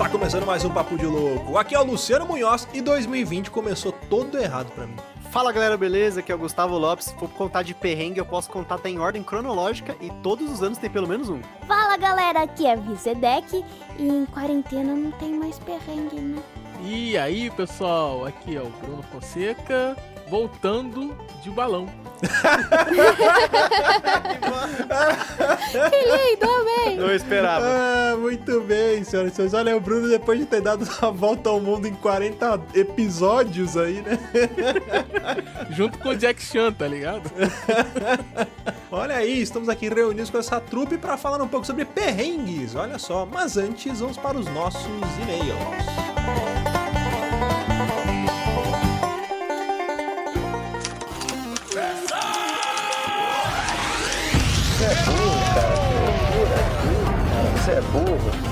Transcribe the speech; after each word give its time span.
Tá 0.00 0.08
começando 0.08 0.46
mais 0.46 0.64
um 0.64 0.70
Papo 0.70 0.96
de 0.96 1.04
Louco. 1.04 1.58
Aqui 1.58 1.74
é 1.74 1.78
o 1.78 1.84
Luciano 1.84 2.24
Munhoz 2.24 2.66
e 2.72 2.80
2020 2.80 3.50
começou 3.50 3.92
todo 3.92 4.38
errado 4.38 4.72
pra 4.72 4.86
mim. 4.86 4.96
Fala 5.30 5.52
galera, 5.52 5.76
beleza? 5.76 6.18
Aqui 6.18 6.32
é 6.32 6.34
o 6.34 6.38
Gustavo 6.38 6.76
Lopes. 6.76 7.06
Se 7.06 7.14
for 7.14 7.28
contar 7.28 7.62
de 7.62 7.72
perrengue, 7.72 8.18
eu 8.18 8.26
posso 8.26 8.50
contar 8.50 8.74
até 8.74 8.88
em 8.88 8.98
ordem 8.98 9.22
cronológica 9.22 9.96
e 10.00 10.10
todos 10.24 10.50
os 10.50 10.60
anos 10.60 10.76
tem 10.76 10.90
pelo 10.90 11.06
menos 11.06 11.28
um. 11.28 11.40
Fala 11.68 11.96
galera, 11.96 12.42
aqui 12.42 12.66
é 12.66 12.74
Vizedek 12.74 13.64
e 13.96 14.08
em 14.08 14.26
quarentena 14.26 14.92
não 14.92 15.12
tem 15.12 15.32
mais 15.38 15.56
perrengue, 15.60 16.20
né? 16.20 16.42
E 16.82 17.16
aí, 17.16 17.48
pessoal, 17.50 18.26
aqui 18.26 18.56
é 18.56 18.60
o 18.60 18.70
Bruno 18.82 19.04
Fonseca, 19.04 19.96
voltando 20.30 21.14
de 21.42 21.50
balão. 21.50 21.86
Que 25.70 25.86
lindo, 25.86 26.46
amém! 26.48 26.96
Não 26.96 27.12
esperava. 27.14 27.64
Ah, 27.66 28.16
muito 28.16 28.60
bem, 28.60 29.02
senhoras 29.02 29.32
e 29.32 29.36
senhores. 29.36 29.54
Olha, 29.54 29.76
o 29.76 29.80
Bruno, 29.80 30.08
depois 30.08 30.38
de 30.38 30.46
ter 30.46 30.60
dado 30.60 30.88
a 31.02 31.10
volta 31.10 31.50
ao 31.50 31.60
mundo 31.60 31.88
em 31.88 31.94
40 31.94 32.60
episódios 32.74 33.76
aí, 33.76 34.02
né? 34.02 34.18
Junto 35.70 35.98
com 35.98 36.10
o 36.10 36.16
Jack 36.16 36.40
Chan, 36.42 36.72
tá 36.72 36.86
ligado? 36.86 37.30
Olha 38.92 39.16
aí, 39.16 39.40
estamos 39.40 39.68
aqui 39.68 39.88
reunidos 39.88 40.30
com 40.30 40.38
essa 40.38 40.60
trupe 40.60 40.96
pra 40.96 41.16
falar 41.16 41.42
um 41.42 41.48
pouco 41.48 41.66
sobre 41.66 41.84
perrengues. 41.84 42.74
Olha 42.76 42.98
só, 42.98 43.26
mas 43.26 43.56
antes 43.56 44.00
vamos 44.00 44.16
para 44.16 44.38
os 44.38 44.46
nossos 44.46 44.84
e-mails. 45.22 46.49
Você 57.70 57.76
é 57.76 57.80
burro. 57.82 58.04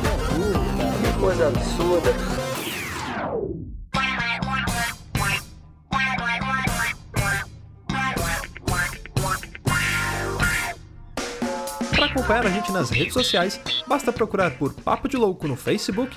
É 0.05 0.16
burro. 0.33 1.12
Que 1.12 1.20
coisa 1.20 1.48
absurda. 1.48 2.14
Para 11.91 12.06
acompanhar 12.06 12.47
a 12.47 12.50
gente 12.50 12.70
nas 12.70 12.91
redes 12.91 13.12
sociais, 13.12 13.60
basta 13.88 14.12
procurar 14.12 14.52
por 14.52 14.72
Papo 14.72 15.08
de 15.08 15.16
Louco 15.16 15.48
no 15.48 15.56
Facebook, 15.56 16.16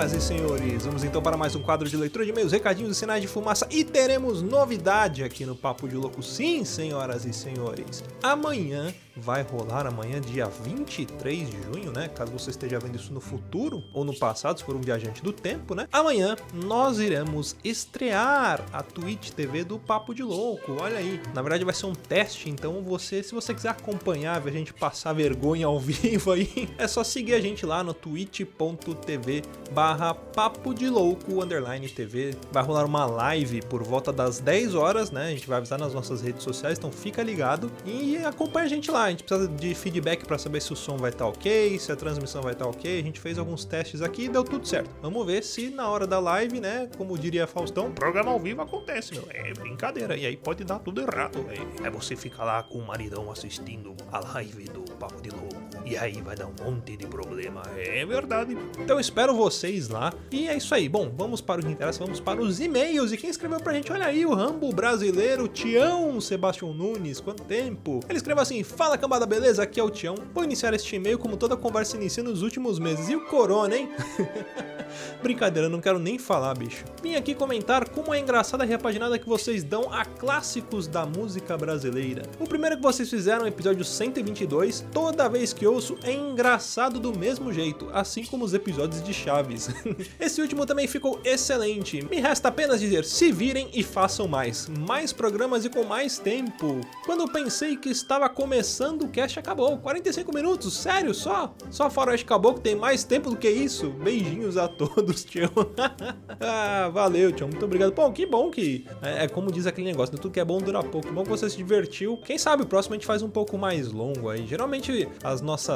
senhoras 0.00 0.12
e 0.14 0.20
senhores, 0.20 0.84
vamos 0.86 1.04
então 1.04 1.20
para 1.20 1.36
mais 1.36 1.54
um 1.54 1.60
quadro 1.60 1.86
de 1.86 1.94
leitura 1.94 2.24
de 2.24 2.30
e-mails, 2.30 2.52
recadinhos 2.52 2.96
e 2.96 2.98
sinais 2.98 3.20
de 3.20 3.28
fumaça 3.28 3.66
e 3.70 3.84
teremos 3.84 4.40
novidade 4.40 5.22
aqui 5.22 5.44
no 5.44 5.54
Papo 5.54 5.86
de 5.86 5.94
Louco. 5.94 6.22
Sim, 6.22 6.64
senhoras 6.64 7.26
e 7.26 7.34
senhores, 7.34 8.02
amanhã 8.22 8.94
vai 9.20 9.42
rolar, 9.42 9.86
amanhã, 9.86 10.20
dia 10.20 10.46
23 10.46 11.50
de 11.50 11.62
junho, 11.62 11.92
né? 11.92 12.08
Caso 12.08 12.32
você 12.32 12.50
esteja 12.50 12.78
vendo 12.78 12.96
isso 12.96 13.12
no 13.12 13.20
futuro 13.20 13.82
ou 13.92 14.04
no 14.04 14.16
passado, 14.16 14.58
se 14.58 14.64
for 14.64 14.74
um 14.74 14.80
viajante 14.80 15.22
do 15.22 15.32
tempo, 15.32 15.74
né? 15.74 15.86
Amanhã 15.92 16.36
nós 16.52 16.98
iremos 16.98 17.56
estrear 17.62 18.64
a 18.72 18.82
Twitch 18.82 19.30
TV 19.30 19.64
do 19.64 19.78
Papo 19.78 20.14
de 20.14 20.22
Louco. 20.22 20.76
Olha 20.80 20.98
aí, 20.98 21.20
na 21.34 21.42
verdade 21.42 21.64
vai 21.64 21.74
ser 21.74 21.86
um 21.86 21.92
teste, 21.92 22.48
então 22.48 22.82
você, 22.82 23.22
se 23.22 23.34
você 23.34 23.54
quiser 23.54 23.70
acompanhar, 23.70 24.40
ver 24.40 24.50
a 24.50 24.52
gente 24.52 24.72
passar 24.72 25.12
vergonha 25.12 25.66
ao 25.66 25.78
vivo 25.80 26.32
aí, 26.32 26.68
é 26.78 26.88
só 26.88 27.04
seguir 27.04 27.34
a 27.34 27.40
gente 27.40 27.66
lá 27.66 27.84
no 27.84 27.92
twitch.tv 27.92 29.42
barra 29.72 30.14
papo 30.14 30.74
de 30.74 30.88
louco 30.88 31.42
underline 31.42 31.88
TV. 31.88 32.34
Vai 32.50 32.62
rolar 32.62 32.84
uma 32.84 33.04
live 33.04 33.62
por 33.62 33.82
volta 33.82 34.12
das 34.12 34.40
10 34.40 34.74
horas, 34.74 35.10
né? 35.10 35.26
A 35.26 35.30
gente 35.30 35.46
vai 35.46 35.58
avisar 35.58 35.78
nas 35.78 35.94
nossas 35.94 36.20
redes 36.22 36.42
sociais, 36.42 36.78
então 36.78 36.90
fica 36.90 37.22
ligado 37.22 37.70
e 37.84 38.16
acompanha 38.18 38.66
a 38.66 38.68
gente 38.68 38.90
lá. 38.90 39.09
A 39.10 39.12
gente 39.12 39.24
precisa 39.24 39.48
de 39.48 39.74
feedback 39.74 40.24
para 40.24 40.38
saber 40.38 40.62
se 40.62 40.72
o 40.72 40.76
som 40.76 40.96
vai 40.96 41.10
estar 41.10 41.26
ok, 41.26 41.76
se 41.80 41.90
a 41.90 41.96
transmissão 41.96 42.40
vai 42.42 42.52
estar 42.52 42.66
ok. 42.66 43.00
A 43.00 43.02
gente 43.02 43.18
fez 43.18 43.38
alguns 43.38 43.64
testes 43.64 44.02
aqui 44.02 44.26
e 44.26 44.28
deu 44.28 44.44
tudo 44.44 44.64
certo. 44.64 44.88
Vamos 45.02 45.26
ver 45.26 45.42
se 45.42 45.68
na 45.68 45.88
hora 45.88 46.06
da 46.06 46.20
live, 46.20 46.60
né? 46.60 46.88
Como 46.96 47.18
diria 47.18 47.44
Faustão, 47.44 47.90
programa 47.90 48.30
ao 48.30 48.38
vivo 48.38 48.62
acontece, 48.62 49.14
meu. 49.14 49.26
É 49.30 49.52
brincadeira. 49.52 50.16
E 50.16 50.24
aí 50.24 50.36
pode 50.36 50.62
dar 50.62 50.78
tudo 50.78 51.00
errado. 51.00 51.44
É, 51.50 51.88
é 51.88 51.90
você 51.90 52.14
ficar 52.14 52.44
lá 52.44 52.62
com 52.62 52.78
o 52.78 52.86
maridão 52.86 53.32
assistindo 53.32 53.96
a 54.12 54.20
live 54.20 54.62
do 54.66 54.82
Papo 54.94 55.20
de 55.20 55.30
Louco. 55.30 55.59
E 55.90 55.96
aí 55.96 56.20
vai 56.20 56.36
dar 56.36 56.46
um 56.46 56.54
monte 56.64 56.96
de 56.96 57.04
problema. 57.04 57.62
É 57.76 58.06
verdade. 58.06 58.56
Então 58.78 59.00
espero 59.00 59.34
vocês 59.34 59.88
lá. 59.88 60.12
E 60.30 60.46
é 60.46 60.56
isso 60.56 60.72
aí. 60.72 60.88
Bom, 60.88 61.12
vamos 61.12 61.40
para 61.40 61.60
o 61.60 61.64
que 61.64 61.72
interessa. 61.72 61.98
Vamos 61.98 62.20
para 62.20 62.40
os 62.40 62.60
e-mails. 62.60 63.10
E 63.10 63.16
quem 63.16 63.28
escreveu 63.28 63.58
pra 63.58 63.72
gente? 63.72 63.90
Olha 63.90 64.06
aí, 64.06 64.24
o 64.24 64.32
Rambo 64.32 64.72
brasileiro, 64.72 65.48
Tião 65.48 66.20
Sebastião 66.20 66.72
Nunes. 66.72 67.18
Quanto 67.18 67.42
tempo? 67.42 67.98
Ele 68.08 68.18
escreveu 68.18 68.40
assim: 68.40 68.62
Fala 68.62 68.96
cambada, 68.96 69.26
beleza? 69.26 69.64
Aqui 69.64 69.80
é 69.80 69.82
o 69.82 69.90
Tião. 69.90 70.14
Vou 70.32 70.44
iniciar 70.44 70.72
este 70.74 70.94
e-mail 70.94 71.18
como 71.18 71.36
toda 71.36 71.56
conversa 71.56 71.96
inicia 71.96 72.22
nos 72.22 72.42
últimos 72.42 72.78
meses. 72.78 73.08
E 73.08 73.16
o 73.16 73.26
Corona, 73.26 73.76
hein? 73.76 73.88
Brincadeira, 75.20 75.68
não 75.68 75.80
quero 75.80 75.98
nem 75.98 76.18
falar, 76.18 76.54
bicho. 76.54 76.84
Vim 77.02 77.16
aqui 77.16 77.34
comentar 77.34 77.88
como 77.88 78.14
é 78.14 78.20
engraçada 78.20 78.62
a 78.62 78.66
repaginada 78.66 79.18
que 79.18 79.28
vocês 79.28 79.64
dão 79.64 79.92
a 79.92 80.04
clássicos 80.04 80.86
da 80.86 81.04
música 81.04 81.56
brasileira. 81.56 82.22
O 82.38 82.46
primeiro 82.46 82.76
que 82.76 82.82
vocês 82.82 83.10
fizeram, 83.10 83.46
episódio 83.46 83.84
122, 83.84 84.84
toda 84.92 85.28
vez 85.28 85.52
que 85.52 85.66
ouço 85.66 85.79
é 86.02 86.12
engraçado 86.12 87.00
do 87.00 87.16
mesmo 87.16 87.52
jeito, 87.52 87.88
assim 87.92 88.24
como 88.24 88.44
os 88.44 88.52
episódios 88.52 89.02
de 89.02 89.14
Chaves. 89.14 89.70
Esse 90.20 90.42
último 90.42 90.66
também 90.66 90.86
ficou 90.86 91.20
excelente. 91.24 92.04
Me 92.04 92.20
resta 92.20 92.48
apenas 92.48 92.80
dizer: 92.80 93.04
se 93.04 93.32
virem 93.32 93.70
e 93.72 93.82
façam 93.82 94.28
mais. 94.28 94.68
Mais 94.68 95.12
programas 95.12 95.64
e 95.64 95.70
com 95.70 95.84
mais 95.84 96.18
tempo. 96.18 96.80
Quando 97.06 97.20
eu 97.20 97.28
pensei 97.28 97.76
que 97.76 97.88
estava 97.88 98.28
começando, 98.28 99.02
o 99.02 99.08
cast 99.08 99.38
acabou. 99.38 99.78
45 99.78 100.34
minutos, 100.34 100.76
sério, 100.76 101.14
só? 101.14 101.54
Só 101.70 101.88
Faroeste 101.88 102.26
Caboclo 102.26 102.60
tem 102.60 102.74
mais 102.74 103.02
tempo 103.02 103.30
do 103.30 103.36
que 103.36 103.48
isso? 103.48 103.90
Beijinhos 103.90 104.56
a 104.58 104.68
todos, 104.68 105.24
tio. 105.24 105.50
ah, 106.40 106.90
valeu, 106.92 107.32
tio. 107.32 107.48
Muito 107.48 107.64
obrigado. 107.64 107.92
Pô, 107.92 108.10
que 108.12 108.26
bom 108.26 108.50
que. 108.50 108.84
É, 109.00 109.24
é 109.24 109.28
como 109.28 109.50
diz 109.50 109.66
aquele 109.66 109.86
negócio, 109.86 110.14
né? 110.14 110.20
tudo 110.20 110.32
que 110.32 110.40
é 110.40 110.44
bom 110.44 110.58
dura 110.58 110.82
pouco. 110.82 111.08
Que 111.08 111.12
bom 111.12 111.22
que 111.22 111.30
você 111.30 111.48
se 111.48 111.56
divertiu. 111.56 112.18
Quem 112.18 112.36
sabe 112.36 112.64
o 112.64 112.66
próximo 112.66 112.94
a 112.94 112.98
gente 112.98 113.06
faz 113.06 113.22
um 113.22 113.30
pouco 113.30 113.56
mais 113.56 113.90
longo 113.90 114.28
aí. 114.28 114.46
Geralmente 114.46 115.08
as 115.24 115.40
nossas 115.40 115.69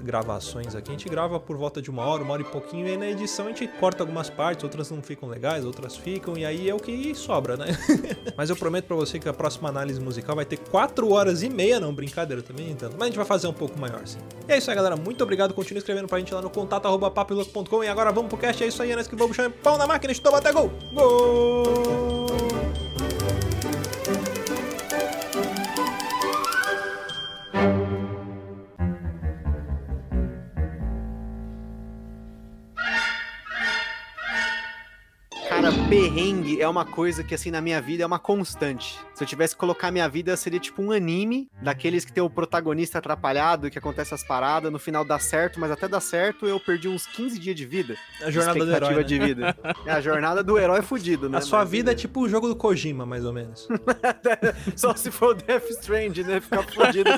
gravações 0.00 0.74
aqui 0.74 0.90
a 0.90 0.92
gente 0.92 1.08
grava 1.08 1.38
por 1.40 1.56
volta 1.56 1.80
de 1.80 1.90
uma 1.90 2.04
hora, 2.04 2.22
uma 2.22 2.34
hora 2.34 2.42
e 2.42 2.44
pouquinho. 2.44 2.86
E 2.88 2.96
na 2.96 3.06
edição 3.06 3.46
a 3.46 3.48
gente 3.48 3.66
corta 3.66 4.02
algumas 4.02 4.30
partes, 4.30 4.64
outras 4.64 4.90
não 4.90 5.02
ficam 5.02 5.28
legais, 5.28 5.64
outras 5.64 5.96
ficam. 5.96 6.36
E 6.36 6.44
aí 6.44 6.68
é 6.68 6.74
o 6.74 6.78
que 6.78 7.14
sobra, 7.14 7.56
né? 7.56 7.66
Mas 8.36 8.50
eu 8.50 8.56
prometo 8.56 8.86
pra 8.86 8.96
você 8.96 9.18
que 9.18 9.28
a 9.28 9.32
próxima 9.32 9.68
análise 9.68 10.00
musical 10.00 10.36
vai 10.36 10.44
ter 10.44 10.58
4 10.58 11.10
horas 11.10 11.42
e 11.42 11.48
meia, 11.48 11.80
não, 11.80 11.94
brincadeira 11.94 12.42
também, 12.42 12.70
então. 12.70 12.90
Mas 12.92 13.02
a 13.02 13.06
gente 13.06 13.16
vai 13.16 13.26
fazer 13.26 13.46
um 13.46 13.52
pouco 13.52 13.78
maior, 13.78 14.06
sim. 14.06 14.18
E 14.48 14.52
é 14.52 14.58
isso 14.58 14.70
aí, 14.70 14.76
galera. 14.76 14.96
Muito 14.96 15.22
obrigado. 15.22 15.54
Continue 15.54 15.78
escrevendo 15.78 16.08
pra 16.08 16.18
gente 16.18 16.32
lá 16.32 16.40
no 16.42 16.50
contato 16.50 16.86
arroba 16.86 17.10
papiloco.com. 17.10 17.84
E 17.84 17.88
agora 17.88 18.12
vamos 18.12 18.28
pro 18.28 18.38
cast. 18.38 18.62
É 18.62 18.66
isso 18.66 18.82
aí, 18.82 18.92
é 18.92 18.96
nós 18.96 19.06
que 19.06 19.16
vamos 19.16 19.36
chamar 19.36 19.50
pau 19.62 19.78
na 19.78 19.86
máquina, 19.86 20.12
estou 20.12 20.34
até 20.34 20.52
gol! 20.52 20.70
Gol! 20.92 22.11
É 36.62 36.68
uma 36.68 36.84
coisa 36.84 37.24
que, 37.24 37.34
assim, 37.34 37.50
na 37.50 37.60
minha 37.60 37.80
vida 37.80 38.02
é 38.02 38.06
uma 38.06 38.18
constante. 38.18 38.98
Se 39.22 39.24
eu 39.24 39.28
tivesse 39.28 39.54
que 39.54 39.60
colocar 39.60 39.92
minha 39.92 40.08
vida, 40.08 40.36
seria 40.36 40.58
tipo 40.58 40.82
um 40.82 40.90
anime, 40.90 41.48
daqueles 41.62 42.04
que 42.04 42.12
tem 42.12 42.20
o 42.20 42.28
protagonista 42.28 42.98
atrapalhado, 42.98 43.70
que 43.70 43.78
acontece 43.78 44.12
as 44.12 44.24
paradas, 44.24 44.72
no 44.72 44.80
final 44.80 45.04
dá 45.04 45.16
certo, 45.16 45.60
mas 45.60 45.70
até 45.70 45.86
dá 45.86 46.00
certo, 46.00 46.44
eu 46.44 46.58
perdi 46.58 46.88
uns 46.88 47.06
15 47.06 47.38
dias 47.38 47.54
de 47.54 47.64
vida. 47.64 47.94
A 48.20 48.32
jornada 48.32 48.66
do 48.66 48.74
herói, 48.74 48.94
né? 48.96 49.02
de 49.04 49.18
vida. 49.20 49.56
É 49.86 49.92
a 49.92 50.00
jornada 50.00 50.42
do 50.42 50.58
herói 50.58 50.82
fudido, 50.82 51.28
né? 51.28 51.38
A 51.38 51.40
sua 51.40 51.60
Mas, 51.60 51.70
vida 51.70 51.92
é 51.92 51.94
tipo 51.94 52.22
o 52.22 52.28
jogo 52.28 52.48
do 52.48 52.56
Kojima, 52.56 53.06
mais 53.06 53.24
ou 53.24 53.32
menos. 53.32 53.68
Só 54.74 54.92
se 54.96 55.08
for 55.12 55.28
o 55.28 55.34
Death 55.34 55.70
Strand, 55.70 56.16
né? 56.26 56.40
Ficar 56.40 56.64
fudido 56.64 57.10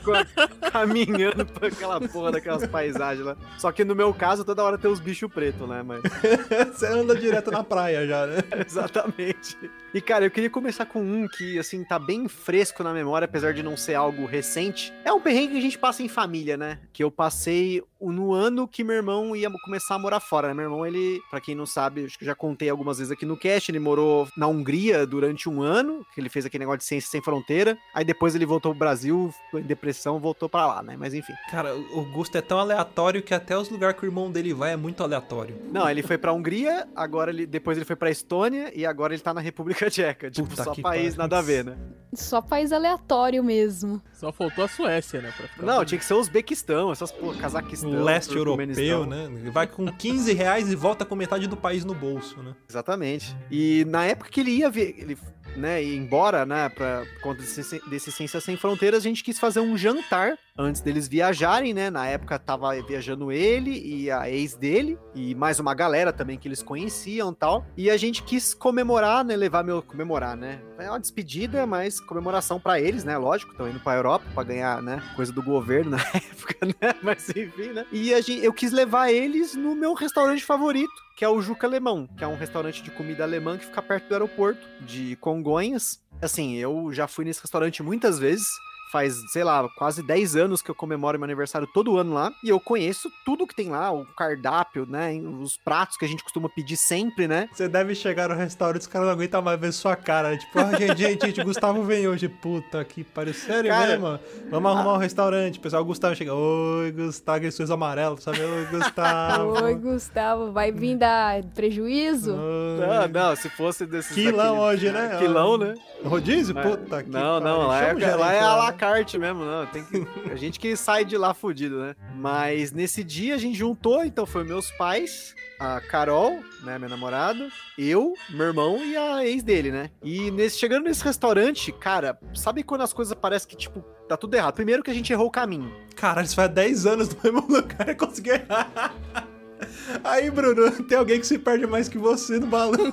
caminhando 0.71 1.47
por 1.47 1.65
aquela 1.65 2.07
porra 2.07 2.33
daquelas 2.33 2.67
paisagens 2.67 3.25
lá. 3.25 3.35
Só 3.57 3.73
que 3.73 3.83
no 3.83 3.95
meu 3.95 4.13
caso, 4.13 4.45
toda 4.45 4.63
hora 4.63 4.77
tem 4.77 4.91
os 4.91 5.01
bichos 5.01 5.33
pretos, 5.33 5.67
né? 5.67 5.83
Mas. 5.83 6.03
Você 6.71 6.87
anda 6.87 7.17
direto 7.17 7.51
na 7.51 7.65
praia 7.65 8.07
já, 8.07 8.27
né? 8.27 8.37
Exatamente. 8.67 9.57
E, 9.95 10.01
cara, 10.01 10.25
eu 10.25 10.31
queria 10.31 10.51
começar 10.51 10.87
com 10.87 11.01
um 11.01 11.29
que, 11.29 11.57
assim, 11.57 11.85
tá 11.85 12.01
bem 12.01 12.27
fresco 12.27 12.83
na 12.83 12.93
memória, 12.93 13.27
apesar 13.27 13.55
de 13.55 13.63
não 13.63 13.77
ser 13.77 13.95
algo 13.95 14.27
recente. 14.27 14.93
É 15.05 15.13
um 15.13 15.21
perrengue 15.21 15.53
que 15.53 15.59
a 15.59 15.63
gente 15.63 15.79
passa 15.79 16.03
em 16.03 16.09
família, 16.09 16.57
né? 16.57 16.81
Que 16.93 17.05
eu 17.05 17.13
passei 17.13 17.81
no 18.13 18.33
ano 18.33 18.67
que 18.67 18.85
meu 18.85 18.97
irmão 18.97 19.35
ia 19.35 19.51
começar 19.65 19.95
a 19.95 19.99
morar 19.99 20.21
fora, 20.21 20.49
né? 20.49 20.55
Meu 20.55 20.65
irmão, 20.65 20.87
ele, 20.87 21.21
pra 21.31 21.41
quem 21.41 21.55
não 21.55 21.67
sabe, 21.67 22.05
acho 22.05 22.19
que 22.19 22.25
eu 22.25 22.29
já 22.29 22.35
contei 22.35 22.69
algumas 22.69 22.99
vezes 22.99 23.11
aqui 23.11 23.25
no 23.25 23.37
cast, 23.37 23.71
ele 23.71 23.79
morou 23.79 24.29
na 24.37 24.47
Hungria 24.47 25.07
durante 25.07 25.49
um 25.49 25.63
ano, 25.63 26.05
que 26.15 26.21
ele 26.21 26.29
fez 26.29 26.45
aquele 26.45 26.63
negócio 26.63 26.79
de 26.79 26.85
ciência 26.85 27.11
sem 27.11 27.23
fronteira. 27.23 27.79
Aí 27.95 28.05
depois 28.05 28.35
ele 28.35 28.47
voltou 28.47 28.73
pro 28.73 28.79
Brasil, 28.79 29.33
ficou 29.45 29.61
em 29.61 29.65
depressão, 29.65 30.19
voltou 30.19 30.49
pra 30.49 30.67
lá, 30.67 30.83
né? 30.83 30.97
Mas 30.99 31.15
enfim. 31.15 31.33
Cara, 31.51 31.75
o 31.75 32.05
Gusto 32.13 32.37
é 32.37 32.41
tão 32.41 32.59
aleatório 32.59 33.23
que 33.23 33.35
até 33.35 33.57
os 33.57 33.69
lugares 33.69 33.99
que 33.99 34.05
o 34.05 34.09
irmão 34.09 34.31
dele 34.31 34.53
vai 34.53 34.73
é 34.73 34.77
muito 34.77 35.03
aleatório. 35.03 35.57
Não, 35.71 35.89
ele 35.89 36.03
foi 36.03 36.19
pra 36.19 36.33
Hungria, 36.33 36.89
agora 36.95 37.31
ele 37.31 37.47
depois 37.47 37.77
ele 37.77 37.85
foi 37.85 37.97
pra 37.97 38.11
Estônia 38.11 38.73
e 38.75 38.85
agora 38.87 39.15
ele 39.15 39.23
tá 39.23 39.33
na 39.33 39.41
República 39.41 39.91
Tcheca. 39.91 40.31
Tipo, 40.31 40.49
Puta 40.49 40.65
só 40.65 40.75
país 40.75 41.17
nada 41.17 41.39
a 41.39 41.43
ver, 41.43 41.65
né? 41.65 41.77
Só 42.13 42.41
país 42.41 42.73
aleatório 42.73 43.43
mesmo. 43.43 44.01
Só 44.13 44.33
faltou 44.33 44.65
a 44.65 44.69
Suécia, 44.69 45.21
né? 45.21 45.33
Pra 45.37 45.49
ficar 45.49 45.67
Não, 45.67 45.85
tinha 45.85 45.99
que 45.99 46.05
ser 46.05 46.15
Uzbequistão, 46.15 46.93
essas 46.93 47.11
porra, 47.11 47.37
Cazaquistão. 47.39 47.91
Leste 48.03 48.35
europeu, 48.35 49.07
né? 49.07 49.29
Vai 49.53 49.67
com 49.67 49.87
15 49.87 50.33
reais 50.33 50.71
e 50.71 50.75
volta 50.75 51.05
com 51.05 51.15
metade 51.15 51.47
do 51.47 51.57
país 51.57 51.85
no 51.85 51.95
bolso, 51.95 52.43
né? 52.43 52.55
Exatamente. 52.69 53.37
E 53.51 53.85
na 53.87 54.05
época 54.05 54.31
que 54.31 54.41
ele 54.41 54.51
ia 54.51 54.71
ver, 54.71 54.95
ele, 54.99 55.19
né, 55.57 55.83
ia 55.83 55.97
embora, 55.97 56.45
né, 56.45 56.69
pra 56.69 57.05
por 57.15 57.21
conta 57.23 57.41
desse, 57.41 57.81
desse 57.89 58.13
Ciência 58.13 58.41
Sem 58.41 58.57
Fronteiras, 58.57 59.01
a 59.01 59.09
gente 59.09 59.23
quis 59.23 59.39
fazer 59.39 59.61
um 59.61 59.77
jantar 59.77 60.37
antes 60.57 60.81
deles 60.81 61.09
viajarem, 61.09 61.75
né? 61.75 61.91
Na 61.91 62.07
época 62.07 62.39
tava 62.39 62.81
viajando 62.83 63.33
ele 63.33 63.77
e 63.85 64.11
a 64.11 64.31
ex 64.31 64.55
dele 64.55 64.97
e 65.15 65.35
mais 65.35 65.59
uma 65.59 65.75
galera 65.75 66.13
também 66.13 66.39
que 66.39 66.47
eles 66.47 66.63
conheciam 66.63 67.35
tal. 67.35 67.67
E 67.77 67.91
a 67.91 67.97
gente 67.97 68.23
quis 68.23 68.55
comemorar, 68.55 69.25
né, 69.25 69.35
levar 69.35 69.65
meu 69.65 69.83
comemorar, 69.83 70.37
né? 70.37 70.61
É 70.79 70.89
uma 70.89 71.01
despedida, 71.01 71.67
mas 71.67 71.99
comemoração 71.99 72.61
pra 72.61 72.81
eles, 72.81 73.03
né? 73.03 73.19
Lógico, 73.19 73.51
estão 73.51 73.69
indo 73.69 73.81
pra 73.81 73.97
Europa 73.97 74.25
pra 74.33 74.45
ganhar, 74.45 74.81
né, 74.81 75.03
coisa 75.17 75.33
do 75.33 75.43
governo 75.43 75.91
na 75.99 75.99
época, 75.99 76.67
né? 76.67 76.95
Mas 77.03 77.29
enfim, 77.31 77.73
né? 77.73 77.85
E 77.91 78.15
a 78.15 78.21
gente, 78.21 78.45
eu 78.45 78.53
quis 78.53 78.71
levar 78.71 79.11
eles 79.11 79.57
no 79.57 79.75
meu 79.75 79.93
restaurante 79.93 80.45
favorito, 80.45 80.93
que 81.17 81.25
é 81.25 81.29
o 81.29 81.43
Juca 81.43 81.67
Alemão, 81.67 82.09
que 82.17 82.23
é 82.23 82.29
um 82.29 82.37
restaurante 82.37 82.81
de 82.81 82.93
comida 82.93 83.25
alemã 83.25 83.59
que 83.59 83.67
fica 83.67 83.83
perto 83.83 84.07
do 84.07 84.15
aeroporto 84.15 84.61
de 84.81 85.17
Congonhas. 85.17 86.01
Assim, 86.23 86.55
eu 86.57 86.93
já 86.93 87.09
fui 87.09 87.25
nesse 87.25 87.41
restaurante 87.41 87.83
muitas 87.83 88.21
vezes. 88.21 88.47
Faz, 88.95 89.25
sei 89.33 89.43
lá, 89.43 89.69
quase 89.77 90.05
10 90.05 90.37
anos 90.37 90.63
que 90.63 90.71
eu 90.71 90.75
comemoro 90.75 91.19
meu 91.19 91.25
aniversário 91.25 91.67
todo 91.75 91.99
ano 91.99 92.15
lá. 92.15 92.33
E 92.45 92.49
eu 92.49 92.61
conheço 92.61 93.11
tudo 93.25 93.45
que 93.45 93.53
tem 93.53 93.69
lá, 93.69 93.91
o 93.91 94.05
cardápio, 94.17 94.87
né? 94.89 95.21
Os 95.41 95.57
pratos 95.57 95.97
que 95.97 96.05
a 96.05 96.09
gente 96.09 96.23
costuma 96.23 96.49
pedir 96.49 96.77
sempre, 96.77 97.27
né? 97.27 97.49
Você 97.53 97.67
deve 97.67 97.93
chegar 97.97 98.29
no 98.29 98.37
restaurante, 98.37 98.83
os 98.83 98.87
caras 98.87 99.09
não 99.09 99.13
aguentam 99.15 99.43
mais 99.43 99.59
ver 99.59 99.73
sua 99.73 99.97
cara. 99.97 100.31
né? 100.31 100.37
Tipo, 100.37 100.61
ah, 100.61 100.79
gente, 100.79 100.97
gente, 100.97 101.27
gente, 101.27 101.41
o 101.41 101.45
Gustavo 101.45 101.83
vem 101.83 102.07
hoje. 102.07 102.29
Puta 102.29 102.85
que 102.85 103.03
pariu. 103.03 103.35
Sério 103.35 103.69
Cara, 103.69 103.87
mesmo? 103.99 104.21
Vamos 104.49 104.71
arrumar 104.71 104.93
um 104.95 104.99
restaurante. 104.99 105.59
Pessoal, 105.59 105.83
o 105.83 105.87
Gustavo 105.87 106.15
chega. 106.15 106.33
Oi, 106.33 106.93
Gustavo, 106.93 107.37
aquele 107.39 107.51
sorriso 107.51 107.75
amarelo, 107.75 108.21
sabe? 108.21 108.41
Oi, 108.43 108.67
Gustavo. 108.71 109.65
Oi, 109.65 109.75
Gustavo, 109.75 110.53
vai 110.53 110.71
vir 110.71 110.97
dar 110.99 111.43
prejuízo? 111.53 112.33
Oi. 112.33 112.87
Não, 112.87 113.09
não, 113.09 113.35
se 113.35 113.49
fosse 113.51 113.87
desses. 113.87 114.15
Quilão 114.15 114.55
daquele- 114.55 114.61
hoje, 114.61 114.91
né? 114.93 115.17
Quilão, 115.19 115.59
né? 115.59 115.75
Rodízio? 116.05 116.55
Puta 116.55 117.03
que 117.03 117.09
Não, 117.11 117.41
pariu. 117.41 117.59
não, 117.59 117.67
lá 117.67 117.83
é, 117.83 117.95
o 117.95 118.19
lá 118.19 118.33
é 118.35 118.41
à 118.41 118.55
la 118.57 118.73
carte 118.85 119.17
mesmo, 119.17 119.45
não. 119.47 119.65
Tem 119.67 119.83
que, 119.83 120.07
a 120.31 120.37
gente 120.37 120.61
que 120.61 120.77
sai 120.77 121.07
de 121.07 121.17
lá 121.17 121.33
fudido, 121.33 121.81
né? 121.81 121.97
Mas 122.15 122.71
nesse 122.71 123.03
dia 123.03 123.35
a 123.35 123.39
gente 123.39 123.57
juntou, 123.57 124.05
então 124.05 124.27
foi 124.27 124.45
meus 124.45 124.71
pais, 124.73 125.35
a 125.59 125.81
Carol, 125.81 126.43
né, 126.63 126.79
minha 126.79 126.91
namorada, 126.91 127.49
eu, 127.79 128.13
meu 128.29 128.47
irmão 128.47 128.85
e 128.85 128.95
a 128.95 129.25
ex 129.25 129.43
dele, 129.43 129.71
né? 129.71 129.91
E 130.03 130.31
nesse, 130.31 130.59
chegando 130.59 130.85
nesse 130.85 131.03
restaurante, 131.03 131.73
cara, 131.73 132.19
sabe 132.35 132.63
quando 132.63 132.83
as 132.83 132.93
coisas 132.93 133.15
parecem 133.15 133.49
que, 133.49 133.57
tipo, 133.57 133.81
tá 134.07 134.19
tudo 134.19 134.35
errado? 134.35 134.55
Primeiro 134.55 134.83
que 134.83 134.91
a 134.91 134.95
gente 134.95 135.11
errou 135.11 135.29
o 135.29 135.31
caminho. 135.31 135.75
Caralho, 135.97 136.27
isso 136.27 136.35
faz 136.35 136.51
10 136.51 136.87
anos 136.87 137.09
no 137.09 137.17
mesmo 137.23 137.47
lugar 137.49 137.89
e 137.89 137.95
conseguiu 137.95 138.35
errar. 138.35 138.95
Aí, 140.05 140.31
Bruno, 140.31 140.71
tem 140.85 140.99
alguém 140.99 141.19
que 141.19 141.27
se 141.27 141.39
perde 141.39 141.67
mais 141.67 141.89
que 141.89 141.97
você 141.97 142.39
no 142.39 142.47
balão. 142.47 142.91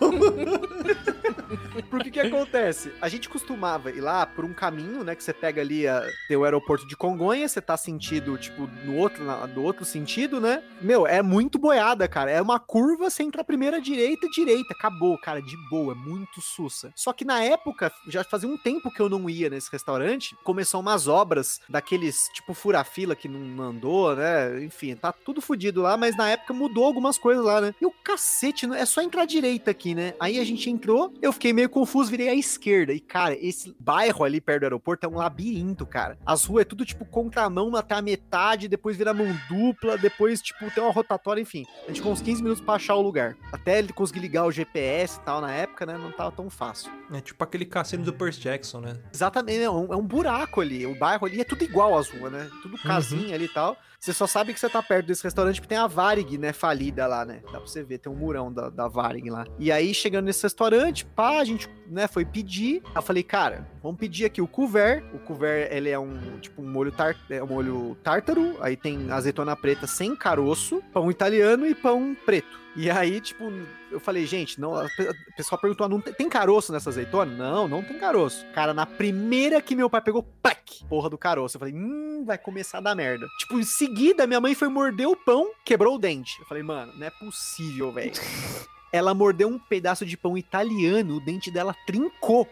Porque 1.90 2.12
que 2.12 2.20
acontece? 2.20 2.92
A 3.02 3.08
gente 3.10 3.30
costumava 3.30 3.90
ir 3.92 4.02
lá 4.02 4.26
por 4.26 4.46
um 4.46 4.54
caminho, 4.54 5.04
né? 5.04 5.16
Que 5.16 5.24
você 5.24 5.34
pega 5.34 5.62
ali 5.62 5.88
a, 5.88 6.04
o 6.30 6.44
aeroporto 6.44 6.88
de 6.88 6.96
Congonhas, 6.96 7.52
você 7.52 7.62
tá 7.62 7.76
sentido, 7.78 8.38
tipo, 8.38 8.68
no 8.86 8.96
outro, 8.98 9.24
na- 9.24 9.46
do 9.46 9.62
outro 9.64 9.86
sentido, 9.86 10.40
né? 10.40 10.64
Meu, 10.82 11.06
é 11.08 11.22
muito 11.22 11.58
boiada, 11.60 12.08
cara. 12.08 12.32
É 12.32 12.42
uma 12.42 12.60
curva, 12.60 13.10
você 13.10 13.24
entra 13.24 13.44
primeira 13.44 13.82
direita, 13.82 14.28
direita. 14.30 14.74
Acabou, 14.74 15.18
cara, 15.18 15.42
de 15.42 15.56
boa, 15.70 15.94
é 15.94 15.96
muito 15.96 16.42
sussa. 16.42 16.92
Só 16.96 17.14
que 17.14 17.26
na 17.26 17.44
época, 17.44 17.92
já 18.08 18.24
fazia 18.24 18.50
um 18.50 18.58
tempo 18.58 18.92
que 18.92 19.02
eu 19.02 19.10
não 19.10 19.30
ia 19.30 19.50
nesse 19.50 19.72
restaurante, 19.72 20.36
começou 20.44 20.80
umas 20.82 21.08
obras 21.08 21.60
daqueles, 21.68 22.28
tipo, 22.34 22.54
fura-fila 22.54 23.16
que 23.16 23.28
não 23.28 23.64
andou, 23.64 24.16
né? 24.16 24.64
Enfim, 24.64 24.96
tá 24.96 25.12
tudo 25.12 25.42
fodido 25.42 25.82
lá, 25.82 25.98
mas 25.98 26.16
na 26.16 26.30
época 26.30 26.54
mudou 26.54 26.86
algumas 26.86 27.18
coisas 27.18 27.44
lá, 27.44 27.62
né? 27.62 27.74
E 27.82 27.86
o 27.86 27.92
cacete, 27.92 28.66
é 28.74 28.86
só 28.86 29.02
entrar 29.02 29.26
direita 29.26 29.72
aqui, 29.72 29.94
né? 29.96 30.14
Aí 30.20 30.40
a 30.40 30.44
gente 30.44 30.70
entrou, 30.70 31.14
eu 31.22 31.32
fiquei 31.42 31.54
meio 31.54 31.70
confuso, 31.70 32.12
virei 32.12 32.30
à 32.30 32.36
esquerda. 32.36 32.94
E, 32.94 33.00
cara, 33.00 33.36
esse 33.36 33.76
bairro 33.80 34.24
ali 34.24 34.40
perto 34.40 34.60
do 34.60 34.64
aeroporto 34.66 35.08
é 35.08 35.10
um 35.10 35.16
labirinto, 35.16 35.88
cara. 35.88 36.16
As 36.24 36.46
ruas 36.46 36.62
é 36.62 36.66
tudo, 36.66 36.86
tipo, 36.86 37.04
contramão 37.04 37.76
até 37.76 37.96
a 37.96 38.02
metade, 38.02 38.68
depois 38.68 38.96
vira 38.96 39.12
mão 39.12 39.26
dupla, 39.50 39.98
depois, 39.98 40.40
tipo, 40.40 40.70
tem 40.70 40.84
uma 40.84 40.94
rotatória, 40.94 41.42
enfim. 41.42 41.66
A 41.84 41.88
gente 41.88 41.96
ficou 41.96 42.12
uns 42.12 42.22
15 42.22 42.44
minutos 42.44 42.64
pra 42.64 42.76
achar 42.76 42.94
o 42.94 43.02
lugar. 43.02 43.36
Até 43.52 43.80
ele 43.80 43.92
conseguir 43.92 44.20
ligar 44.20 44.46
o 44.46 44.52
GPS 44.52 45.18
e 45.18 45.22
tal 45.22 45.42
na 45.42 45.52
época, 45.52 45.84
né? 45.84 45.98
Não 45.98 46.12
tava 46.12 46.32
tão 46.32 46.48
fácil. 46.48 46.92
É 47.12 47.20
tipo 47.20 47.44
aquele 47.44 47.66
cassino 47.66 48.04
do 48.04 48.14
Percy 48.14 48.40
Jackson, 48.40 48.80
né? 48.80 48.98
Exatamente, 49.12 49.64
é 49.64 49.70
um, 49.70 49.92
é 49.92 49.98
um 49.98 50.06
buraco 50.06 50.62
ali. 50.62 50.86
O 50.86 50.94
bairro 50.94 51.26
ali 51.26 51.42
é 51.42 51.44
tudo 51.44 51.64
igual 51.64 51.98
às 51.98 52.08
ruas, 52.10 52.32
né? 52.32 52.48
Tudo 52.62 52.78
casinha 52.78 53.34
ali 53.34 53.46
e 53.46 53.50
tal. 53.50 53.76
Você 54.02 54.14
só 54.14 54.26
sabe 54.26 54.52
que 54.52 54.60
você 54.60 54.68
tá 54.68 54.82
perto 54.82 55.06
desse 55.06 55.24
restaurante 55.24 55.62
porque 55.62 55.70
tem 55.70 55.78
a 55.78 55.86
Varig, 55.86 56.36
né? 56.36 56.52
Falida 56.52 57.06
lá, 57.06 57.24
né? 57.24 57.42
Dá 57.44 57.60
pra 57.60 57.60
você 57.60 57.84
ver, 57.84 58.00
tem 58.00 58.12
um 58.12 58.16
murão 58.16 58.52
da, 58.52 58.68
da 58.68 58.88
Varig 58.88 59.30
lá. 59.30 59.46
E 59.60 59.72
aí, 59.72 59.94
chegando 59.94 60.26
nesse 60.26 60.42
restaurante, 60.42 61.06
pá, 61.06 61.38
a 61.38 61.44
gente, 61.44 61.70
né, 61.88 62.08
foi 62.08 62.26
pedir. 62.26 62.82
Aí 62.86 62.92
eu 62.96 63.02
falei, 63.04 63.22
cara, 63.22 63.70
vamos 63.84 64.00
pedir 64.00 64.26
aqui 64.26 64.42
o 64.42 64.48
couvert. 64.48 65.04
O 65.14 65.20
couvert, 65.20 65.72
ele 65.72 65.88
é 65.88 66.00
um, 66.00 66.40
tipo, 66.40 66.64
um 66.64 66.68
molho, 66.68 66.92
tar 66.92 67.16
é 67.30 67.44
um 67.44 67.48
molho 67.48 67.96
tártaro. 68.02 68.58
Aí 68.60 68.76
tem 68.76 69.12
azeitona 69.12 69.56
preta 69.56 69.86
sem 69.86 70.16
caroço, 70.16 70.82
pão 70.92 71.12
italiano 71.12 71.68
e 71.68 71.76
pão 71.76 72.18
preto. 72.26 72.60
E 72.76 72.90
aí, 72.90 73.20
tipo, 73.20 73.52
eu 73.92 74.00
falei, 74.00 74.26
gente, 74.26 74.60
não, 74.60 74.74
a 74.76 74.88
pe- 74.96 75.10
a 75.10 75.36
pessoa 75.36 75.60
perguntou, 75.60 75.86
ah, 75.86 75.90
não 75.90 76.00
tem, 76.00 76.14
tem 76.14 76.30
caroço 76.30 76.72
nessa 76.72 76.90
azeitona? 76.90 77.30
Não, 77.36 77.68
não 77.68 77.84
tem 77.84 77.98
caroço. 78.00 78.46
Cara, 78.54 78.74
na 78.74 78.86
primeira 78.86 79.62
que 79.62 79.76
meu 79.76 79.90
pai 79.90 80.00
pegou, 80.02 80.24
pac, 80.24 80.86
porra 80.88 81.10
do 81.10 81.18
caroço. 81.18 81.58
Eu 81.58 81.60
falei, 81.60 81.74
hum, 81.74 82.24
vai 82.26 82.38
começar 82.38 82.78
a 82.78 82.82
dar 82.82 82.96
merda. 82.96 83.28
Tipo, 83.40 83.60
em 83.60 83.64
seguida, 83.64 84.26
minha 84.26 84.40
mãe 84.40 84.56
foi 84.56 84.70
morder 84.70 85.08
o 85.08 85.18
pão, 85.18 85.52
quebrou 85.66 85.96
o 85.96 86.00
dente. 86.00 86.32
Eu 86.40 86.46
falei, 86.46 86.64
mano, 86.64 86.94
não 86.98 87.06
é 87.08 87.10
possível, 87.10 87.92
velho. 87.92 88.14
ela 88.92 89.14
mordeu 89.14 89.48
um 89.48 89.58
pedaço 89.60 90.06
de 90.06 90.18
pão 90.18 90.38
italiano, 90.38 91.16
o 91.16 91.20
dente 91.20 91.50
dela 91.52 91.76
trincou. 91.86 92.48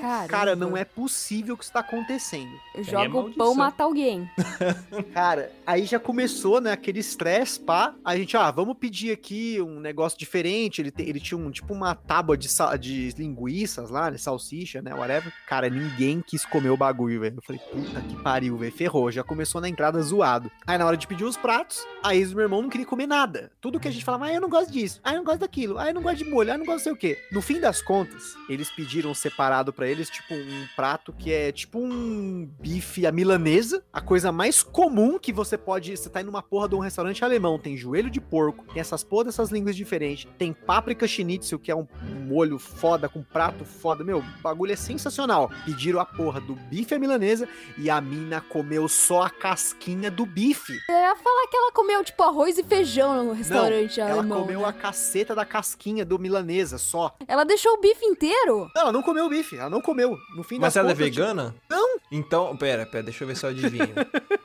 Caramba. 0.00 0.28
Cara, 0.28 0.56
não 0.56 0.76
é 0.76 0.84
possível 0.84 1.56
que 1.56 1.64
isso 1.64 1.72
tá 1.72 1.80
acontecendo. 1.80 2.50
Joga 2.80 3.18
o 3.18 3.32
pão, 3.34 3.54
mata 3.54 3.84
alguém. 3.84 4.28
Cara, 5.12 5.52
aí 5.66 5.84
já 5.84 5.98
começou, 5.98 6.60
né, 6.60 6.72
aquele 6.72 7.00
estresse, 7.00 7.58
pá. 7.60 7.94
A 8.04 8.16
gente, 8.16 8.36
ah, 8.36 8.50
vamos 8.50 8.76
pedir 8.76 9.12
aqui 9.12 9.60
um 9.60 9.80
negócio 9.80 10.18
diferente. 10.18 10.80
Ele, 10.80 10.90
te- 10.90 11.02
ele 11.02 11.20
tinha 11.20 11.38
um, 11.38 11.50
tipo 11.50 11.72
uma 11.72 11.94
tábua 11.94 12.36
de, 12.36 12.48
de 12.80 13.10
linguiças 13.16 13.90
lá, 13.90 14.10
né, 14.10 14.18
salsicha, 14.18 14.82
né, 14.82 14.94
whatever. 14.94 15.32
Cara, 15.46 15.68
ninguém 15.68 16.22
quis 16.26 16.44
comer 16.44 16.70
o 16.70 16.76
bagulho, 16.76 17.20
velho. 17.20 17.36
Eu 17.36 17.42
falei, 17.42 17.60
puta 17.72 18.00
que 18.00 18.16
pariu, 18.22 18.56
velho, 18.56 18.72
ferrou. 18.72 19.10
Já 19.10 19.22
começou 19.22 19.60
na 19.60 19.68
entrada 19.68 20.00
zoado. 20.02 20.50
Aí 20.66 20.78
na 20.78 20.86
hora 20.86 20.96
de 20.96 21.06
pedir 21.06 21.24
os 21.24 21.36
pratos, 21.36 21.86
a 22.02 22.14
ex 22.14 22.30
do 22.30 22.36
meu 22.36 22.44
irmão 22.44 22.62
não 22.62 22.68
queria 22.68 22.86
comer 22.86 23.06
nada. 23.06 23.50
Tudo 23.60 23.78
que 23.80 23.88
a 23.88 23.90
gente 23.90 24.04
falava, 24.04 24.26
ah, 24.26 24.32
eu 24.32 24.40
não 24.40 24.48
gosto 24.48 24.72
disso, 24.72 25.00
ah, 25.04 25.12
eu 25.12 25.18
não 25.18 25.24
gosto 25.24 25.40
daquilo, 25.40 25.78
ah, 25.84 25.90
eu 25.90 25.94
não 25.94 26.02
gosto 26.02 26.18
de 26.18 26.24
molho, 26.24 26.50
eu 26.50 26.58
não 26.58 26.64
gosto 26.64 26.78
de 26.78 26.84
sei 26.84 26.92
o 26.92 26.96
quê. 26.96 27.18
No 27.30 27.42
fim 27.42 27.60
das 27.60 27.82
contas, 27.82 28.34
eles 28.48 28.70
pediram 28.70 29.12
separado 29.12 29.72
pra 29.72 29.86
eles, 29.86 30.08
tipo, 30.08 30.32
um 30.32 30.66
prato 30.74 31.12
que 31.12 31.32
é 31.32 31.52
tipo 31.52 31.78
um 31.78 32.48
bife 32.58 33.06
à 33.06 33.12
milanesa, 33.12 33.84
a 33.92 34.00
coisa 34.00 34.32
mais 34.32 34.62
comum 34.62 35.18
que 35.18 35.32
você 35.32 35.58
pode. 35.58 35.94
Você 35.96 36.08
tá 36.08 36.20
indo 36.20 36.26
numa 36.30 36.42
porra 36.42 36.68
de 36.68 36.74
um 36.74 36.78
restaurante 36.78 37.22
alemão, 37.22 37.58
tem 37.58 37.76
joelho 37.76 38.08
de 38.08 38.20
porco, 38.20 38.64
tem 38.72 38.80
essas 38.80 39.04
porra 39.04 39.24
dessas 39.24 39.50
línguas 39.50 39.76
diferentes, 39.76 40.26
tem 40.38 40.54
páprica 40.54 41.06
schnitzel, 41.06 41.58
que 41.58 41.70
é 41.70 41.76
um 41.76 41.86
molho 42.26 42.58
foda, 42.58 43.08
com 43.08 43.22
prato 43.22 43.64
foda. 43.64 44.02
Meu, 44.02 44.18
o 44.18 44.42
bagulho 44.42 44.72
é 44.72 44.76
sensacional. 44.76 45.50
Pediram 45.66 46.00
a 46.00 46.06
porra 46.06 46.40
do 46.40 46.54
bife 46.54 46.94
à 46.94 46.98
milanesa 46.98 47.46
e 47.76 47.90
a 47.90 48.00
mina 48.00 48.40
comeu 48.40 48.88
só 48.88 49.22
a 49.22 49.30
casquinha 49.30 50.10
do 50.10 50.24
bife. 50.24 50.72
Eu 50.88 50.94
ia 50.94 51.16
falar 51.16 51.46
que 51.48 51.56
ela 51.56 51.72
comeu, 51.72 52.02
tipo, 52.02 52.22
arroz 52.22 52.56
e 52.56 52.62
feijão 52.62 53.24
no 53.24 53.32
restaurante 53.32 54.00
Ela 54.00 54.20
alemão. 54.20 54.42
comeu 54.42 54.60
né? 54.60 54.68
a 54.68 54.72
caceta 54.72 55.34
da 55.34 55.44
casquinha 55.44 55.73
do 56.04 56.18
milanesa 56.18 56.78
só. 56.78 57.14
Ela 57.26 57.44
deixou 57.44 57.72
o 57.74 57.80
bife 57.80 58.04
inteiro? 58.04 58.70
Não, 58.74 58.82
ela 58.82 58.92
não 58.92 59.02
comeu 59.02 59.26
o 59.26 59.28
bife, 59.28 59.56
ela 59.56 59.70
não 59.70 59.80
comeu. 59.80 60.16
No 60.36 60.42
fim 60.42 60.58
Mas 60.58 60.74
das 60.74 60.76
ela 60.76 60.90
é 60.90 60.94
contas, 60.94 61.06
tipo, 61.06 61.20
vegana? 61.20 61.54
Não. 61.68 61.98
Então, 62.10 62.56
pera, 62.56 62.86
pera, 62.86 63.02
deixa 63.04 63.24
eu 63.24 63.28
ver 63.28 63.36
se 63.36 63.44
eu 63.44 63.50
adivinho. 63.50 63.94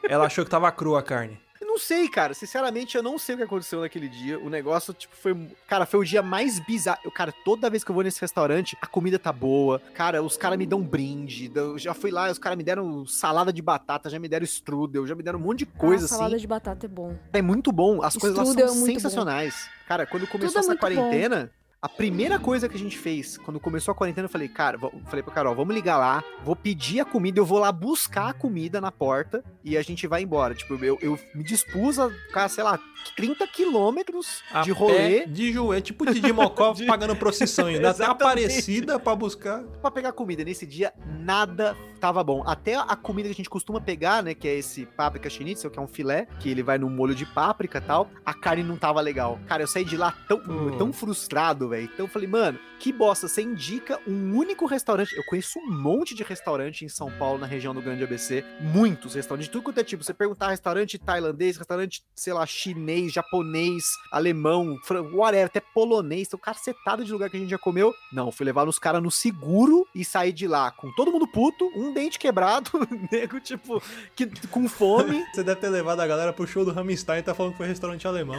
ela 0.08 0.26
achou 0.26 0.44
que 0.44 0.52
tava 0.52 0.72
crua 0.72 1.00
a 1.00 1.04
carne. 1.04 1.40
Sei, 1.80 2.08
cara. 2.08 2.34
Sinceramente, 2.34 2.96
eu 2.96 3.04
não 3.04 3.18
sei 3.18 3.36
o 3.36 3.38
que 3.38 3.44
aconteceu 3.46 3.82
naquele 3.82 4.08
dia. 4.08 4.40
O 4.40 4.50
negócio, 4.50 4.94
tipo, 4.94 5.16
foi. 5.16 5.36
Cara, 5.68 5.86
foi 5.86 6.00
o 6.00 6.04
dia 6.04 6.22
mais 6.22 6.60
bizarro. 6.60 7.00
Eu, 7.04 7.12
cara, 7.12 7.34
toda 7.44 7.70
vez 7.70 7.84
que 7.84 7.92
eu 7.92 7.96
vou 7.96 8.04
nesse 8.04 8.22
restaurante, 8.22 8.78
a 8.82 8.88
comida 8.88 9.18
tá 9.18 9.32
boa. 9.32 9.82
Cara, 9.94 10.22
os 10.22 10.38
caras 10.38 10.58
me 10.58 10.66
dão 10.66 10.82
brinde. 10.82 11.52
Eu 11.54 11.78
já 11.78 11.94
fui 11.94 12.12
lá, 12.12 12.30
os 12.30 12.38
caras 12.38 12.58
me 12.58 12.64
deram 12.64 13.06
salada 13.06 13.52
de 13.52 13.62
batata, 13.62 14.10
já 14.10 14.20
me 14.20 14.28
deram 14.28 14.44
strudel, 14.44 15.08
já 15.08 15.16
me 15.16 15.24
deram 15.24 15.40
um 15.40 15.42
monte 15.42 15.60
de 15.60 15.66
coisa 15.66 16.06
ah, 16.06 16.08
salada 16.08 16.36
assim. 16.36 16.42
de 16.42 16.48
batata 16.48 16.86
é 16.86 16.90
bom. 16.90 17.16
É 17.34 17.42
muito 17.42 17.72
bom. 17.72 18.02
As 18.04 18.16
coisas 18.16 18.38
lá 18.38 18.44
Strudel 18.44 18.70
são 18.70 18.84
é 18.84 18.86
sensacionais. 18.86 19.70
Cara, 19.88 20.06
quando 20.06 20.28
começou 20.28 20.62
Tudo 20.62 20.72
é 20.72 20.76
essa 20.76 20.86
muito 20.88 21.02
bom. 21.02 21.50
A 21.82 21.88
primeira 21.88 22.38
coisa 22.38 22.68
que 22.68 22.76
a 22.76 22.80
gente 22.80 22.98
fez 22.98 23.38
quando 23.38 23.58
começou 23.58 23.94
a 23.94 23.96
quarentena, 23.96 24.26
eu 24.26 24.30
falei, 24.30 24.50
cara, 24.50 24.78
falei 25.06 25.24
pra 25.24 25.34
Carol, 25.34 25.56
vamos 25.56 25.74
ligar 25.74 25.98
lá, 25.98 26.22
vou 26.44 26.54
pedir 26.54 27.00
a 27.00 27.06
comida, 27.06 27.40
eu 27.40 27.46
vou 27.46 27.58
lá 27.58 27.72
buscar 27.72 28.28
a 28.32 28.34
comida 28.34 28.82
na 28.82 28.92
porta 28.92 29.42
e 29.64 29.78
a 29.78 29.82
gente 29.82 30.06
vai 30.06 30.22
embora. 30.24 30.54
Tipo, 30.54 30.74
eu, 30.84 30.98
eu 31.02 31.18
me 31.34 31.42
dispus 31.42 31.98
a 31.98 32.10
ficar, 32.10 32.50
sei 32.50 32.66
lá, 32.66 32.78
30 33.16 33.48
quilômetros 33.48 34.44
A 34.52 34.60
de 34.62 34.72
rolê 34.72 35.26
de 35.26 35.54
joelho, 35.54 35.82
tipo 35.82 36.04
o 36.04 36.14
Didi 36.14 36.34
Mocó 36.34 36.74
De- 36.76 36.86
pagando 36.86 37.16
procissão 37.16 37.68
ainda. 37.68 37.92
Até 37.92 38.04
Exatamente. 38.04 38.24
aparecida 38.24 39.00
pra 39.00 39.16
buscar. 39.16 39.64
pra 39.82 39.90
pegar 39.90 40.12
comida. 40.12 40.44
Nesse 40.44 40.66
dia, 40.66 40.92
nada 41.06 41.78
tava 42.00 42.24
bom. 42.24 42.44
Até 42.46 42.76
a 42.76 42.96
comida 42.96 43.30
que 43.30 43.34
a 43.34 43.36
gente 43.36 43.50
costuma 43.50 43.80
pegar, 43.80 44.24
né, 44.24 44.34
que 44.34 44.48
é 44.48 44.56
esse 44.56 44.86
páprica 44.86 45.30
schnitzel, 45.30 45.70
que 45.70 45.78
é 45.78 45.82
um 45.82 45.88
filé, 45.88 46.28
que 46.40 46.50
ele 46.50 46.64
vai 46.64 46.78
no 46.78 46.90
molho 46.90 47.14
de 47.14 47.26
páprica 47.26 47.78
e 47.78 47.82
tal, 47.82 48.10
a 48.26 48.34
carne 48.34 48.64
não 48.64 48.78
tava 48.78 49.02
legal. 49.02 49.40
Cara, 49.48 49.64
eu 49.64 49.68
saí 49.68 49.86
de 49.86 49.98
lá 49.98 50.12
tão, 50.28 50.40
Putz. 50.40 50.78
tão 50.78 50.94
frustrado, 50.94 51.70
velho. 51.70 51.90
Então 51.94 52.06
eu 52.06 52.12
falei, 52.12 52.28
mano, 52.28 52.60
que 52.80 52.94
bosta, 52.94 53.28
você 53.28 53.42
indica 53.42 54.00
um 54.08 54.36
único 54.36 54.66
restaurante. 54.66 55.14
Eu 55.16 55.24
conheço 55.26 55.60
um 55.60 55.70
monte 55.70 56.16
de 56.16 56.24
restaurante 56.24 56.86
em 56.86 56.90
São 56.90 57.12
Paulo, 57.12 57.38
na 57.38 57.46
região 57.46 57.74
do 57.74 57.82
Grande 57.82 58.04
ABC. 58.04 58.44
Muitos 58.62 59.16
restaurantes, 59.16 59.48
de 59.48 59.52
tudo 59.52 59.64
quanto 59.64 59.80
é 59.80 59.84
tipo. 59.84 60.04
Você 60.04 60.14
perguntar 60.14 60.50
restaurante 60.50 60.98
tailandês, 60.98 61.58
restaurante, 61.58 62.04
sei 62.16 62.32
lá, 62.32 62.46
chinês, 62.46 63.12
japonês, 63.12 63.84
alemão, 64.12 64.78
whatever, 65.14 65.48
até 65.48 65.60
polonês. 65.60 66.28
Então, 66.28 66.40
cacetado 66.40 67.04
de 67.04 67.12
lugar 67.12 67.30
que 67.30 67.36
a 67.38 67.40
gente 67.40 67.50
já 67.50 67.58
comeu. 67.58 67.94
Não, 68.14 68.32
fui 68.32 68.46
levar 68.46 68.68
os 68.68 68.80
caras 68.80 69.04
no 69.04 69.12
seguro 69.12 69.86
e 69.94 70.06
sair 70.06 70.32
de 70.32 70.48
lá 70.48 70.72
com 70.72 70.92
todo 70.94 71.12
mundo 71.12 71.28
puto, 71.28 71.70
um 71.76 71.89
dente 71.94 72.20
quebrado, 72.20 72.72
nego, 73.12 73.40
tipo, 73.40 73.82
que, 74.16 74.26
com 74.48 74.68
fome. 74.68 75.26
Você 75.34 75.44
deve 75.44 75.60
ter 75.60 75.70
levado 75.70 76.00
a 76.00 76.08
galera 76.08 76.34
pro 76.34 76.48
show 76.48 76.66
do 76.66 76.72
Rammstein 76.72 77.20
e 77.20 77.24
tá 77.24 77.34
falando 77.34 77.54
que 77.54 77.58
foi 77.58 77.68
restaurante 77.68 78.08
alemão. 78.08 78.38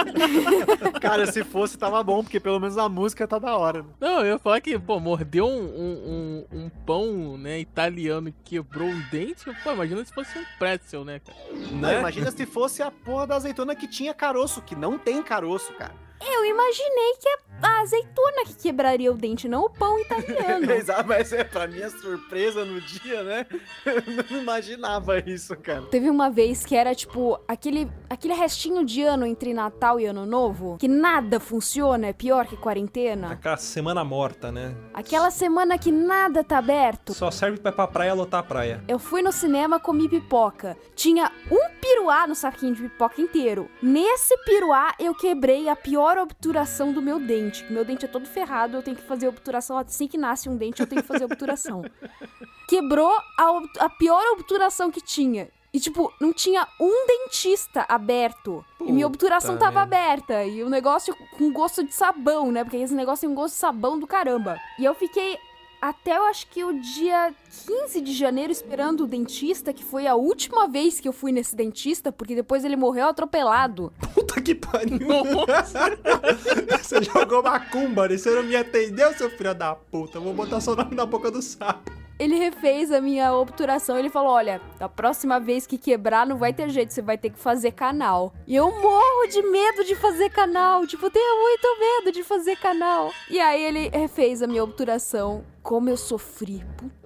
Cara, 1.00 1.30
se 1.30 1.44
fosse, 1.44 1.78
tava 1.78 2.02
bom, 2.02 2.22
porque 2.22 2.40
pelo 2.40 2.60
menos 2.60 2.76
a 2.78 2.88
música 2.88 3.26
tá 3.26 3.38
da 3.38 3.56
hora. 3.56 3.82
né? 3.82 3.88
Não, 4.00 4.20
eu 4.20 4.34
ia 4.34 4.38
falar 4.38 4.60
que, 4.60 4.78
pô, 4.78 5.00
mordeu 5.00 5.46
um, 5.46 5.64
um, 5.64 6.46
um, 6.52 6.64
um 6.64 6.68
pão, 6.86 7.36
né, 7.38 7.58
italiano 7.58 8.28
e 8.28 8.34
quebrou 8.44 8.88
um 8.88 9.02
dente. 9.10 9.44
Pô, 9.62 9.72
imagina 9.72 10.04
se 10.04 10.12
fosse 10.12 10.38
um 10.38 10.44
pretzel, 10.58 11.04
né, 11.04 11.20
cara? 11.20 11.38
Não, 11.70 11.80
né? 11.80 11.98
imagina 11.98 12.30
se 12.30 12.46
fosse 12.46 12.82
a 12.82 12.90
porra 12.90 13.26
da 13.26 13.36
azeitona 13.36 13.74
que 13.74 13.88
tinha 13.88 14.14
caroço, 14.14 14.62
que 14.62 14.74
não 14.76 14.98
tem 14.98 15.22
caroço, 15.22 15.72
cara. 15.74 16.09
Eu 16.20 16.44
imaginei 16.44 17.14
que 17.18 17.28
é 17.28 17.50
a 17.62 17.80
azeitona 17.82 18.44
que 18.46 18.54
quebraria 18.54 19.10
o 19.10 19.14
dente, 19.14 19.48
não 19.48 19.64
o 19.64 19.70
pão 19.70 19.98
italiano. 19.98 20.70
Exato, 20.72 21.08
mas 21.08 21.32
é 21.32 21.44
pra 21.44 21.66
minha 21.66 21.90
surpresa 21.90 22.64
no 22.64 22.80
dia, 22.80 23.22
né? 23.22 23.46
Eu 23.84 24.02
não 24.06 24.40
imaginava 24.40 25.18
isso, 25.18 25.54
cara. 25.56 25.82
Teve 25.82 26.08
uma 26.08 26.30
vez 26.30 26.64
que 26.64 26.74
era 26.74 26.94
tipo 26.94 27.38
aquele, 27.46 27.90
aquele 28.08 28.34
restinho 28.34 28.84
de 28.84 29.02
ano 29.02 29.26
entre 29.26 29.52
Natal 29.52 30.00
e 30.00 30.06
Ano 30.06 30.24
Novo, 30.24 30.78
que 30.78 30.88
nada 30.88 31.38
funciona, 31.38 32.08
é 32.08 32.12
pior 32.12 32.46
que 32.46 32.56
quarentena. 32.56 33.32
Aquela 33.32 33.56
semana 33.56 34.04
morta, 34.04 34.50
né? 34.50 34.74
Aquela 34.94 35.30
semana 35.30 35.78
que 35.78 35.92
nada 35.92 36.42
tá 36.42 36.58
aberto. 36.58 37.12
Só 37.14 37.30
serve 37.30 37.58
pra 37.58 37.70
ir 37.70 37.74
pra 37.74 37.86
praia 37.86 38.14
lotar 38.14 38.40
a 38.40 38.42
praia. 38.42 38.82
Eu 38.88 38.98
fui 38.98 39.22
no 39.22 39.32
cinema, 39.32 39.78
comi 39.78 40.08
pipoca. 40.08 40.76
Tinha 40.94 41.30
um 41.50 41.70
piruá 41.80 42.26
no 42.26 42.34
saquinho 42.34 42.74
de 42.74 42.82
pipoca 42.82 43.20
inteiro. 43.20 43.70
Nesse 43.82 44.36
piruá, 44.44 44.94
eu 44.98 45.14
quebrei 45.14 45.68
a 45.68 45.76
pior 45.76 46.09
obturação 46.18 46.92
do 46.92 47.02
meu 47.02 47.18
dente. 47.18 47.64
Meu 47.70 47.84
dente 47.84 48.04
é 48.04 48.08
todo 48.08 48.26
ferrado, 48.26 48.76
eu 48.76 48.82
tenho 48.82 48.96
que 48.96 49.02
fazer 49.02 49.28
obturação. 49.28 49.76
Assim 49.78 50.06
que 50.06 50.18
nasce 50.18 50.48
um 50.48 50.56
dente, 50.56 50.80
eu 50.80 50.86
tenho 50.86 51.02
que 51.02 51.08
fazer 51.08 51.24
obturação. 51.24 51.82
Quebrou 52.68 53.12
a, 53.38 53.62
a 53.80 53.88
pior 53.88 54.22
obturação 54.32 54.90
que 54.90 55.00
tinha. 55.00 55.48
E, 55.72 55.78
tipo, 55.78 56.12
não 56.20 56.32
tinha 56.32 56.66
um 56.80 57.06
dentista 57.06 57.84
aberto. 57.88 58.64
e 58.80 58.84
minha 58.90 59.06
Puta 59.06 59.16
obturação 59.16 59.56
tava 59.56 59.80
aberta. 59.80 60.44
E 60.44 60.62
o 60.64 60.68
negócio 60.68 61.14
com 61.38 61.52
gosto 61.52 61.84
de 61.84 61.94
sabão, 61.94 62.50
né? 62.50 62.64
Porque 62.64 62.76
esse 62.76 62.94
negócio 62.94 63.20
tem 63.20 63.30
um 63.30 63.34
gosto 63.34 63.54
de 63.54 63.60
sabão 63.60 63.98
do 63.98 64.06
caramba. 64.06 64.58
E 64.78 64.84
eu 64.84 64.94
fiquei 64.94 65.38
até 65.80 66.16
eu 66.16 66.24
acho 66.24 66.46
que 66.48 66.62
o 66.62 66.78
dia 66.80 67.34
15 67.66 68.00
de 68.00 68.12
janeiro 68.12 68.52
esperando 68.52 69.04
o 69.04 69.06
dentista, 69.06 69.72
que 69.72 69.84
foi 69.84 70.06
a 70.06 70.14
última 70.14 70.68
vez 70.68 71.00
que 71.00 71.08
eu 71.08 71.12
fui 71.12 71.32
nesse 71.32 71.56
dentista, 71.56 72.12
porque 72.12 72.34
depois 72.34 72.64
ele 72.64 72.76
morreu 72.76 73.06
atropelado. 73.06 73.92
Puta 74.14 74.40
que 74.40 74.54
pariu. 74.54 75.08
Você 76.80 77.02
jogou 77.02 77.42
macumba, 77.42 78.08
né? 78.08 78.18
Você 78.18 78.30
não 78.30 78.42
me 78.42 78.56
atendeu, 78.56 79.12
seu 79.14 79.30
filho 79.30 79.54
da 79.54 79.74
puta. 79.74 80.20
Vou 80.20 80.34
botar 80.34 80.60
seu 80.60 80.76
nome 80.76 80.94
na 80.94 81.06
boca 81.06 81.30
do 81.30 81.40
sapo. 81.40 81.99
Ele 82.20 82.36
refez 82.36 82.92
a 82.92 83.00
minha 83.00 83.32
obturação. 83.32 83.98
Ele 83.98 84.10
falou: 84.10 84.32
Olha, 84.32 84.60
da 84.78 84.90
próxima 84.90 85.40
vez 85.40 85.66
que 85.66 85.78
quebrar, 85.78 86.26
não 86.26 86.36
vai 86.36 86.52
ter 86.52 86.68
jeito, 86.68 86.92
você 86.92 87.00
vai 87.00 87.16
ter 87.16 87.30
que 87.30 87.38
fazer 87.38 87.72
canal. 87.72 88.34
E 88.46 88.54
eu 88.54 88.70
morro 88.70 89.26
de 89.30 89.42
medo 89.42 89.82
de 89.84 89.96
fazer 89.96 90.28
canal. 90.28 90.86
Tipo, 90.86 91.06
eu 91.06 91.10
tenho 91.10 91.40
muito 91.40 91.78
medo 91.80 92.12
de 92.12 92.22
fazer 92.22 92.56
canal. 92.56 93.10
E 93.30 93.40
aí 93.40 93.64
ele 93.64 93.88
refez 93.88 94.42
a 94.42 94.46
minha 94.46 94.62
obturação. 94.62 95.42
Como 95.62 95.88
eu 95.88 95.96
sofri. 95.96 96.62
Puta 96.76 96.99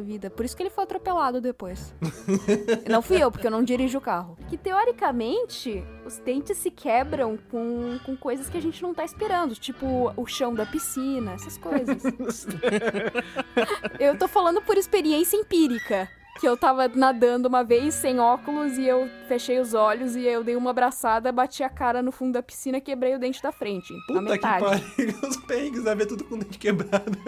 vida. 0.00 0.30
Por 0.30 0.44
isso 0.44 0.56
que 0.56 0.62
ele 0.62 0.70
foi 0.70 0.84
atropelado 0.84 1.40
depois. 1.40 1.94
não 2.88 3.02
fui 3.02 3.22
eu, 3.22 3.30
porque 3.30 3.46
eu 3.46 3.50
não 3.50 3.62
dirijo 3.62 3.98
o 3.98 4.00
carro. 4.00 4.36
Que 4.48 4.56
teoricamente, 4.56 5.84
os 6.04 6.18
dentes 6.18 6.58
se 6.58 6.70
quebram 6.70 7.38
com, 7.50 7.98
com 8.04 8.16
coisas 8.16 8.48
que 8.48 8.56
a 8.56 8.62
gente 8.62 8.82
não 8.82 8.94
tá 8.94 9.04
esperando. 9.04 9.54
Tipo, 9.54 10.12
o 10.16 10.26
chão 10.26 10.54
da 10.54 10.66
piscina, 10.66 11.32
essas 11.32 11.58
coisas. 11.58 12.02
Eu 13.98 14.16
tô 14.18 14.26
falando 14.28 14.62
por 14.62 14.76
experiência 14.76 15.36
empírica. 15.36 16.08
Que 16.38 16.46
eu 16.46 16.56
tava 16.56 16.88
nadando 16.88 17.48
uma 17.48 17.64
vez 17.64 17.94
sem 17.94 18.18
óculos 18.20 18.76
e 18.76 18.86
eu 18.86 19.08
fechei 19.26 19.58
os 19.58 19.74
olhos 19.74 20.14
e 20.16 20.24
eu 20.24 20.44
dei 20.44 20.56
uma 20.56 20.70
abraçada, 20.70 21.32
bati 21.32 21.62
a 21.62 21.68
cara 21.68 22.02
no 22.02 22.12
fundo 22.12 22.32
da 22.32 22.42
piscina 22.42 22.78
e 22.78 22.80
quebrei 22.80 23.14
o 23.14 23.18
dente 23.18 23.42
da 23.42 23.50
frente. 23.52 23.94
Puta 24.06 24.20
que 24.20 24.28
metade. 24.30 24.64
pariu. 24.64 25.14
Os 25.28 25.36
perrengues 25.38 25.82
vai 25.82 25.94
ver 25.94 26.06
tudo 26.06 26.24
com 26.24 26.38
dente 26.38 26.58
quebrado. 26.58 27.18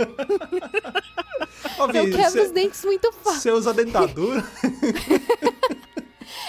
Ó, 1.78 1.86
Eu 1.92 2.10
quebro 2.10 2.42
os 2.42 2.50
dentes 2.50 2.84
muito 2.84 3.10
fácil. 3.12 3.40
Você 3.40 3.50
usa 3.50 3.74
dentadura? 3.74 4.44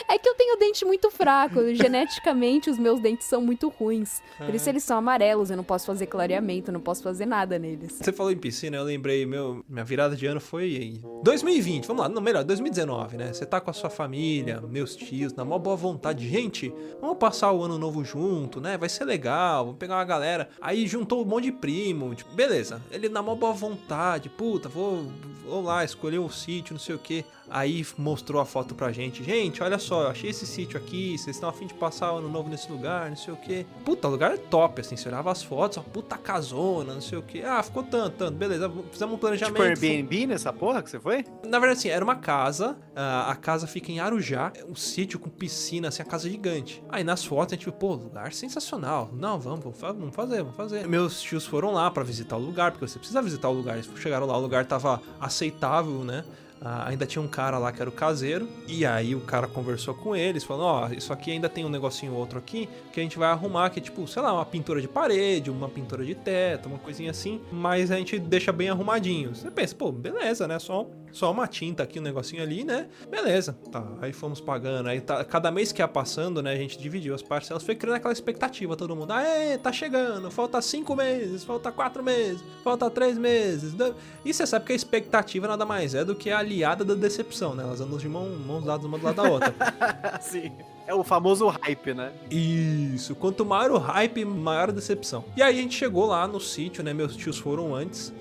É 0.07 0.17
que 0.17 0.27
eu 0.27 0.35
tenho 0.35 0.57
dente 0.57 0.85
muito 0.85 1.09
fraco. 1.11 1.73
Geneticamente, 1.73 2.69
os 2.69 2.77
meus 2.77 2.99
dentes 2.99 3.27
são 3.27 3.41
muito 3.41 3.69
ruins. 3.69 4.21
Por 4.37 4.53
isso 4.53 4.69
eles 4.69 4.83
são 4.83 4.97
amarelos. 4.97 5.49
Eu 5.49 5.57
não 5.57 5.63
posso 5.63 5.85
fazer 5.85 6.07
clareamento, 6.07 6.71
não 6.71 6.79
posso 6.81 7.03
fazer 7.03 7.25
nada 7.25 7.57
neles. 7.59 7.93
Você 7.93 8.11
falou 8.11 8.31
em 8.31 8.37
piscina, 8.37 8.77
eu 8.77 8.83
lembrei, 8.83 9.25
meu, 9.25 9.63
minha 9.67 9.85
virada 9.85 10.15
de 10.15 10.25
ano 10.25 10.39
foi 10.39 10.75
em 10.75 11.01
2020, 11.23 11.85
vamos 11.87 12.03
lá, 12.03 12.09
não, 12.09 12.21
melhor, 12.21 12.43
2019, 12.43 13.17
né? 13.17 13.33
Você 13.33 13.45
tá 13.45 13.59
com 13.61 13.69
a 13.69 13.73
sua 13.73 13.89
família, 13.89 14.61
meus 14.61 14.95
tios, 14.95 15.33
na 15.33 15.43
maior 15.45 15.59
boa 15.59 15.75
vontade. 15.75 16.27
Gente, 16.27 16.73
vamos 17.01 17.17
passar 17.17 17.51
o 17.51 17.63
ano 17.63 17.77
novo 17.77 18.03
junto, 18.03 18.59
né? 18.61 18.77
Vai 18.77 18.89
ser 18.89 19.05
legal, 19.05 19.65
vamos 19.65 19.79
pegar 19.79 19.95
uma 19.95 20.05
galera. 20.05 20.49
Aí 20.61 20.87
juntou 20.87 21.21
um 21.23 21.25
monte 21.25 21.45
de 21.45 21.51
primo, 21.51 22.13
tipo, 22.15 22.33
beleza. 22.33 22.81
Ele 22.91 23.09
na 23.09 23.21
maior 23.21 23.35
boa 23.35 23.53
vontade, 23.53 24.29
puta, 24.29 24.69
vou, 24.69 25.05
vou 25.45 25.61
lá 25.61 25.83
escolher 25.83 26.19
um 26.19 26.29
sítio, 26.29 26.73
não 26.73 26.79
sei 26.79 26.95
o 26.95 26.99
que. 26.99 27.25
Aí 27.49 27.85
mostrou 27.97 28.41
a 28.41 28.45
foto 28.45 28.75
pra 28.75 28.91
gente. 28.91 29.23
Gente, 29.23 29.61
olha 29.63 29.79
só, 29.79 30.03
eu 30.03 30.07
achei 30.09 30.29
esse 30.29 30.45
sítio 30.45 30.77
aqui, 30.77 31.17
vocês 31.17 31.35
estão 31.35 31.49
afim 31.49 31.65
de 31.67 31.73
passar 31.73 32.13
o 32.13 32.17
ano 32.17 32.29
novo 32.29 32.49
nesse 32.49 32.71
lugar, 32.71 33.09
não 33.09 33.17
sei 33.17 33.33
o 33.33 33.37
que. 33.37 33.65
Puta, 33.83 34.07
o 34.07 34.11
lugar 34.11 34.31
é 34.33 34.37
top, 34.37 34.81
assim, 34.81 34.95
você 34.95 35.07
olhava 35.09 35.31
as 35.31 35.41
fotos, 35.43 35.77
ó, 35.77 35.81
puta 35.81 36.17
casona, 36.17 36.93
não 36.93 37.01
sei 37.01 37.17
o 37.17 37.21
que. 37.21 37.41
Ah, 37.43 37.61
ficou 37.63 37.83
tanto, 37.83 38.17
tanto, 38.17 38.37
beleza, 38.37 38.71
fizemos 38.91 39.15
um 39.15 39.17
planejamento. 39.17 39.55
Tipo 39.73 39.85
Airbnb 39.85 40.27
nessa 40.27 40.53
porra 40.53 40.81
que 40.83 40.89
você 40.89 40.99
foi? 40.99 41.25
Na 41.45 41.59
verdade, 41.59 41.79
assim, 41.79 41.89
era 41.89 42.03
uma 42.03 42.15
casa. 42.15 42.77
a 42.95 43.35
casa 43.35 43.65
fica 43.67 43.91
em 43.91 43.99
Arujá. 43.99 44.51
é 44.55 44.63
Um 44.65 44.75
sítio 44.75 45.17
com 45.19 45.29
piscina, 45.29 45.87
assim, 45.87 46.01
a 46.01 46.05
casa 46.05 46.29
gigante. 46.29 46.83
Aí 46.89 47.03
nas 47.03 47.23
fotos 47.25 47.53
a 47.53 47.55
gente 47.55 47.71
pô, 47.71 47.93
lugar 47.95 48.33
sensacional. 48.33 49.09
Não, 49.13 49.39
vamos, 49.39 49.61
vamos, 49.63 49.79
fa- 49.79 49.91
vamos 49.91 50.15
fazer, 50.15 50.41
vamos 50.43 50.55
fazer. 50.57 50.87
Meus 50.87 51.21
tios 51.21 51.45
foram 51.45 51.71
lá 51.71 51.89
pra 51.89 52.03
visitar 52.03 52.35
o 52.37 52.39
lugar, 52.39 52.71
porque 52.71 52.87
você 52.87 52.99
precisa 52.99 53.21
visitar 53.21 53.49
o 53.49 53.53
lugar. 53.53 53.75
Eles 53.75 53.89
chegaram 53.97 54.25
lá, 54.27 54.37
o 54.37 54.41
lugar 54.41 54.65
tava 54.65 55.01
aceitável, 55.19 56.03
né? 56.03 56.23
Ah, 56.61 56.89
ainda 56.89 57.05
tinha 57.05 57.21
um 57.21 57.27
cara 57.27 57.57
lá 57.57 57.71
que 57.71 57.81
era 57.81 57.89
o 57.89 57.93
caseiro. 57.93 58.47
E 58.67 58.85
aí 58.85 59.15
o 59.15 59.21
cara 59.21 59.47
conversou 59.47 59.93
com 59.93 60.15
eles, 60.15 60.43
falando: 60.43 60.65
Ó, 60.65 60.89
isso 60.89 61.13
aqui 61.13 61.31
ainda 61.31 61.47
tem 61.47 61.65
um 61.65 61.69
negocinho 61.69 62.13
outro 62.13 62.37
aqui 62.37 62.67
que 62.91 62.99
a 62.99 63.03
gente 63.03 63.17
vai 63.17 63.29
arrumar, 63.29 63.69
que 63.69 63.79
é 63.79 63.81
tipo, 63.81 64.05
sei 64.07 64.21
lá, 64.21 64.33
uma 64.33 64.45
pintura 64.45 64.81
de 64.81 64.87
parede, 64.87 65.49
uma 65.49 65.69
pintura 65.69 66.05
de 66.05 66.15
teto, 66.15 66.67
uma 66.67 66.77
coisinha 66.77 67.11
assim. 67.11 67.41
Mas 67.51 67.91
a 67.91 67.95
gente 67.95 68.19
deixa 68.19 68.51
bem 68.51 68.69
arrumadinho. 68.69 69.33
Você 69.35 69.49
pensa, 69.49 69.75
pô, 69.75 69.91
beleza, 69.91 70.47
né? 70.47 70.59
Só, 70.59 70.87
só 71.11 71.31
uma 71.31 71.47
tinta 71.47 71.83
aqui, 71.83 71.99
um 71.99 72.03
negocinho 72.03 72.41
ali, 72.41 72.63
né? 72.63 72.87
Beleza. 73.09 73.53
Tá, 73.71 73.85
aí 74.01 74.13
fomos 74.13 74.39
pagando. 74.39 74.89
Aí 74.89 75.01
tá, 75.01 75.23
cada 75.23 75.51
mês 75.51 75.71
que 75.71 75.81
ia 75.81 75.87
passando, 75.87 76.41
né? 76.41 76.53
A 76.53 76.57
gente 76.57 76.77
dividiu 76.77 77.13
as 77.13 77.21
parcelas. 77.21 77.63
Foi 77.63 77.75
criando 77.75 77.95
aquela 77.95 78.13
expectativa, 78.13 78.75
todo 78.75 78.95
mundo. 78.95 79.11
Aê, 79.11 79.57
tá 79.57 79.71
chegando. 79.71 80.29
Falta 80.31 80.61
cinco 80.61 80.95
meses, 80.95 81.43
falta 81.43 81.71
quatro 81.71 82.03
meses, 82.03 82.43
falta 82.63 82.89
três 82.89 83.17
meses. 83.17 83.75
E 84.23 84.33
você 84.33 84.45
sabe 84.45 84.65
que 84.65 84.73
a 84.73 84.75
expectativa 84.75 85.47
nada 85.47 85.65
mais 85.65 85.95
é 85.95 86.03
do 86.03 86.15
que 86.15 86.29
a 86.29 86.39
aliada 86.39 86.83
da 86.83 86.93
decepção, 86.93 87.55
né? 87.55 87.63
Elas 87.63 87.81
andam 87.81 87.97
de 87.97 88.07
mão, 88.07 88.29
mãos 88.29 88.63
dadas 88.63 88.85
uma 88.85 88.97
do 88.97 89.05
lado 89.05 89.15
da 89.15 89.23
outra. 89.23 89.53
Sim. 90.21 90.51
É 90.89 90.93
o 90.93 91.03
famoso 91.03 91.47
hype, 91.47 91.93
né? 91.93 92.11
Isso. 92.31 93.13
Quanto 93.13 93.45
maior 93.45 93.71
o 93.71 93.77
hype, 93.77 94.25
maior 94.25 94.69
a 94.69 94.71
decepção. 94.71 95.23
E 95.37 95.41
aí 95.43 95.59
a 95.59 95.61
gente 95.61 95.75
chegou 95.75 96.07
lá 96.07 96.27
no 96.27 96.39
sítio, 96.39 96.83
né? 96.83 96.93
Meus 96.93 97.15
tios 97.15 97.37
foram 97.37 97.75
antes, 97.75 98.11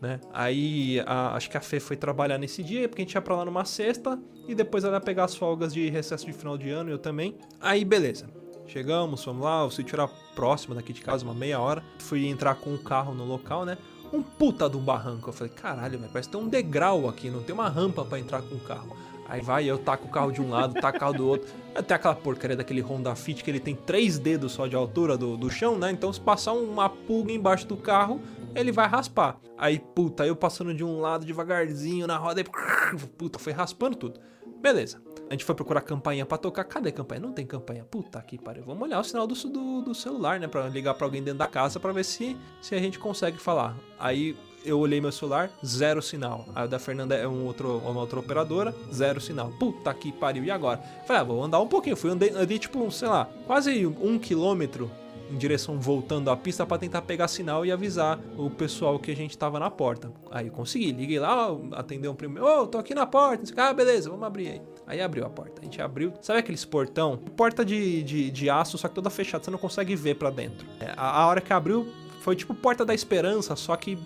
né? 0.00 0.20
Aí 0.32 1.00
a- 1.06 1.34
acho 1.36 1.48
que 1.50 1.56
a 1.56 1.60
Fê 1.60 1.80
foi 1.80 1.96
trabalhar 1.96 2.38
nesse 2.38 2.62
dia, 2.62 2.88
porque 2.88 3.02
a 3.02 3.04
gente 3.04 3.14
ia 3.14 3.20
pra 3.22 3.36
lá 3.36 3.44
numa 3.44 3.64
sexta. 3.64 4.18
E 4.48 4.54
depois 4.54 4.84
ela 4.84 4.94
ia 4.94 5.00
pegar 5.00 5.24
as 5.24 5.34
folgas 5.34 5.72
de 5.74 5.88
recesso 5.88 6.24
de 6.26 6.32
final 6.32 6.56
de 6.56 6.70
ano, 6.70 6.90
eu 6.90 6.98
também. 6.98 7.36
Aí 7.60 7.84
beleza. 7.84 8.26
Chegamos, 8.66 9.22
fomos 9.22 9.44
lá, 9.44 9.64
o 9.64 9.70
sítio 9.70 9.94
era 9.94 10.08
próximo 10.34 10.74
daqui 10.74 10.92
de 10.92 11.00
casa, 11.00 11.24
uma 11.24 11.34
meia 11.34 11.60
hora. 11.60 11.82
Fui 11.98 12.26
entrar 12.26 12.54
com 12.56 12.74
o 12.74 12.78
carro 12.78 13.14
no 13.14 13.24
local, 13.24 13.64
né? 13.64 13.78
Um 14.12 14.22
puta 14.22 14.68
de 14.68 14.76
um 14.76 14.80
barranco. 14.80 15.28
Eu 15.28 15.32
falei, 15.32 15.52
caralho, 15.52 15.98
velho, 15.98 16.10
parece 16.12 16.28
que 16.28 16.36
tem 16.36 16.44
um 16.44 16.48
degrau 16.48 17.08
aqui, 17.08 17.30
não 17.30 17.42
tem 17.42 17.54
uma 17.54 17.68
rampa 17.68 18.04
pra 18.04 18.18
entrar 18.18 18.42
com 18.42 18.54
o 18.56 18.60
carro. 18.60 18.96
Aí 19.28 19.40
vai, 19.40 19.64
eu 19.64 19.76
taco 19.78 20.06
o 20.06 20.10
carro 20.10 20.30
de 20.30 20.40
um 20.40 20.50
lado, 20.50 20.74
taco 20.80 20.96
o 20.96 21.00
carro 21.00 21.12
do 21.14 21.26
outro. 21.26 21.48
Até 21.74 21.94
aquela 21.94 22.14
porcaria 22.14 22.56
daquele 22.56 22.80
Honda 22.80 23.14
Fit 23.16 23.42
que 23.42 23.50
ele 23.50 23.58
tem 23.60 23.74
três 23.74 24.18
dedos 24.18 24.52
só 24.52 24.66
de 24.68 24.76
altura 24.76 25.16
do, 25.18 25.36
do 25.36 25.50
chão, 25.50 25.76
né? 25.76 25.90
Então 25.90 26.12
se 26.12 26.20
passar 26.20 26.52
uma 26.52 26.88
pulga 26.88 27.32
embaixo 27.32 27.66
do 27.66 27.76
carro, 27.76 28.20
ele 28.56 28.72
vai 28.72 28.86
raspar. 28.86 29.38
Aí, 29.56 29.78
puta, 29.78 30.26
eu 30.26 30.34
passando 30.34 30.74
de 30.74 30.84
um 30.84 31.00
lado 31.00 31.24
devagarzinho 31.24 32.06
na 32.06 32.16
roda 32.16 32.40
e. 32.40 32.44
Puta, 33.16 33.38
foi 33.38 33.52
raspando 33.52 33.96
tudo. 33.96 34.20
Beleza. 34.60 35.00
A 35.28 35.32
gente 35.32 35.44
foi 35.44 35.54
procurar 35.54 35.80
campainha 35.80 36.24
pra 36.24 36.38
tocar. 36.38 36.64
Cadê 36.64 36.90
a 36.90 36.92
campainha? 36.92 37.20
Não 37.20 37.32
tem 37.32 37.44
campainha. 37.44 37.84
Puta 37.84 38.20
que 38.22 38.38
pariu. 38.38 38.64
Vamos 38.64 38.82
olhar 38.82 39.00
o 39.00 39.04
sinal 39.04 39.26
do, 39.26 39.34
do, 39.34 39.82
do 39.82 39.94
celular, 39.94 40.38
né? 40.38 40.46
Pra 40.46 40.68
ligar 40.68 40.94
pra 40.94 41.06
alguém 41.06 41.22
dentro 41.22 41.38
da 41.38 41.46
casa 41.46 41.80
pra 41.80 41.92
ver 41.92 42.04
se, 42.04 42.36
se 42.60 42.74
a 42.74 42.78
gente 42.78 42.98
consegue 42.98 43.38
falar. 43.38 43.76
Aí 43.98 44.36
eu 44.64 44.78
olhei 44.78 45.00
meu 45.00 45.12
celular, 45.12 45.50
zero 45.64 46.00
sinal. 46.00 46.44
O 46.54 46.68
da 46.68 46.78
Fernanda 46.78 47.14
é 47.14 47.26
um 47.26 47.44
outro, 47.44 47.78
uma 47.78 48.00
outra 48.00 48.18
operadora, 48.18 48.74
zero 48.92 49.20
sinal. 49.20 49.50
Puta 49.58 49.92
que 49.94 50.12
pariu. 50.12 50.44
E 50.44 50.50
agora? 50.50 50.78
Falei, 51.06 51.22
ah, 51.22 51.24
vou 51.24 51.42
andar 51.42 51.60
um 51.60 51.68
pouquinho. 51.68 51.96
Fui 51.96 52.10
andei, 52.10 52.30
andei 52.30 52.58
tipo, 52.58 52.90
sei 52.90 53.08
lá, 53.08 53.28
quase 53.46 53.86
um 53.86 54.18
quilômetro 54.18 54.90
em 55.30 55.36
direção 55.36 55.80
voltando 55.80 56.30
à 56.30 56.36
pista 56.36 56.66
pra 56.66 56.78
tentar 56.78 57.02
pegar 57.02 57.28
sinal 57.28 57.64
e 57.64 57.72
avisar 57.72 58.18
o 58.36 58.48
pessoal 58.50 58.98
que 58.98 59.10
a 59.10 59.16
gente 59.16 59.36
tava 59.36 59.58
na 59.58 59.70
porta. 59.70 60.10
Aí 60.30 60.50
consegui, 60.50 60.92
liguei 60.92 61.18
lá, 61.18 61.48
atendeu 61.72 62.12
um 62.12 62.14
primo, 62.14 62.42
ô, 62.42 62.66
tô 62.66 62.78
aqui 62.78 62.94
na 62.94 63.06
porta, 63.06 63.44
ah, 63.56 63.72
beleza, 63.72 64.10
vamos 64.10 64.26
abrir 64.26 64.48
aí. 64.48 64.62
Aí 64.86 65.00
abriu 65.00 65.24
a 65.24 65.30
porta, 65.30 65.60
a 65.60 65.64
gente 65.64 65.80
abriu, 65.82 66.12
sabe 66.20 66.38
aqueles 66.38 66.64
portão? 66.64 67.16
Porta 67.36 67.64
de, 67.64 68.02
de, 68.02 68.30
de 68.30 68.50
aço, 68.50 68.78
só 68.78 68.88
que 68.88 68.94
toda 68.94 69.10
fechada, 69.10 69.42
você 69.44 69.50
não 69.50 69.58
consegue 69.58 69.96
ver 69.96 70.14
pra 70.14 70.30
dentro. 70.30 70.66
É, 70.80 70.92
a, 70.96 71.22
a 71.22 71.26
hora 71.26 71.40
que 71.40 71.52
abriu 71.52 71.86
foi 72.20 72.36
tipo 72.36 72.54
Porta 72.54 72.84
da 72.84 72.94
Esperança, 72.94 73.54
só 73.56 73.76
que 73.76 73.98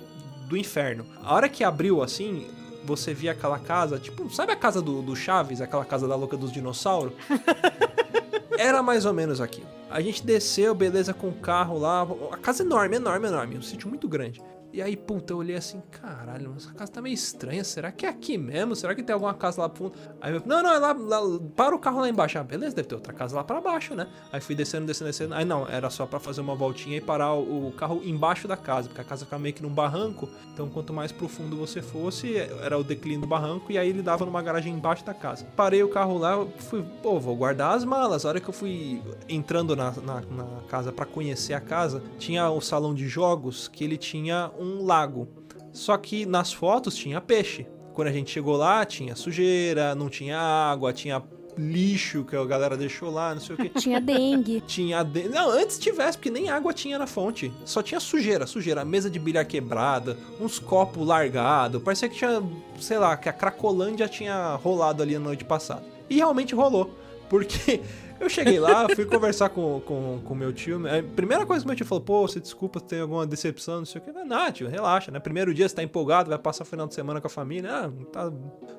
do 0.47 0.57
inferno. 0.57 1.07
A 1.23 1.35
hora 1.35 1.49
que 1.49 1.63
abriu 1.63 2.03
assim, 2.03 2.49
você 2.85 3.13
via 3.15 3.33
aquela 3.33 3.59
casa, 3.59 3.99
tipo, 3.99 4.29
sabe 4.31 4.53
a 4.53 4.57
casa 4.57 4.81
do, 4.81 5.03
do 5.03 5.15
Chaves, 5.15 5.61
aquela 5.61 5.85
casa 5.85 6.07
da 6.09 6.15
louca 6.15 6.37
dos 6.37 6.53
dinossauros? 6.53 7.13
Era 8.59 8.83
mais 8.83 9.07
ou 9.07 9.15
menos 9.15 9.41
aqui. 9.41 9.65
A 9.91 10.01
gente 10.01 10.25
desceu, 10.25 10.75
beleza, 10.75 11.15
com 11.15 11.29
o 11.29 11.33
carro 11.33 11.79
lá. 11.79 12.07
A 12.31 12.37
casa 12.37 12.63
enorme, 12.63 12.97
enorme, 12.97 13.27
enorme. 13.27 13.57
Um 13.57 13.63
sítio 13.63 13.89
muito 13.89 14.07
grande. 14.07 14.41
E 14.73 14.81
aí, 14.81 14.97
puta, 14.97 15.33
eu 15.33 15.39
olhei 15.39 15.57
assim, 15.57 15.83
caralho, 15.91 16.55
essa 16.57 16.73
casa 16.73 16.93
tá 16.93 17.03
meio 17.03 17.15
estranha. 17.15 17.65
Será 17.65 17.91
que 17.91 18.07
é 18.07 18.09
aqui 18.09 18.39
mesmo? 18.39 18.77
Será 18.77 18.95
que 18.95 19.03
tem 19.03 19.13
alguma 19.13 19.35
casa 19.35 19.63
lá 19.63 19.69
pro 19.69 19.85
fundo? 19.85 19.99
Aí 20.21 20.33
eu, 20.33 20.43
não, 20.47 20.63
não, 20.63 20.73
é 20.73 20.79
lá, 20.79 20.93
lá 20.93 21.21
para 21.57 21.75
o 21.75 21.79
carro 21.79 22.01
lá 22.01 22.09
embaixo. 22.09 22.39
Ah, 22.39 22.45
beleza, 22.45 22.77
deve 22.77 22.87
ter 22.87 22.95
outra 22.95 23.13
casa 23.13 23.35
lá 23.35 23.43
pra 23.43 23.61
baixo, 23.61 23.97
né? 23.97 24.07
Aí 24.33 24.41
fui 24.41 24.55
descendo, 24.55 24.87
descendo, 24.87 25.09
descendo. 25.09 25.35
Aí 25.35 25.45
não, 25.45 25.69
era 25.69 25.91
só 25.91 26.07
pra 26.07 26.21
fazer 26.21 26.41
uma 26.41 26.55
voltinha 26.55 26.97
e 26.97 27.01
parar 27.01 27.35
o, 27.35 27.69
o 27.69 27.73
carro 27.73 28.01
embaixo 28.05 28.47
da 28.47 28.57
casa, 28.57 28.89
porque 28.89 29.01
a 29.01 29.05
casa 29.05 29.25
ficava 29.25 29.43
meio 29.43 29.55
que 29.55 29.63
num 29.63 29.71
barranco. 29.71 30.29
Então, 30.53 30.69
quanto 30.69 30.93
mais 30.93 31.11
profundo 31.11 31.57
você 31.57 31.83
fosse, 31.83 32.37
era 32.37 32.79
o 32.79 32.85
declínio 32.85 33.23
do 33.23 33.27
barranco. 33.27 33.73
E 33.73 33.79
aí 33.79 33.89
ele 33.89 34.03
dava 34.03 34.25
numa 34.25 34.41
garagem 34.41 34.73
embaixo 34.73 35.05
da 35.05 35.15
casa. 35.15 35.47
Parei 35.57 35.83
o 35.83 35.89
carro 35.89 36.17
lá, 36.17 36.47
fui, 36.59 36.85
pô, 37.03 37.19
vou 37.19 37.35
guardar 37.35 37.75
as 37.75 37.85
malas. 37.85 38.25
A 38.25 38.29
hora 38.29 38.41
que 38.41 38.49
eu 38.49 38.55
fui 38.55 39.03
entrando 39.29 39.75
na, 39.75 39.91
na, 39.91 40.21
na 40.21 40.61
casa 40.69 40.93
pra 40.93 41.05
conhecer 41.05 41.55
a 41.55 41.61
casa, 41.61 42.03
tinha 42.19 42.49
o 42.51 42.61
salão 42.61 42.95
de 42.95 43.09
jogos 43.09 43.67
que 43.67 43.83
ele 43.83 43.97
tinha 43.97 44.51
um 44.61 44.85
lago. 44.85 45.29
Só 45.73 45.97
que 45.97 46.27
nas 46.27 46.53
fotos 46.53 46.95
tinha 46.95 47.21
peixe. 47.21 47.67
Quando 47.95 48.09
a 48.09 48.13
gente 48.13 48.31
chegou 48.31 48.57
lá, 48.57 48.85
tinha 48.85 49.17
sujeira, 49.17 49.95
não 49.95 50.09
tinha 50.09 50.39
água, 50.39 50.93
tinha 50.93 51.23
lixo 51.59 52.25
que 52.25 52.37
a 52.37 52.45
galera 52.45 52.77
deixou 52.77 53.11
lá, 53.11 53.35
não 53.35 53.41
sei 53.41 53.55
o 53.55 53.59
que. 53.59 53.69
Tinha 53.71 54.01
dengue. 54.01 54.61
Tinha. 54.67 55.03
De... 55.03 55.29
Não, 55.29 55.51
antes 55.51 55.79
tivesse, 55.79 56.17
porque 56.17 56.31
nem 56.31 56.49
água 56.49 56.73
tinha 56.73 56.99
na 56.99 57.07
fonte. 57.07 57.53
Só 57.65 57.83
tinha 57.83 58.01
sujeira, 58.01 58.47
sujeira. 58.47 58.85
Mesa 58.85 59.11
de 59.11 59.19
bilhar 59.19 59.45
quebrada, 59.45 60.17
uns 60.41 60.59
copos 60.59 61.07
largados. 61.07 61.83
Parecia 61.83 62.09
que 62.09 62.17
tinha, 62.17 62.43
sei 62.81 62.99
lá, 62.99 63.17
que 63.17 63.29
a 63.29 63.33
Cracolândia 63.33 64.09
tinha 64.09 64.55
rolado 64.55 65.03
ali 65.03 65.15
na 65.15 65.21
noite 65.21 65.45
passada. 65.45 65.83
E 66.09 66.17
realmente 66.17 66.55
rolou. 66.55 66.97
Porque 67.29 67.81
eu 68.21 68.29
cheguei 68.29 68.61
lá, 68.61 68.87
fui 68.95 69.05
conversar 69.07 69.49
com 69.49 69.81
com 69.81 70.21
com 70.25 70.35
meu 70.35 70.53
tio. 70.53 70.81
A 70.87 71.03
primeira 71.03 71.47
coisa 71.47 71.63
que 71.63 71.67
meu 71.67 71.77
tio 71.77 71.87
falou: 71.87 72.05
pô, 72.05 72.29
você 72.29 72.39
desculpa 72.39 72.81
tem 72.81 73.01
alguma 73.01 73.27
decepção, 73.27 73.79
não 73.79 73.85
sei 73.85 74.01
o 74.01 74.05
que. 74.05 74.13
Não, 74.13 74.53
tio, 74.53 74.69
relaxa, 74.69 75.11
né? 75.11 75.19
Primeiro 75.19 75.53
dia 75.55 75.69
você 75.69 75.75
tá 75.75 75.83
empolgado, 75.83 76.29
vai 76.29 76.39
passar 76.39 76.65
o 76.65 76.67
final 76.67 76.87
de 76.87 76.95
semana 76.95 77.21
com 77.21 77.27
a 77.27 77.31
família. 77.31 77.71
Ah, 77.73 77.91
tá 78.13 78.33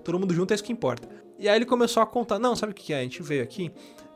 todo 0.03 0.19
mundo 0.19 0.33
junto, 0.33 0.51
é 0.51 0.55
isso 0.55 0.63
que 0.63 0.71
importa. 0.71 1.07
E 1.39 1.49
aí 1.49 1.55
ele 1.55 1.65
começou 1.65 2.03
a 2.03 2.05
contar: 2.05 2.37
não, 2.39 2.55
sabe 2.55 2.71
o 2.71 2.75
que 2.75 2.93
é? 2.93 2.99
A 2.99 3.03
gente 3.03 3.23
veio 3.23 3.43
aqui. 3.43 3.71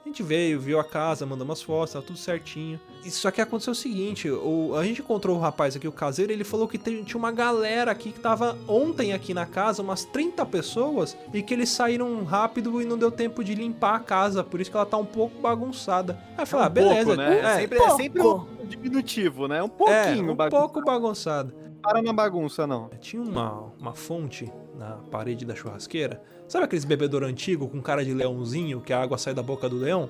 A 0.06 0.08
gente 0.08 0.22
veio, 0.22 0.60
viu 0.60 0.80
a 0.80 0.84
casa, 0.84 1.26
mandou 1.26 1.44
umas 1.46 1.64
fotos, 1.64 1.94
tava 1.94 2.06
tudo 2.06 2.20
certinho. 2.20 2.80
E 3.04 3.10
Só 3.10 3.32
que 3.32 3.42
aconteceu 3.42 3.72
o 3.72 3.76
seguinte, 3.76 4.30
o, 4.30 4.76
a 4.76 4.84
gente 4.84 5.02
encontrou 5.02 5.36
o 5.36 5.40
rapaz 5.40 5.76
aqui, 5.76 5.88
o 5.88 5.92
caseiro, 5.92 6.32
ele 6.32 6.44
falou 6.44 6.68
que 6.68 6.78
tem- 6.78 7.04
tinha 7.04 7.18
uma 7.18 7.32
galera 7.32 7.90
aqui 7.90 8.12
que 8.12 8.20
tava 8.20 8.56
ontem 8.68 9.14
aqui 9.14 9.34
na 9.34 9.48
casa, 9.48 9.82
umas 9.82 10.06
30 10.06 10.46
pessoas, 10.46 11.18
e 11.34 11.42
que 11.42 11.56
eles 11.56 11.70
saíram 11.70 12.24
rápido 12.24 12.80
e 12.80 12.86
não 12.86 13.00
deu 13.00 13.10
tempo 13.10 13.44
de 13.44 13.56
limpar 13.56 13.96
a 13.96 14.00
casa, 14.00 14.44
por 14.44 14.62
isso 14.62 14.70
que 14.70 14.78
ela 14.78 14.86
tá 14.86 14.96
um 14.96 15.06
pouco 15.06 15.42
bagunçada. 15.42 16.20
Aí 16.38 16.44
eu 16.44 16.48
falei, 16.48 16.66
ah, 16.68 16.70
um 16.70 16.74
beleza. 16.74 17.06
pouco, 17.06 17.16
né? 17.18 17.40
É, 17.40 17.56
sempre, 17.62 17.78
pouco. 17.80 17.92
é 17.92 17.98
sempre 17.98 18.22
um 18.22 18.46
diminutivo, 18.68 19.48
né? 19.48 19.64
Um 19.64 19.66
é, 19.66 19.70
pouquinho 19.70 20.32
um 20.32 20.36
bagunça. 20.36 20.62
pouco 20.62 20.82
bagunçada. 20.86 21.66
Para 21.86 22.02
na 22.02 22.12
bagunça, 22.12 22.66
não. 22.66 22.90
Tinha 23.00 23.22
uma, 23.22 23.72
uma 23.80 23.94
fonte 23.94 24.52
na 24.76 24.98
parede 25.12 25.46
da 25.46 25.54
churrasqueira. 25.54 26.20
Sabe 26.48 26.66
aqueles 26.66 26.84
bebedouro 26.84 27.28
antigo 27.28 27.70
com 27.70 27.80
cara 27.80 28.04
de 28.04 28.12
leãozinho, 28.12 28.82
que 28.82 28.92
a 28.92 29.00
água 29.00 29.20
sai 29.20 29.36
da 29.36 29.44
boca 29.44 29.70
do 29.70 29.78
leão? 29.78 30.10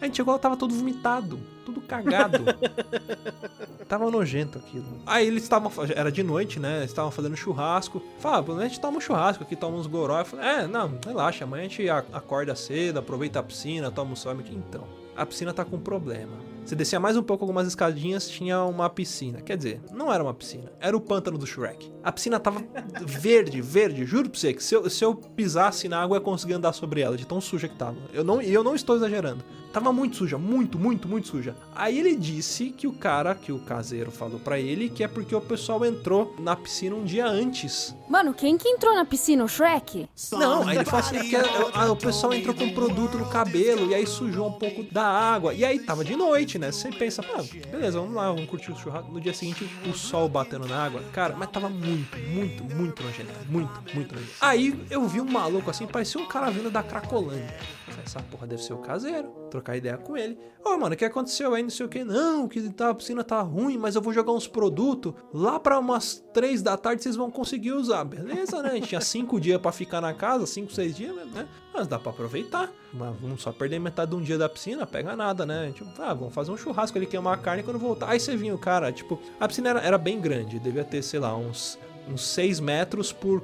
A 0.00 0.04
gente 0.04 0.18
chegou 0.18 0.32
lá, 0.32 0.38
tava 0.38 0.56
todo 0.56 0.72
vomitado, 0.72 1.40
tudo 1.64 1.80
cagado. 1.80 2.44
Tava 3.88 4.10
nojento 4.10 4.58
aquilo. 4.58 4.84
Aí 5.06 5.28
eles 5.28 5.44
estavam. 5.44 5.70
Era 5.94 6.10
de 6.10 6.20
noite, 6.20 6.58
né? 6.58 6.78
Eles 6.78 6.90
estavam 6.90 7.12
fazendo 7.12 7.36
churrasco. 7.36 8.02
Fala, 8.18 8.44
a 8.60 8.68
gente 8.68 8.80
toma 8.80 8.98
um 8.98 9.00
churrasco 9.00 9.44
aqui, 9.44 9.54
toma 9.54 9.76
uns 9.76 9.86
goró. 9.86 10.18
Eu 10.18 10.24
falei, 10.24 10.44
é, 10.44 10.66
não, 10.66 10.98
relaxa, 11.06 11.44
amanhã 11.44 11.66
a 11.66 11.68
gente 11.68 11.88
acorda 11.88 12.56
cedo, 12.56 12.98
aproveita 12.98 13.38
a 13.38 13.44
piscina, 13.44 13.88
toma 13.88 14.10
um 14.10 14.16
sol. 14.16 14.36
Então, 14.50 14.82
a 15.16 15.24
piscina 15.24 15.54
tá 15.54 15.64
com 15.64 15.78
problema. 15.78 16.55
Você 16.66 16.74
descia 16.74 16.98
mais 16.98 17.16
um 17.16 17.22
pouco 17.22 17.44
algumas 17.44 17.68
escadinhas, 17.68 18.28
tinha 18.28 18.64
uma 18.64 18.90
piscina. 18.90 19.40
Quer 19.40 19.56
dizer, 19.56 19.80
não 19.92 20.12
era 20.12 20.20
uma 20.20 20.34
piscina, 20.34 20.72
era 20.80 20.96
o 20.96 21.00
pântano 21.00 21.38
do 21.38 21.46
Shrek. 21.46 21.92
A 22.02 22.10
piscina 22.10 22.40
tava 22.40 22.60
verde, 23.06 23.62
verde, 23.62 24.04
juro 24.04 24.28
pra 24.28 24.40
você 24.40 24.52
que 24.52 24.64
se 24.64 24.74
eu, 24.74 24.90
se 24.90 25.04
eu 25.04 25.14
pisasse 25.14 25.88
na 25.88 26.02
água 26.02 26.16
eu 26.16 26.20
ia 26.20 26.24
conseguir 26.24 26.54
andar 26.54 26.72
sobre 26.72 27.02
ela, 27.02 27.16
de 27.16 27.24
tão 27.24 27.40
suja 27.40 27.68
que 27.68 27.76
tava. 27.76 27.96
Eu 28.12 28.24
não, 28.24 28.42
e 28.42 28.52
eu 28.52 28.64
não 28.64 28.74
estou 28.74 28.96
exagerando. 28.96 29.44
Tava 29.76 29.92
muito 29.92 30.16
suja, 30.16 30.38
muito, 30.38 30.78
muito, 30.78 31.06
muito 31.06 31.28
suja. 31.28 31.54
Aí 31.74 31.98
ele 31.98 32.16
disse 32.16 32.70
que 32.70 32.86
o 32.86 32.92
cara, 32.94 33.34
que 33.34 33.52
o 33.52 33.58
caseiro 33.58 34.10
falou 34.10 34.40
pra 34.40 34.58
ele, 34.58 34.88
que 34.88 35.04
é 35.04 35.08
porque 35.08 35.34
o 35.34 35.40
pessoal 35.40 35.84
entrou 35.84 36.34
na 36.38 36.56
piscina 36.56 36.96
um 36.96 37.04
dia 37.04 37.26
antes. 37.26 37.94
Mano, 38.08 38.32
quem 38.32 38.56
que 38.56 38.66
entrou 38.66 38.94
na 38.94 39.04
piscina? 39.04 39.44
O 39.44 39.48
Shrek? 39.48 40.08
Não, 40.32 40.66
aí 40.66 40.76
ele 40.76 40.84
falou 40.86 41.04
assim 41.04 41.28
que 41.28 41.36
ah, 41.36 41.92
o 41.92 41.96
pessoal 41.96 42.32
entrou 42.32 42.54
com 42.54 42.70
produto 42.70 43.18
no 43.18 43.28
cabelo 43.28 43.90
e 43.90 43.94
aí 43.94 44.06
sujou 44.06 44.48
um 44.48 44.52
pouco 44.52 44.82
da 44.84 45.04
água. 45.04 45.52
E 45.52 45.62
aí 45.62 45.78
tava 45.78 46.02
de 46.02 46.16
noite, 46.16 46.55
né? 46.58 46.72
Você 46.72 46.90
pensa, 46.90 47.22
beleza, 47.70 47.98
vamos 47.98 48.14
lá, 48.14 48.28
vamos 48.32 48.48
curtir 48.48 48.72
o 48.72 48.76
churrasco. 48.76 49.10
No 49.10 49.20
dia 49.20 49.34
seguinte, 49.34 49.68
o 49.88 49.92
sol 49.92 50.28
batendo 50.28 50.66
na 50.66 50.84
água. 50.84 51.02
Cara, 51.12 51.34
mas 51.36 51.50
tava 51.50 51.68
muito, 51.68 52.16
muito, 52.18 52.64
muito 52.64 53.02
nojento. 53.02 53.30
Muito, 53.48 53.82
muito 53.94 54.14
nojento. 54.14 54.34
Aí 54.40 54.78
eu 54.90 55.06
vi 55.06 55.20
um 55.20 55.30
maluco 55.30 55.70
assim, 55.70 55.86
parecia 55.86 56.20
um 56.20 56.26
cara 56.26 56.50
vindo 56.50 56.70
da 56.70 56.82
Cracolândia. 56.82 57.56
Essa 58.04 58.20
porra 58.22 58.46
deve 58.46 58.62
ser 58.62 58.72
o 58.72 58.78
caseiro. 58.78 59.28
Trocar 59.50 59.76
ideia 59.76 59.96
com 59.96 60.16
ele. 60.16 60.38
Ô, 60.64 60.76
mano, 60.76 60.94
o 60.94 60.96
que 60.96 61.04
aconteceu 61.04 61.54
aí? 61.54 61.62
Não 61.62 61.70
sei 61.70 61.86
o 61.86 61.88
que. 61.88 62.04
Não, 62.04 62.48
que 62.48 62.60
tá, 62.70 62.90
a 62.90 62.94
piscina 62.94 63.22
tá 63.22 63.40
ruim, 63.40 63.76
mas 63.78 63.94
eu 63.94 64.02
vou 64.02 64.12
jogar 64.12 64.32
uns 64.32 64.46
produtos. 64.46 65.14
Lá 65.32 65.58
pra 65.58 65.78
umas 65.78 66.24
três 66.36 66.60
da 66.60 66.76
tarde 66.76 67.02
vocês 67.02 67.16
vão 67.16 67.30
conseguir 67.30 67.72
usar. 67.72 68.04
Beleza, 68.04 68.62
né? 68.62 68.72
A 68.72 68.74
gente 68.74 68.88
tinha 68.88 69.00
cinco 69.00 69.40
dias 69.40 69.58
pra 69.58 69.72
ficar 69.72 70.02
na 70.02 70.12
casa, 70.12 70.44
cinco, 70.44 70.70
seis 70.70 70.94
dias, 70.94 71.14
né? 71.32 71.48
Mas 71.72 71.88
dá 71.88 71.98
pra 71.98 72.12
aproveitar. 72.12 72.70
Mas 72.92 73.16
vamos 73.18 73.40
só 73.40 73.52
perder 73.52 73.78
metade 73.78 74.10
de 74.10 74.18
um 74.18 74.20
dia 74.20 74.36
da 74.36 74.46
piscina, 74.46 74.86
pega 74.86 75.16
nada, 75.16 75.46
né? 75.46 75.72
Tipo, 75.74 75.90
ah, 75.98 76.12
vamos 76.12 76.34
fazer 76.34 76.50
um 76.50 76.56
churrasco 76.58 76.98
ali, 76.98 77.06
queimar 77.06 77.32
a 77.32 77.38
carne 77.38 77.62
quando 77.62 77.78
voltar. 77.78 78.10
Aí 78.10 78.20
você 78.20 78.36
vinha 78.36 78.54
o 78.54 78.58
cara, 78.58 78.92
tipo, 78.92 79.18
a 79.40 79.48
piscina 79.48 79.70
era, 79.70 79.80
era 79.80 79.96
bem 79.96 80.20
grande, 80.20 80.58
devia 80.58 80.84
ter, 80.84 81.00
sei 81.00 81.18
lá, 81.20 81.34
uns, 81.34 81.78
uns 82.06 82.20
6 82.20 82.60
metros 82.60 83.14
por 83.14 83.42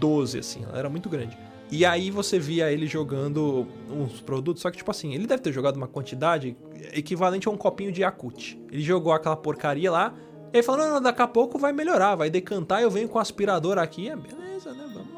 12, 0.00 0.40
assim, 0.40 0.64
ela 0.64 0.76
era 0.76 0.88
muito 0.88 1.08
grande. 1.08 1.38
E 1.70 1.86
aí 1.86 2.10
você 2.10 2.40
via 2.40 2.72
ele 2.72 2.88
jogando 2.88 3.68
uns 3.88 4.20
produtos, 4.20 4.62
só 4.62 4.70
que 4.70 4.78
tipo 4.78 4.90
assim, 4.90 5.14
ele 5.14 5.28
deve 5.28 5.42
ter 5.42 5.52
jogado 5.52 5.76
uma 5.76 5.88
quantidade 5.88 6.56
equivalente 6.92 7.46
a 7.46 7.52
um 7.52 7.56
copinho 7.56 7.92
de 7.92 8.02
Yakut. 8.02 8.60
Ele 8.70 8.82
jogou 8.82 9.12
aquela 9.12 9.36
porcaria 9.36 9.90
lá, 9.90 10.12
ele 10.52 10.62
falou, 10.62 10.84
não, 10.84 10.94
não, 10.94 11.00
daqui 11.00 11.22
a 11.22 11.28
pouco 11.28 11.58
vai 11.58 11.72
melhorar, 11.72 12.14
vai 12.14 12.28
decantar, 12.28 12.82
eu 12.82 12.90
venho 12.90 13.08
com 13.08 13.18
o 13.18 13.20
aspirador 13.20 13.78
aqui, 13.78 14.08
é 14.08 14.16
beleza, 14.16 14.72
né, 14.72 14.84
vamos. 14.92 15.11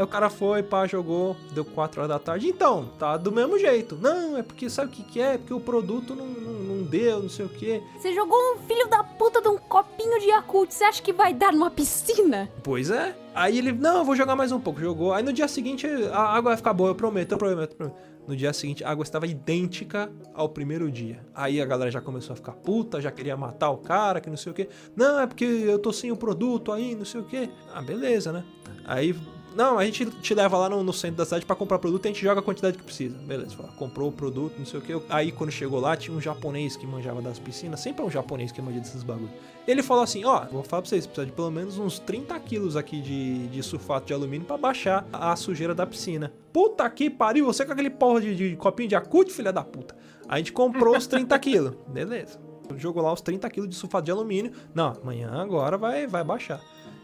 Aí 0.00 0.04
o 0.04 0.08
cara 0.08 0.30
foi, 0.30 0.62
pá, 0.62 0.86
jogou, 0.86 1.36
deu 1.52 1.62
4 1.62 2.00
horas 2.00 2.08
da 2.08 2.18
tarde. 2.18 2.48
Então, 2.48 2.88
tá 2.98 3.18
do 3.18 3.30
mesmo 3.30 3.58
jeito. 3.58 3.98
Não, 4.00 4.34
é 4.34 4.42
porque 4.42 4.70
sabe 4.70 4.88
o 4.88 4.90
que, 4.90 5.02
que 5.02 5.20
é? 5.20 5.36
Porque 5.36 5.52
o 5.52 5.60
produto 5.60 6.14
não, 6.14 6.24
não, 6.24 6.52
não 6.52 6.82
deu, 6.84 7.20
não 7.20 7.28
sei 7.28 7.44
o 7.44 7.50
que. 7.50 7.82
Você 7.98 8.14
jogou 8.14 8.38
um 8.54 8.56
filho 8.66 8.88
da 8.88 9.04
puta 9.04 9.42
de 9.42 9.48
um 9.48 9.58
copinho 9.58 10.18
de 10.18 10.28
Yakult. 10.28 10.72
Você 10.72 10.84
acha 10.84 11.02
que 11.02 11.12
vai 11.12 11.34
dar 11.34 11.52
numa 11.52 11.70
piscina? 11.70 12.48
Pois 12.62 12.90
é. 12.90 13.14
Aí 13.34 13.58
ele, 13.58 13.72
não, 13.72 13.98
eu 13.98 14.04
vou 14.06 14.16
jogar 14.16 14.34
mais 14.34 14.52
um 14.52 14.58
pouco. 14.58 14.80
Jogou. 14.80 15.12
Aí 15.12 15.22
no 15.22 15.34
dia 15.34 15.46
seguinte 15.46 15.86
a 15.86 16.22
água 16.22 16.52
vai 16.52 16.56
ficar 16.56 16.72
boa, 16.72 16.88
eu 16.88 16.94
prometo, 16.94 17.32
eu 17.32 17.38
prometo, 17.38 17.72
eu 17.72 17.76
prometo. 17.76 17.96
No 18.26 18.34
dia 18.34 18.54
seguinte 18.54 18.82
a 18.82 18.90
água 18.90 19.02
estava 19.02 19.26
idêntica 19.26 20.10
ao 20.32 20.48
primeiro 20.48 20.90
dia. 20.90 21.20
Aí 21.34 21.60
a 21.60 21.66
galera 21.66 21.90
já 21.90 22.00
começou 22.00 22.32
a 22.32 22.36
ficar 22.36 22.52
puta, 22.52 23.02
já 23.02 23.10
queria 23.10 23.36
matar 23.36 23.68
o 23.68 23.76
cara, 23.76 24.18
que 24.18 24.30
não 24.30 24.36
sei 24.38 24.50
o 24.50 24.54
que. 24.54 24.66
Não, 24.96 25.20
é 25.20 25.26
porque 25.26 25.44
eu 25.44 25.78
tô 25.78 25.92
sem 25.92 26.10
o 26.10 26.16
produto 26.16 26.72
aí, 26.72 26.94
não 26.94 27.04
sei 27.04 27.20
o 27.20 27.24
que. 27.24 27.50
Ah, 27.74 27.82
beleza, 27.82 28.32
né? 28.32 28.42
Aí 28.86 29.14
não, 29.54 29.78
a 29.78 29.84
gente 29.84 30.06
te 30.06 30.34
leva 30.34 30.56
lá 30.56 30.68
no, 30.68 30.82
no 30.82 30.92
centro 30.92 31.16
da 31.16 31.24
cidade 31.24 31.44
pra 31.44 31.56
comprar 31.56 31.78
produto 31.78 32.04
e 32.04 32.08
a 32.08 32.12
gente 32.12 32.22
joga 32.22 32.40
a 32.40 32.42
quantidade 32.42 32.78
que 32.78 32.84
precisa. 32.84 33.16
Beleza, 33.18 33.56
fala, 33.56 33.70
comprou 33.76 34.08
o 34.08 34.12
produto, 34.12 34.54
não 34.58 34.66
sei 34.66 34.78
o 34.78 34.82
que. 34.82 35.00
Aí 35.08 35.32
quando 35.32 35.50
chegou 35.50 35.80
lá, 35.80 35.96
tinha 35.96 36.16
um 36.16 36.20
japonês 36.20 36.76
que 36.76 36.86
manjava 36.86 37.20
das 37.20 37.38
piscinas. 37.38 37.80
Sempre 37.80 38.02
é 38.02 38.06
um 38.06 38.10
japonês 38.10 38.52
que 38.52 38.62
manja 38.62 38.80
desses 38.80 39.02
bagulho. 39.02 39.30
Ele 39.66 39.82
falou 39.82 40.04
assim: 40.04 40.24
Ó, 40.24 40.44
vou 40.46 40.62
falar 40.62 40.82
pra 40.82 40.88
vocês, 40.88 41.06
precisa 41.06 41.26
de 41.26 41.32
pelo 41.32 41.50
menos 41.50 41.78
uns 41.78 41.98
30 41.98 42.38
quilos 42.40 42.76
aqui 42.76 43.00
de, 43.00 43.48
de 43.48 43.62
sulfato 43.62 44.06
de 44.06 44.12
alumínio 44.12 44.46
pra 44.46 44.56
baixar 44.56 45.06
a 45.12 45.34
sujeira 45.36 45.74
da 45.74 45.86
piscina. 45.86 46.32
Puta 46.52 46.88
que 46.88 47.10
pariu, 47.10 47.46
você 47.46 47.64
com 47.64 47.72
aquele 47.72 47.90
porra 47.90 48.20
de, 48.20 48.34
de 48.34 48.56
copinho 48.56 48.88
de 48.88 48.94
acute, 48.94 49.32
filha 49.32 49.52
da 49.52 49.64
puta. 49.64 49.96
Aí 50.28 50.36
a 50.36 50.38
gente 50.38 50.52
comprou 50.52 50.96
os 50.96 51.06
30 51.06 51.36
quilos. 51.40 51.74
Beleza. 51.88 52.38
Jogou 52.76 53.02
lá 53.02 53.12
os 53.12 53.20
30 53.20 53.50
quilos 53.50 53.68
de 53.68 53.74
sulfato 53.74 54.04
de 54.04 54.10
alumínio. 54.12 54.52
Não, 54.72 54.96
amanhã 55.02 55.30
agora 55.32 55.76
vai, 55.76 56.06
vai 56.06 56.22
baixar. 56.22 56.60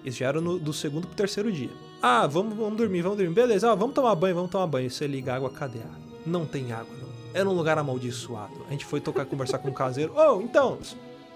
Já 0.06 0.28
era 0.28 0.40
no, 0.40 0.58
do 0.58 0.72
segundo 0.72 1.06
pro 1.06 1.16
terceiro 1.16 1.50
dia. 1.50 1.70
Ah, 2.00 2.26
vamos, 2.26 2.56
vamos 2.56 2.76
dormir, 2.76 3.02
vamos 3.02 3.18
dormir. 3.18 3.34
Beleza, 3.34 3.70
ó, 3.70 3.76
vamos 3.76 3.94
tomar 3.94 4.14
banho, 4.14 4.34
vamos 4.34 4.50
tomar 4.50 4.66
banho. 4.66 4.90
Você 4.90 5.06
liga 5.06 5.32
a 5.32 5.36
água, 5.36 5.50
cadê 5.50 5.80
a 5.80 5.82
água? 5.82 5.96
Não 6.24 6.46
tem 6.46 6.72
água, 6.72 6.94
não. 7.00 7.08
Era 7.34 7.48
um 7.48 7.52
lugar 7.52 7.78
amaldiçoado. 7.78 8.64
A 8.68 8.70
gente 8.70 8.84
foi 8.84 9.00
tocar, 9.00 9.26
conversar 9.26 9.58
com 9.58 9.68
o 9.68 9.74
caseiro. 9.74 10.14
Oh, 10.16 10.40
então, 10.40 10.78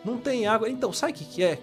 não 0.05 0.19
tem 0.19 0.47
água. 0.47 0.69
Então, 0.69 0.93
sabe 0.93 1.13
o 1.13 1.17
que, 1.17 1.25
que 1.25 1.43
é? 1.43 1.59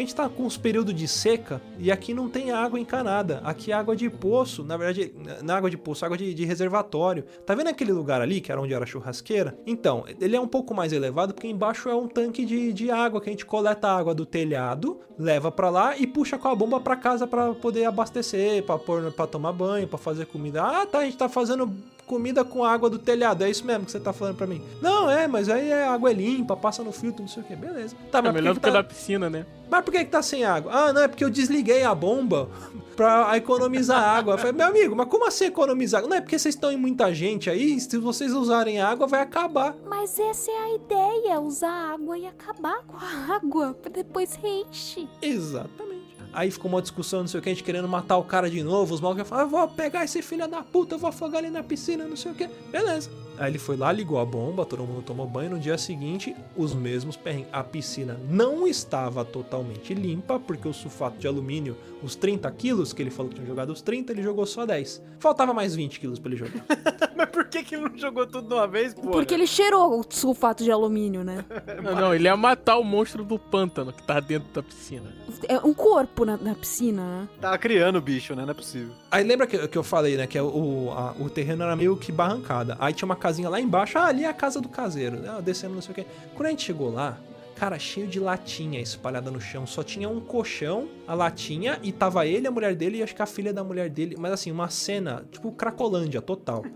A 0.00 0.02
gente 0.02 0.14
tá 0.14 0.30
com 0.30 0.44
uns 0.44 0.56
períodos 0.56 0.94
de 0.94 1.06
seca 1.06 1.60
e 1.78 1.92
aqui 1.92 2.14
não 2.14 2.26
tem 2.26 2.50
água 2.50 2.80
encanada. 2.80 3.42
Aqui 3.44 3.70
é 3.70 3.74
água 3.74 3.94
de 3.94 4.08
poço, 4.08 4.64
na 4.64 4.74
verdade, 4.74 5.12
na 5.42 5.54
água 5.54 5.68
de 5.68 5.76
poço, 5.76 6.06
água 6.06 6.16
de, 6.16 6.32
de 6.32 6.46
reservatório. 6.46 7.22
Tá 7.44 7.54
vendo 7.54 7.66
aquele 7.66 7.92
lugar 7.92 8.22
ali, 8.22 8.40
que 8.40 8.50
era 8.50 8.58
onde 8.58 8.72
era 8.72 8.84
a 8.84 8.86
churrasqueira? 8.86 9.58
Então, 9.66 10.06
ele 10.18 10.34
é 10.34 10.40
um 10.40 10.48
pouco 10.48 10.72
mais 10.72 10.94
elevado 10.94 11.34
porque 11.34 11.46
embaixo 11.46 11.90
é 11.90 11.94
um 11.94 12.08
tanque 12.08 12.46
de, 12.46 12.72
de 12.72 12.90
água 12.90 13.20
que 13.20 13.28
a 13.28 13.32
gente 13.32 13.44
coleta 13.44 13.88
a 13.88 13.98
água 13.98 14.14
do 14.14 14.24
telhado, 14.24 15.00
leva 15.18 15.52
para 15.52 15.68
lá 15.68 15.94
e 15.94 16.06
puxa 16.06 16.38
com 16.38 16.48
a 16.48 16.54
bomba 16.54 16.80
para 16.80 16.96
casa 16.96 17.26
para 17.26 17.52
poder 17.52 17.84
abastecer, 17.84 18.62
para 18.62 18.78
pôr 18.78 19.12
para 19.12 19.26
tomar 19.26 19.52
banho, 19.52 19.86
para 19.86 19.98
fazer 19.98 20.24
comida. 20.24 20.62
Ah, 20.62 20.86
tá, 20.86 21.00
a 21.00 21.04
gente 21.04 21.18
tá 21.18 21.28
fazendo 21.28 21.70
comida 22.10 22.44
com 22.44 22.64
água 22.64 22.90
do 22.90 22.98
telhado. 22.98 23.44
É 23.44 23.48
isso 23.48 23.64
mesmo 23.64 23.84
que 23.84 23.92
você 23.92 24.00
tá 24.00 24.12
falando 24.12 24.34
pra 24.34 24.44
mim. 24.44 24.60
Não, 24.82 25.08
é, 25.08 25.28
mas 25.28 25.48
aí 25.48 25.72
a 25.72 25.92
água 25.92 26.10
é 26.10 26.12
limpa, 26.12 26.56
passa 26.56 26.82
no 26.82 26.90
filtro, 26.90 27.22
não 27.22 27.28
sei 27.28 27.40
o 27.40 27.46
que. 27.46 27.54
Beleza. 27.54 27.94
Tá, 28.10 28.18
É 28.18 28.22
mas 28.22 28.34
melhor 28.34 28.50
por 28.50 28.54
do 28.54 28.60
que, 28.60 28.66
que 28.66 28.72
que 28.72 28.76
da 28.76 28.82
tá... 28.82 28.88
piscina, 28.88 29.30
né? 29.30 29.46
Mas 29.70 29.84
por 29.84 29.92
que, 29.92 30.04
que 30.04 30.10
tá 30.10 30.20
sem 30.20 30.44
água? 30.44 30.72
Ah, 30.74 30.92
não, 30.92 31.02
é 31.02 31.06
porque 31.06 31.22
eu 31.22 31.30
desliguei 31.30 31.84
a 31.84 31.94
bomba 31.94 32.48
pra 32.96 33.36
economizar 33.36 34.02
água. 34.02 34.34
Eu 34.34 34.38
falei, 34.38 34.52
meu 34.52 34.66
amigo, 34.66 34.96
mas 34.96 35.06
como 35.06 35.24
assim 35.24 35.44
economizar? 35.44 36.02
Não 36.02 36.16
é 36.16 36.20
porque 36.20 36.36
vocês 36.36 36.56
estão 36.56 36.72
em 36.72 36.76
muita 36.76 37.14
gente 37.14 37.48
aí, 37.48 37.78
se 37.78 37.96
vocês 37.96 38.32
usarem 38.32 38.80
água, 38.80 39.06
vai 39.06 39.20
acabar. 39.20 39.76
Mas 39.86 40.18
essa 40.18 40.50
é 40.50 40.58
a 40.64 40.74
ideia, 40.74 41.40
usar 41.40 41.92
água 41.94 42.18
e 42.18 42.26
acabar 42.26 42.82
com 42.88 42.96
a 42.96 43.36
água, 43.36 43.74
pra 43.80 43.92
depois 43.92 44.34
reenche. 44.34 45.08
Exatamente. 45.22 45.89
Aí 46.32 46.50
ficou 46.50 46.70
uma 46.70 46.80
discussão, 46.80 47.20
não 47.20 47.26
sei 47.26 47.40
o 47.40 47.42
que, 47.42 47.48
a 47.48 47.52
gente 47.52 47.64
querendo 47.64 47.88
matar 47.88 48.16
o 48.16 48.24
cara 48.24 48.48
de 48.48 48.62
novo. 48.62 48.94
Os 48.94 49.00
malucos 49.00 49.28
falaram, 49.28 49.48
eu 49.48 49.50
vou 49.50 49.68
pegar 49.68 50.04
esse 50.04 50.22
filho 50.22 50.46
da 50.48 50.62
puta, 50.62 50.96
vou 50.96 51.08
afogar 51.08 51.42
ele 51.42 51.50
na 51.50 51.62
piscina, 51.62 52.04
não 52.04 52.16
sei 52.16 52.32
o 52.32 52.34
que. 52.34 52.48
Beleza. 52.70 53.10
Aí 53.40 53.50
ele 53.50 53.58
foi 53.58 53.74
lá, 53.74 53.90
ligou 53.90 54.18
a 54.18 54.24
bomba, 54.26 54.66
todo 54.66 54.84
mundo 54.84 55.00
tomou 55.00 55.26
banho. 55.26 55.48
No 55.52 55.58
dia 55.58 55.78
seguinte, 55.78 56.36
os 56.54 56.74
mesmos 56.74 57.16
perrengues. 57.16 57.48
A 57.50 57.64
piscina 57.64 58.20
não 58.28 58.68
estava 58.68 59.24
totalmente 59.24 59.94
limpa, 59.94 60.38
porque 60.38 60.68
o 60.68 60.74
sulfato 60.74 61.16
de 61.16 61.26
alumínio, 61.26 61.74
os 62.02 62.14
30 62.14 62.50
quilos 62.50 62.92
que 62.92 63.00
ele 63.00 63.10
falou 63.10 63.30
que 63.30 63.36
tinha 63.36 63.46
jogado 63.46 63.70
os 63.70 63.80
30, 63.80 64.12
ele 64.12 64.22
jogou 64.22 64.44
só 64.44 64.66
10. 64.66 65.02
Faltava 65.18 65.54
mais 65.54 65.74
20 65.74 66.00
quilos 66.00 66.18
pra 66.18 66.30
ele 66.30 66.36
jogar. 66.36 66.66
Mas 67.16 67.30
por 67.30 67.46
que, 67.46 67.62
que 67.62 67.74
ele 67.76 67.88
não 67.88 67.96
jogou 67.96 68.26
tudo 68.26 68.46
de 68.46 68.54
uma 68.54 68.66
vez, 68.68 68.92
pô? 68.92 69.08
Porque 69.10 69.32
ele 69.32 69.46
cheirou 69.46 70.00
o 70.00 70.04
sulfato 70.08 70.62
de 70.62 70.70
alumínio, 70.70 71.24
né? 71.24 71.44
Não, 71.82 71.94
não, 71.94 72.14
ele 72.14 72.24
ia 72.24 72.36
matar 72.36 72.76
o 72.76 72.84
monstro 72.84 73.24
do 73.24 73.38
pântano 73.38 73.92
que 73.92 74.02
tá 74.02 74.20
dentro 74.20 74.48
da 74.52 74.62
piscina. 74.62 75.14
É 75.48 75.58
um 75.58 75.72
corpo 75.72 76.24
na, 76.24 76.36
na 76.36 76.54
piscina, 76.54 77.02
né? 77.02 77.28
Tava 77.40 77.56
criando 77.56 77.96
o 77.96 78.00
bicho, 78.00 78.34
né? 78.34 78.42
Não 78.44 78.50
é 78.50 78.54
possível. 78.54 78.92
Aí 79.10 79.24
lembra 79.24 79.46
que, 79.46 79.66
que 79.68 79.76
eu 79.76 79.82
falei, 79.82 80.16
né? 80.16 80.26
Que 80.26 80.38
é 80.38 80.42
o, 80.42 80.90
a- 80.92 81.14
o 81.18 81.28
terreno 81.28 81.62
era 81.64 81.74
meio 81.74 81.96
que 81.96 82.12
barrancada. 82.12 82.76
Aí 82.78 82.92
tinha 82.92 83.06
uma 83.06 83.16
casinha 83.16 83.48
lá 83.48 83.60
embaixo. 83.60 83.98
Ah, 83.98 84.06
ali 84.06 84.24
é 84.24 84.28
a 84.28 84.32
casa 84.34 84.60
do 84.60 84.68
caseiro. 84.68 85.20
Ah, 85.28 85.40
descemos, 85.40 85.74
não 85.74 85.82
sei 85.82 85.92
o 85.92 85.94
quê. 85.94 86.06
Quando 86.34 86.46
a 86.46 86.50
gente 86.50 86.62
chegou 86.64 86.90
lá, 86.92 87.18
cara, 87.56 87.76
cheio 87.78 88.06
de 88.06 88.20
latinha 88.20 88.80
espalhada 88.80 89.28
no 89.30 89.40
chão. 89.40 89.66
Só 89.66 89.82
tinha 89.82 90.08
um 90.08 90.20
colchão, 90.20 90.88
a 91.08 91.14
latinha, 91.14 91.80
e 91.82 91.90
tava 91.90 92.24
ele, 92.26 92.46
a 92.46 92.50
mulher 92.52 92.76
dele 92.76 92.98
e 92.98 93.02
acho 93.02 93.14
que 93.14 93.22
a 93.22 93.26
filha 93.26 93.52
da 93.52 93.64
mulher 93.64 93.88
dele. 93.90 94.14
Mas 94.18 94.32
assim, 94.32 94.52
uma 94.52 94.68
cena, 94.68 95.24
tipo, 95.32 95.50
Cracolândia 95.52 96.22
total. 96.22 96.64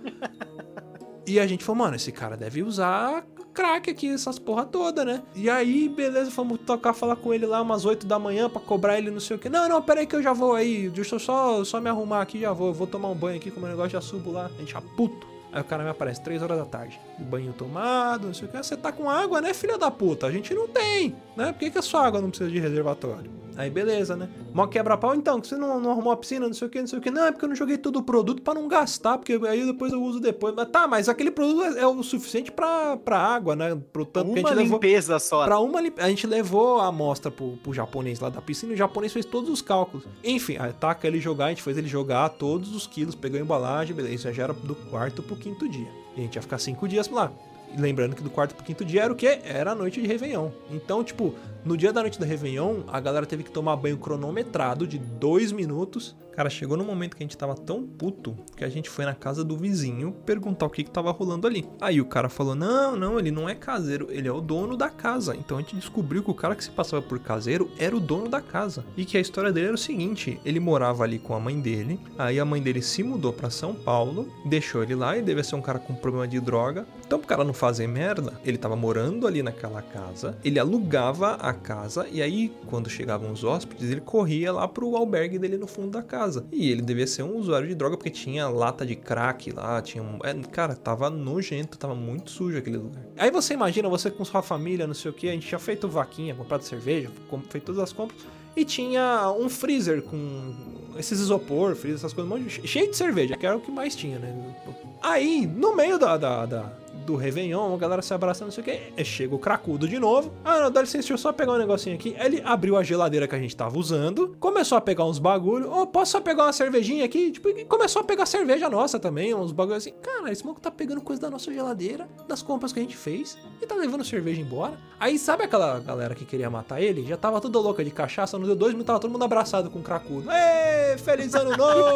E 1.27 1.41
a 1.41 1.47
gente 1.47 1.65
falou, 1.65 1.83
mano, 1.85 1.97
esse 1.97 2.13
cara 2.13 2.37
deve 2.37 2.63
usar 2.63 3.25
crack 3.55 3.89
aqui, 3.91 4.09
essas 4.09 4.39
porra 4.39 4.65
toda, 4.65 5.05
né? 5.05 5.23
E 5.35 5.49
aí, 5.49 5.89
beleza, 5.89 6.31
fomos 6.31 6.59
tocar, 6.67 6.93
falar 6.93 7.17
com 7.17 7.33
ele 7.33 7.47
lá 7.47 7.63
umas 7.63 7.85
8 7.85 8.07
da 8.07 8.19
manhã 8.19 8.51
pra 8.51 8.61
cobrar 8.61 8.99
ele 8.99 9.11
não 9.11 9.21
sei 9.21 9.37
o 9.37 9.39
que. 9.39 9.49
Não, 9.49 9.69
não, 9.69 9.81
pera 9.81 10.01
aí 10.01 10.07
que 10.07 10.17
eu 10.17 10.23
já 10.23 10.33
vou 10.33 10.55
aí, 10.55 10.91
deixa 10.91 11.15
eu 11.15 11.21
só, 11.21 11.65
só 11.65 11.81
me 11.81 11.89
arrumar 11.89 12.21
aqui, 12.21 12.41
já 12.41 12.53
vou. 12.53 12.69
Eu 12.69 12.75
vou 12.75 12.87
tomar 12.87 13.09
um 13.09 13.15
banho 13.15 13.37
aqui 13.37 13.51
com 13.51 13.59
o 13.59 13.61
meu 13.61 13.71
negócio, 13.71 13.91
já 13.91 14.01
subo 14.01 14.33
lá. 14.33 14.47
A 14.47 14.61
gente 14.61 14.73
já 14.73 14.81
puto. 14.81 15.34
Aí 15.55 15.61
o 15.61 15.65
cara 15.65 15.85
me 15.85 15.91
aparece 15.91 16.21
3 16.21 16.43
horas 16.43 16.59
da 16.59 16.65
tarde. 16.65 17.01
Banho 17.17 17.53
tomado, 17.53 18.27
não 18.27 18.35
sei 18.35 18.49
o 18.49 18.51
que. 18.51 18.57
Você 18.57 18.77
tá 18.77 18.91
com 18.91 19.09
água, 19.09 19.41
né, 19.41 19.55
filha 19.55 19.79
da 19.79 19.89
puta? 19.89 20.27
A 20.27 20.33
gente 20.33 20.53
não 20.53 20.67
tem, 20.67 21.15
né? 21.37 21.53
Por 21.53 21.61
que, 21.61 21.71
que 21.71 21.79
a 21.79 21.83
sua 21.83 22.05
água 22.05 22.21
não 22.21 22.29
precisa 22.29 22.51
de 22.51 22.59
reservatório? 22.59 23.31
Aí 23.57 23.71
beleza, 23.71 24.17
né? 24.17 24.29
Mó 24.53 24.67
quebra-pau, 24.67 25.15
então, 25.15 25.41
que 25.41 25.47
você 25.47 25.57
não, 25.57 25.79
não 25.79 25.93
arrumou 25.93 26.13
a 26.13 26.17
piscina, 26.17 26.45
não 26.47 26.55
sei 26.55 26.67
o 26.67 26.71
que, 26.71 26.81
não 26.81 26.89
sei 26.89 26.99
o 26.99 27.03
que. 27.03 27.09
Não, 27.09 27.25
é 27.25 27.31
porque 27.31 27.45
eu 27.45 27.49
não 27.49 27.55
joguei 27.55 27.79
todo 27.79 28.01
o 28.01 28.03
produto 28.03 28.43
pra 28.43 28.53
não 28.53 28.67
gastar, 28.67 29.17
porque 29.17 29.35
aí 29.47 29.65
depois 29.65 29.93
eu 29.93 30.03
uso 30.03 30.19
depois. 30.19 30.53
Mas 30.57 30.69
tá, 30.71 30.89
mas 30.89 31.09
aquele 31.09 31.31
produto 31.31 31.63
é, 31.63 31.83
é 31.83 31.87
o 31.87 32.03
suficiente 32.03 32.51
pra, 32.51 32.97
pra 32.97 33.17
água, 33.17 33.55
né? 33.55 33.81
Pro 33.93 34.05
tanto 34.05 34.33
que 34.33 34.41
a 34.41 34.43
Uma 34.43 34.49
gente 34.49 34.59
levou. 34.59 34.73
limpeza 34.81 35.21
só. 35.21 35.45
Pra 35.45 35.61
uma 35.61 35.81
limp... 35.81 36.01
A 36.01 36.09
gente 36.09 36.27
levou 36.27 36.81
a 36.81 36.89
amostra 36.89 37.31
pro, 37.31 37.57
pro 37.63 37.73
japonês 37.73 38.19
lá 38.19 38.29
da 38.29 38.43
piscina 38.43 38.73
e 38.73 38.75
o 38.75 38.79
japonês 38.79 39.13
fez 39.13 39.25
todos 39.25 39.49
os 39.49 39.63
cálculos. 39.63 40.05
Enfim, 40.25 40.57
aí 40.59 40.73
taca 40.73 41.07
ele 41.07 41.21
jogar, 41.21 41.47
a 41.47 41.49
gente 41.51 41.63
fez 41.63 41.79
ele 41.79 41.87
jogar 41.87 42.31
todos 42.31 42.75
os 42.75 42.89
quilos, 42.89 43.15
pegou 43.15 43.39
a 43.39 43.43
embalagem, 43.43 43.95
beleza. 43.95 44.33
Já 44.33 44.43
era 44.43 44.53
do 44.53 44.75
quarto 44.75 45.23
pro 45.23 45.37
quinto 45.45 45.69
dia. 45.69 45.89
E 46.17 46.21
a 46.21 46.23
gente 46.23 46.37
ia 46.37 46.43
ficar 46.43 46.59
cinco 46.59 46.89
dias 46.89 47.09
lá. 47.09 47.31
Lembrando 47.77 48.17
que 48.17 48.23
do 48.23 48.31
quarto 48.31 48.55
pro 48.55 48.65
quinto 48.65 48.85
dia 48.85 49.03
era 49.03 49.13
o 49.13 49.17
quê? 49.17 49.41
Era 49.45 49.73
a 49.73 49.75
noite 49.75 50.01
de 50.01 50.07
Réveillon. 50.07 50.51
Então, 50.71 51.05
tipo, 51.05 51.35
no 51.65 51.77
dia 51.77 51.93
da 51.93 52.03
noite 52.03 52.19
do 52.19 52.27
Réveillon, 52.27 52.83
a 52.89 53.01
galera 53.01 53.25
teve 53.25 53.43
que 53.43 53.51
tomar 53.51 53.77
banho 53.77 53.97
cronometrado 53.97 54.87
de 54.87 54.99
dois 54.99 55.51
minutos. 55.51 56.15
Cara, 56.33 56.51
chegou 56.51 56.77
no 56.77 56.85
momento 56.85 57.17
que 57.17 57.23
a 57.23 57.27
gente 57.27 57.39
tava 57.39 57.55
tão 57.55 57.87
puto 57.87 58.37
que 58.57 58.65
a 58.65 58.69
gente 58.69 58.91
foi 58.91 59.05
na 59.05 59.15
casa 59.15 59.45
do 59.45 59.57
vizinho 59.57 60.13
perguntar 60.27 60.67
o 60.67 60.71
que 60.71 60.85
que 60.85 60.91
tava 60.91 61.11
rolando 61.13 61.47
ali. 61.47 61.65
Aí 61.81 62.01
o 62.01 62.05
cara 62.05 62.29
falou: 62.29 62.55
Não, 62.55 62.97
não, 62.97 63.19
ele 63.19 63.31
não 63.31 63.49
é 63.49 63.55
caseiro, 63.55 64.09
ele 64.11 64.29
é 64.29 64.33
o 64.33 64.41
dono 64.41 64.77
da 64.77 64.91
casa. 64.91 65.37
Então 65.37 65.57
a 65.57 65.61
gente 65.61 65.77
descobriu 65.77 66.23
que 66.23 66.31
o 66.31 66.35
cara 66.35 66.57
que 66.57 66.65
se 66.65 66.71
passava 66.71 67.01
por 67.01 67.19
caseiro 67.21 67.71
era 67.79 67.97
o 67.97 68.01
dono 68.01 68.29
da 68.29 68.41
casa. 68.41 68.85
E 68.97 69.05
que 69.05 69.17
a 69.17 69.21
história 69.21 69.53
dele 69.53 69.67
era 69.67 69.75
o 69.75 69.79
seguinte: 69.79 70.41
ele 70.45 70.61
morava 70.61 71.05
ali 71.05 71.19
com 71.19 71.35
a 71.35 71.41
mãe 71.41 71.59
dele, 71.61 72.01
aí 72.19 72.39
a 72.41 72.45
mãe 72.45 72.61
dele 72.61 72.83
se 72.83 73.03
mudou 73.03 73.33
pra 73.33 73.49
São 73.49 73.73
Paulo, 73.73 74.29
deixou 74.45 74.83
ele 74.83 74.95
lá 74.95 75.17
e 75.17 75.23
devia 75.23 75.45
ser 75.45 75.55
um 75.55 75.63
cara 75.63 75.79
com 75.79 75.95
problema 75.95 76.27
de 76.27 76.41
droga. 76.41 76.85
Então, 77.07 77.19
pro 77.19 77.29
cara 77.29 77.45
não 77.45 77.55
fazer 77.55 77.87
merda, 77.87 78.33
ele 78.45 78.59
tava 78.59 78.75
morando 78.75 79.27
ali 79.27 79.43
naquela 79.43 79.81
casa, 79.81 80.37
ele 80.43 80.59
alugava 80.59 81.35
a 81.35 81.54
casa 81.55 82.07
e 82.11 82.21
aí, 82.23 82.53
quando 82.67 82.89
chegavam 82.91 83.31
os 83.33 83.45
hóspedes, 83.45 83.91
ele 83.91 84.01
corria 84.01 84.53
lá 84.53 84.67
pro 84.69 84.97
albergue 84.97 85.39
dele 85.39 85.57
no 85.57 85.67
fundo 85.67 85.91
da 85.91 86.03
casa. 86.03 86.45
E 86.53 86.71
ele 86.71 86.83
devia 86.83 87.07
ser 87.07 87.23
um 87.23 87.37
usuário 87.37 87.67
de 87.69 87.75
droga 87.75 87.97
porque 87.97 88.11
tinha 88.11 88.49
lata 88.49 88.85
de 88.87 88.95
crack 88.97 89.51
lá, 89.53 89.81
tinha 89.83 90.03
um. 90.03 90.19
é, 90.25 90.35
cara, 90.51 90.75
tava 90.75 91.09
nojento, 91.11 91.77
tava 91.79 91.95
muito 91.95 92.31
sujo 92.31 92.59
aquele 92.59 92.77
lugar. 92.79 93.03
Aí 93.17 93.31
você 93.31 93.55
imagina 93.55 93.89
você 93.89 94.11
com 94.11 94.25
sua 94.25 94.43
família, 94.43 94.87
não 94.87 94.95
sei 94.95 95.11
o 95.11 95.15
que, 95.15 95.29
a 95.29 95.33
gente 95.33 95.47
tinha 95.47 95.59
feito 95.59 95.89
vaquinha, 95.89 96.35
comprado 96.35 96.63
cerveja, 96.63 97.11
feito 97.51 97.65
todas 97.65 97.81
as 97.83 97.93
compras. 97.93 98.21
E 98.57 98.65
tinha 98.65 99.33
um 99.37 99.49
freezer 99.49 100.01
com 100.03 100.55
esses 100.97 101.19
isopor, 101.19 101.75
freezer, 101.75 101.99
essas 101.99 102.13
coisas, 102.13 102.33
um 102.33 102.37
monte 102.39 102.61
de- 102.61 102.69
cheio 102.69 102.89
de 102.89 102.97
cerveja, 102.97 103.37
que 103.37 103.45
era 103.45 103.57
o 103.57 103.61
que 103.61 103.71
mais 103.73 103.97
tinha, 103.97 104.17
né? 104.19 104.55
Aí, 105.03 105.45
no 105.45 105.75
meio 105.75 105.99
da, 105.99 106.17
da, 106.17 106.47
da- 106.47 106.73
do 107.05 107.17
Réveillon, 107.17 107.75
a 107.75 107.77
galera 107.79 108.03
se 108.03 108.15
abraçando, 108.15 108.47
não 108.47 108.53
sei 108.53 108.63
o 108.63 108.65
que, 108.65 109.05
chega 109.05 109.35
o 109.35 109.39
cracudo 109.39 109.87
de 109.87 109.99
novo. 109.99 110.33
Ah, 110.45 110.61
não, 110.61 110.71
dá 110.71 110.81
licença, 110.81 110.99
deixa 110.99 111.13
eu 111.13 111.19
só 111.19 111.33
pegar 111.33 111.53
um 111.53 111.59
negocinho 111.59 111.95
aqui. 111.95 112.15
Aí 112.19 112.27
Ele 112.27 112.43
abriu 112.45 112.77
a 112.77 112.83
geladeira 112.83 113.29
que 113.29 113.35
a 113.35 113.39
gente 113.39 113.55
tava 113.57 113.79
usando, 113.79 114.37
começou 114.41 114.79
a 114.79 114.81
pegar 114.81 115.05
uns 115.05 115.19
bagulho. 115.19 115.71
Ô, 115.71 115.87
posso 115.87 116.13
só 116.13 116.21
pegar 116.21 116.45
uma 116.45 116.53
cervejinha 116.53 117.05
aqui? 117.05 117.31
Tipo, 117.31 117.49
e 117.51 117.65
começou 117.65 118.01
a 118.01 118.05
pegar 118.05 118.27
cerveja 118.27 118.69
nossa 118.71 118.99
também, 118.99 119.35
uns 119.35 119.53
bagulho 119.53 119.77
assim. 119.77 119.93
Cara, 120.03 120.31
esse 120.31 120.43
maluco 120.43 120.61
tá 120.61 120.71
pegando 120.71 121.01
coisa 121.01 121.21
da 121.21 121.31
nossa 121.31 121.53
geladeira, 121.53 122.09
das 122.29 122.43
compras 122.43 122.73
que 122.73 122.79
a 122.79 122.83
gente 122.83 122.97
fez, 122.97 123.37
e 123.61 123.67
tá 123.67 123.75
levando 123.75 124.05
cerveja 124.05 124.41
embora. 124.41 124.79
Aí, 124.99 125.19
sabe 125.19 125.45
aquela 125.45 125.81
galera 125.81 126.15
que 126.15 126.25
queria 126.25 126.49
matar 126.49 126.81
ele? 126.81 127.05
Já 127.07 127.17
tava 127.17 127.41
toda 127.41 127.59
louca 127.59 127.85
de 127.85 127.91
cachaça, 127.91 128.39
não 128.39 128.47
deu 128.47 128.57
dois 128.57 128.73
minutos, 128.73 128.87
tava 128.87 129.01
todo 129.01 129.11
mundo 129.11 129.25
abraçado 129.25 129.71
com 129.71 129.81
o 129.81 129.83
cracudo. 129.83 130.31
Ê, 130.31 130.97
feliz 130.99 131.35
ano 131.35 131.57
novo! 131.57 131.95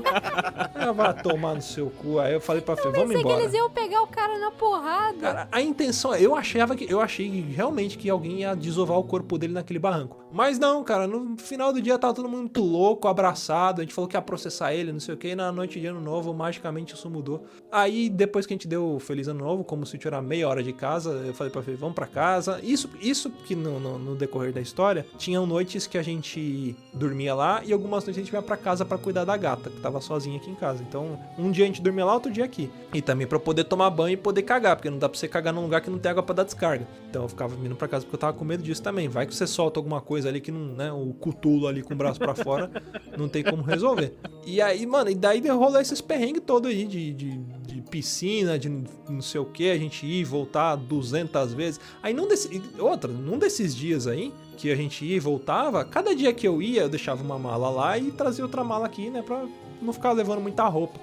ah, 0.74 0.92
vai 0.92 1.22
tomar 1.22 1.54
no 1.54 1.62
seu 1.62 1.90
cu. 1.90 2.18
Aí 2.18 2.32
eu 2.34 2.40
falei 2.40 2.62
pra 2.62 2.76
Fê, 2.76 2.90
vamos 2.90 3.14
que 3.14 3.20
embora. 3.20 3.42
eles 3.42 3.54
iam 3.54 3.70
pegar 3.70 4.02
o 4.02 4.06
cara 4.06 4.29
na 4.38 4.50
porrada. 4.50 5.18
Cara, 5.20 5.48
a 5.50 5.60
intenção, 5.60 6.14
eu 6.14 6.34
achava 6.34 6.76
que 6.76 6.90
eu 6.90 7.00
achei 7.00 7.28
realmente 7.54 7.96
que 7.98 8.08
alguém 8.10 8.40
ia 8.40 8.54
desovar 8.54 8.98
o 8.98 9.04
corpo 9.04 9.36
dele 9.38 9.52
naquele 9.52 9.78
barranco. 9.78 10.18
Mas 10.32 10.58
não, 10.58 10.84
cara, 10.84 11.06
no 11.06 11.36
final 11.38 11.72
do 11.72 11.82
dia 11.82 11.98
tava 11.98 12.14
todo 12.14 12.28
mundo 12.28 12.40
muito 12.40 12.62
louco, 12.62 13.08
abraçado. 13.08 13.80
A 13.80 13.84
gente 13.84 13.92
falou 13.94 14.08
que 14.08 14.16
ia 14.16 14.22
processar 14.22 14.72
ele, 14.74 14.92
não 14.92 15.00
sei 15.00 15.14
o 15.14 15.16
que. 15.18 15.28
E 15.28 15.34
na 15.34 15.50
noite 15.50 15.80
de 15.80 15.86
ano 15.86 16.00
novo, 16.00 16.32
magicamente 16.32 16.94
isso 16.94 17.10
mudou. 17.10 17.44
Aí 17.70 18.08
depois 18.08 18.46
que 18.46 18.52
a 18.52 18.56
gente 18.56 18.68
deu 18.68 18.94
o 18.94 19.00
feliz 19.00 19.26
ano 19.28 19.44
novo, 19.44 19.64
como 19.64 19.84
se 19.86 19.98
era 20.04 20.22
meia 20.22 20.48
hora 20.48 20.62
de 20.62 20.72
casa, 20.72 21.10
eu 21.26 21.34
falei 21.34 21.52
Fê, 21.62 21.74
vamos 21.74 21.94
pra 21.94 22.06
casa. 22.06 22.60
Isso, 22.62 22.88
isso 23.00 23.28
que 23.28 23.54
no, 23.54 23.78
no- 23.80 23.98
no 23.98 24.14
decorrer 24.14 24.52
da 24.52 24.60
história, 24.60 25.04
tinham 25.18 25.44
noites 25.46 25.86
que 25.86 25.98
a 25.98 26.02
gente 26.02 26.74
dormia 26.94 27.34
lá 27.34 27.60
e 27.64 27.72
algumas 27.72 28.04
noites 28.04 28.18
a 28.22 28.24
gente 28.24 28.32
ia 28.32 28.40
pra 28.40 28.56
casa 28.56 28.84
pra 28.84 28.96
cuidar 28.96 29.24
da 29.24 29.36
gata, 29.36 29.68
que 29.68 29.80
tava 29.80 30.00
sozinha 30.00 30.36
aqui 30.38 30.48
em 30.50 30.54
casa. 30.54 30.82
Então, 30.82 31.18
um 31.36 31.50
dia 31.50 31.64
a 31.64 31.66
gente 31.66 31.82
dormia 31.82 32.04
lá, 32.04 32.14
outro 32.14 32.30
dia 32.32 32.44
aqui. 32.44 32.70
E 32.94 33.02
também 33.02 33.26
pra 33.26 33.38
poder 33.38 33.64
tomar 33.64 33.90
banho 33.90 34.16
poder 34.20 34.42
cagar, 34.42 34.76
porque 34.76 34.90
não 34.90 34.98
dá 34.98 35.08
pra 35.08 35.18
você 35.18 35.26
cagar 35.26 35.52
num 35.52 35.62
lugar 35.62 35.80
que 35.80 35.90
não 35.90 35.98
tem 35.98 36.10
água 36.10 36.22
pra 36.22 36.34
dar 36.34 36.44
descarga. 36.44 36.86
Então 37.08 37.22
eu 37.22 37.28
ficava 37.28 37.54
vindo 37.56 37.74
pra 37.74 37.88
casa 37.88 38.04
porque 38.04 38.14
eu 38.14 38.20
tava 38.20 38.36
com 38.36 38.44
medo 38.44 38.62
disso 38.62 38.82
também. 38.82 39.08
Vai 39.08 39.26
que 39.26 39.34
você 39.34 39.46
solta 39.46 39.78
alguma 39.78 40.00
coisa 40.00 40.28
ali 40.28 40.40
que 40.40 40.52
não, 40.52 40.74
né, 40.74 40.92
o 40.92 41.12
cutulo 41.14 41.66
ali 41.66 41.82
com 41.82 41.94
o 41.94 41.96
braço 41.96 42.18
pra 42.18 42.34
fora, 42.34 42.70
não 43.16 43.28
tem 43.28 43.42
como 43.42 43.62
resolver. 43.62 44.14
E 44.46 44.60
aí, 44.60 44.86
mano, 44.86 45.10
e 45.10 45.14
daí 45.14 45.46
rolou 45.48 45.80
esses 45.80 46.00
perrengues 46.00 46.42
todos 46.46 46.70
aí 46.70 46.84
de, 46.84 47.12
de, 47.12 47.38
de 47.38 47.82
piscina, 47.82 48.58
de 48.58 48.68
não 49.08 49.22
sei 49.22 49.40
o 49.40 49.44
que, 49.44 49.70
a 49.70 49.78
gente 49.78 50.06
ir 50.06 50.20
e 50.20 50.24
voltar 50.24 50.76
200 50.76 51.52
vezes. 51.54 51.80
Aí 52.02 52.14
num 52.14 52.28
desse, 52.28 52.62
outra, 52.78 53.10
num 53.10 53.38
desses 53.38 53.74
dias 53.74 54.06
aí, 54.06 54.32
que 54.56 54.70
a 54.70 54.76
gente 54.76 55.04
ia 55.04 55.16
e 55.16 55.20
voltava, 55.20 55.84
cada 55.84 56.14
dia 56.14 56.32
que 56.32 56.46
eu 56.46 56.60
ia, 56.60 56.82
eu 56.82 56.88
deixava 56.88 57.22
uma 57.22 57.38
mala 57.38 57.70
lá 57.70 57.98
e 57.98 58.10
trazia 58.10 58.44
outra 58.44 58.62
mala 58.62 58.86
aqui, 58.86 59.08
né, 59.10 59.22
pra 59.22 59.46
não 59.80 59.92
ficar 59.92 60.12
levando 60.12 60.40
muita 60.40 60.64
roupa. 60.64 61.00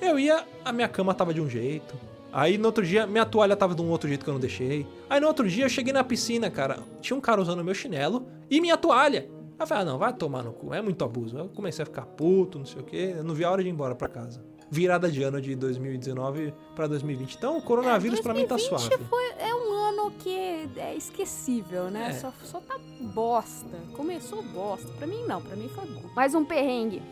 Eu 0.00 0.18
ia, 0.18 0.44
a 0.64 0.72
minha 0.72 0.88
cama 0.88 1.12
tava 1.12 1.34
de 1.34 1.40
um 1.40 1.48
jeito. 1.48 1.94
Aí 2.32 2.56
no 2.58 2.66
outro 2.66 2.84
dia, 2.86 3.06
minha 3.06 3.26
toalha 3.26 3.56
tava 3.56 3.74
de 3.74 3.82
um 3.82 3.88
outro 3.90 4.08
jeito 4.08 4.24
que 4.24 4.30
eu 4.30 4.34
não 4.34 4.40
deixei. 4.40 4.86
Aí 5.08 5.20
no 5.20 5.26
outro 5.26 5.48
dia 5.48 5.64
eu 5.64 5.68
cheguei 5.68 5.92
na 5.92 6.04
piscina, 6.04 6.50
cara. 6.50 6.78
Tinha 7.00 7.16
um 7.16 7.20
cara 7.20 7.40
usando 7.40 7.64
meu 7.64 7.74
chinelo 7.74 8.26
e 8.48 8.60
minha 8.60 8.76
toalha. 8.76 9.28
Aí 9.58 9.64
eu 9.64 9.66
falei, 9.66 9.82
ah, 9.82 9.86
não, 9.86 9.98
vai 9.98 10.12
tomar 10.12 10.42
no 10.42 10.52
cu, 10.52 10.72
é 10.72 10.80
muito 10.80 11.04
abuso. 11.04 11.36
Eu 11.36 11.48
comecei 11.48 11.82
a 11.82 11.86
ficar 11.86 12.06
puto, 12.06 12.58
não 12.58 12.66
sei 12.66 12.80
o 12.80 12.84
quê. 12.84 13.14
Eu 13.18 13.24
não 13.24 13.34
vi 13.34 13.44
a 13.44 13.50
hora 13.50 13.62
de 13.62 13.68
ir 13.68 13.72
embora 13.72 13.94
pra 13.94 14.08
casa. 14.08 14.42
Virada 14.70 15.10
de 15.10 15.20
ano 15.22 15.40
de 15.40 15.56
2019 15.56 16.54
pra 16.76 16.86
2020. 16.86 17.34
Então 17.34 17.58
o 17.58 17.62
coronavírus 17.62 18.20
pra 18.20 18.32
mim 18.32 18.46
tá 18.46 18.54
2020 18.54 18.88
suave. 18.88 19.04
foi- 19.04 19.32
é 19.44 19.52
um 19.52 19.72
ano 19.72 20.12
que 20.20 20.68
é 20.76 20.94
esquecível, 20.96 21.90
né? 21.90 22.10
É. 22.10 22.12
Só, 22.12 22.32
só 22.44 22.60
tá 22.60 22.78
bosta. 23.12 23.76
Começou 23.94 24.42
bosta. 24.44 24.86
Pra 24.96 25.06
mim 25.06 25.24
não, 25.26 25.42
pra 25.42 25.56
mim 25.56 25.68
foi 25.68 25.84
bom. 25.86 26.02
Mais 26.14 26.34
um 26.34 26.44
perrengue. 26.44 27.02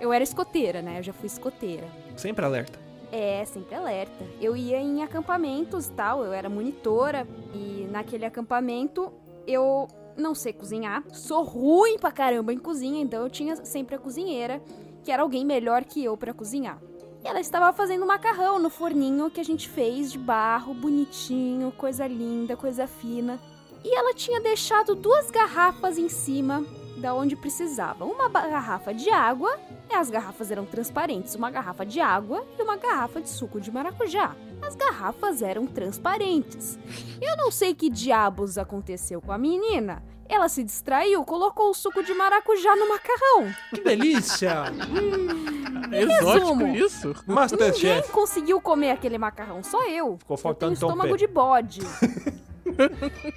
Eu 0.00 0.12
era 0.12 0.22
escoteira, 0.22 0.80
né? 0.80 1.00
Eu 1.00 1.02
já 1.02 1.12
fui 1.12 1.26
escoteira. 1.26 1.88
Sempre 2.16 2.44
alerta. 2.44 2.78
É, 3.10 3.44
sempre 3.44 3.74
alerta. 3.74 4.24
Eu 4.40 4.56
ia 4.56 4.78
em 4.78 5.02
acampamentos 5.02 5.86
e 5.86 5.92
tal, 5.92 6.24
eu 6.24 6.32
era 6.32 6.48
monitora 6.48 7.26
e 7.54 7.88
naquele 7.90 8.26
acampamento 8.26 9.10
eu 9.46 9.88
não 10.16 10.34
sei 10.34 10.52
cozinhar. 10.52 11.02
Sou 11.12 11.42
ruim 11.42 11.98
pra 11.98 12.12
caramba 12.12 12.52
em 12.52 12.58
cozinha, 12.58 13.00
então 13.00 13.22
eu 13.22 13.30
tinha 13.30 13.56
sempre 13.64 13.94
a 13.94 13.98
cozinheira, 13.98 14.62
que 15.02 15.10
era 15.10 15.22
alguém 15.22 15.44
melhor 15.44 15.84
que 15.84 16.04
eu 16.04 16.16
pra 16.16 16.34
cozinhar. 16.34 16.78
E 17.24 17.26
ela 17.26 17.40
estava 17.40 17.72
fazendo 17.72 18.06
macarrão 18.06 18.58
no 18.58 18.70
forninho 18.70 19.30
que 19.30 19.40
a 19.40 19.44
gente 19.44 19.68
fez 19.68 20.12
de 20.12 20.18
barro, 20.18 20.74
bonitinho, 20.74 21.72
coisa 21.72 22.06
linda, 22.06 22.56
coisa 22.56 22.86
fina. 22.86 23.40
E 23.84 23.94
ela 23.96 24.14
tinha 24.14 24.40
deixado 24.40 24.94
duas 24.94 25.30
garrafas 25.30 25.98
em 25.98 26.08
cima 26.08 26.64
da 26.98 27.14
onde 27.14 27.36
precisava. 27.36 28.04
Uma 28.04 28.28
garrafa 28.28 28.92
de 28.92 29.08
água 29.10 29.58
as 29.94 30.10
garrafas 30.10 30.50
eram 30.50 30.64
transparentes, 30.64 31.34
uma 31.34 31.50
garrafa 31.50 31.84
de 31.84 32.00
água 32.00 32.44
e 32.58 32.62
uma 32.62 32.76
garrafa 32.76 33.20
de 33.20 33.28
suco 33.28 33.60
de 33.60 33.70
maracujá. 33.70 34.34
As 34.60 34.74
garrafas 34.74 35.42
eram 35.42 35.66
transparentes. 35.66 36.78
Eu 37.20 37.36
não 37.36 37.50
sei 37.50 37.74
que 37.74 37.88
diabos 37.88 38.58
aconteceu 38.58 39.20
com 39.20 39.32
a 39.32 39.38
menina. 39.38 40.02
Ela 40.28 40.48
se 40.48 40.62
distraiu, 40.62 41.24
colocou 41.24 41.70
o 41.70 41.74
suco 41.74 42.02
de 42.02 42.12
maracujá 42.12 42.76
no 42.76 42.88
macarrão. 42.88 43.54
Que 43.70 43.80
delícia! 43.82 44.64
Exótico 45.90 46.32
resumo. 46.32 46.76
isso? 46.76 47.08
Ninguém 47.08 47.34
Masterchef. 47.34 48.12
conseguiu 48.12 48.60
comer 48.60 48.90
aquele 48.90 49.16
macarrão, 49.16 49.62
só 49.62 49.86
eu. 49.88 50.18
Ficou 50.18 50.34
Eu 50.34 50.36
tenho 50.36 50.38
faltando 50.38 50.72
estômago 50.74 51.16
de 51.16 51.26
bode. 51.26 51.80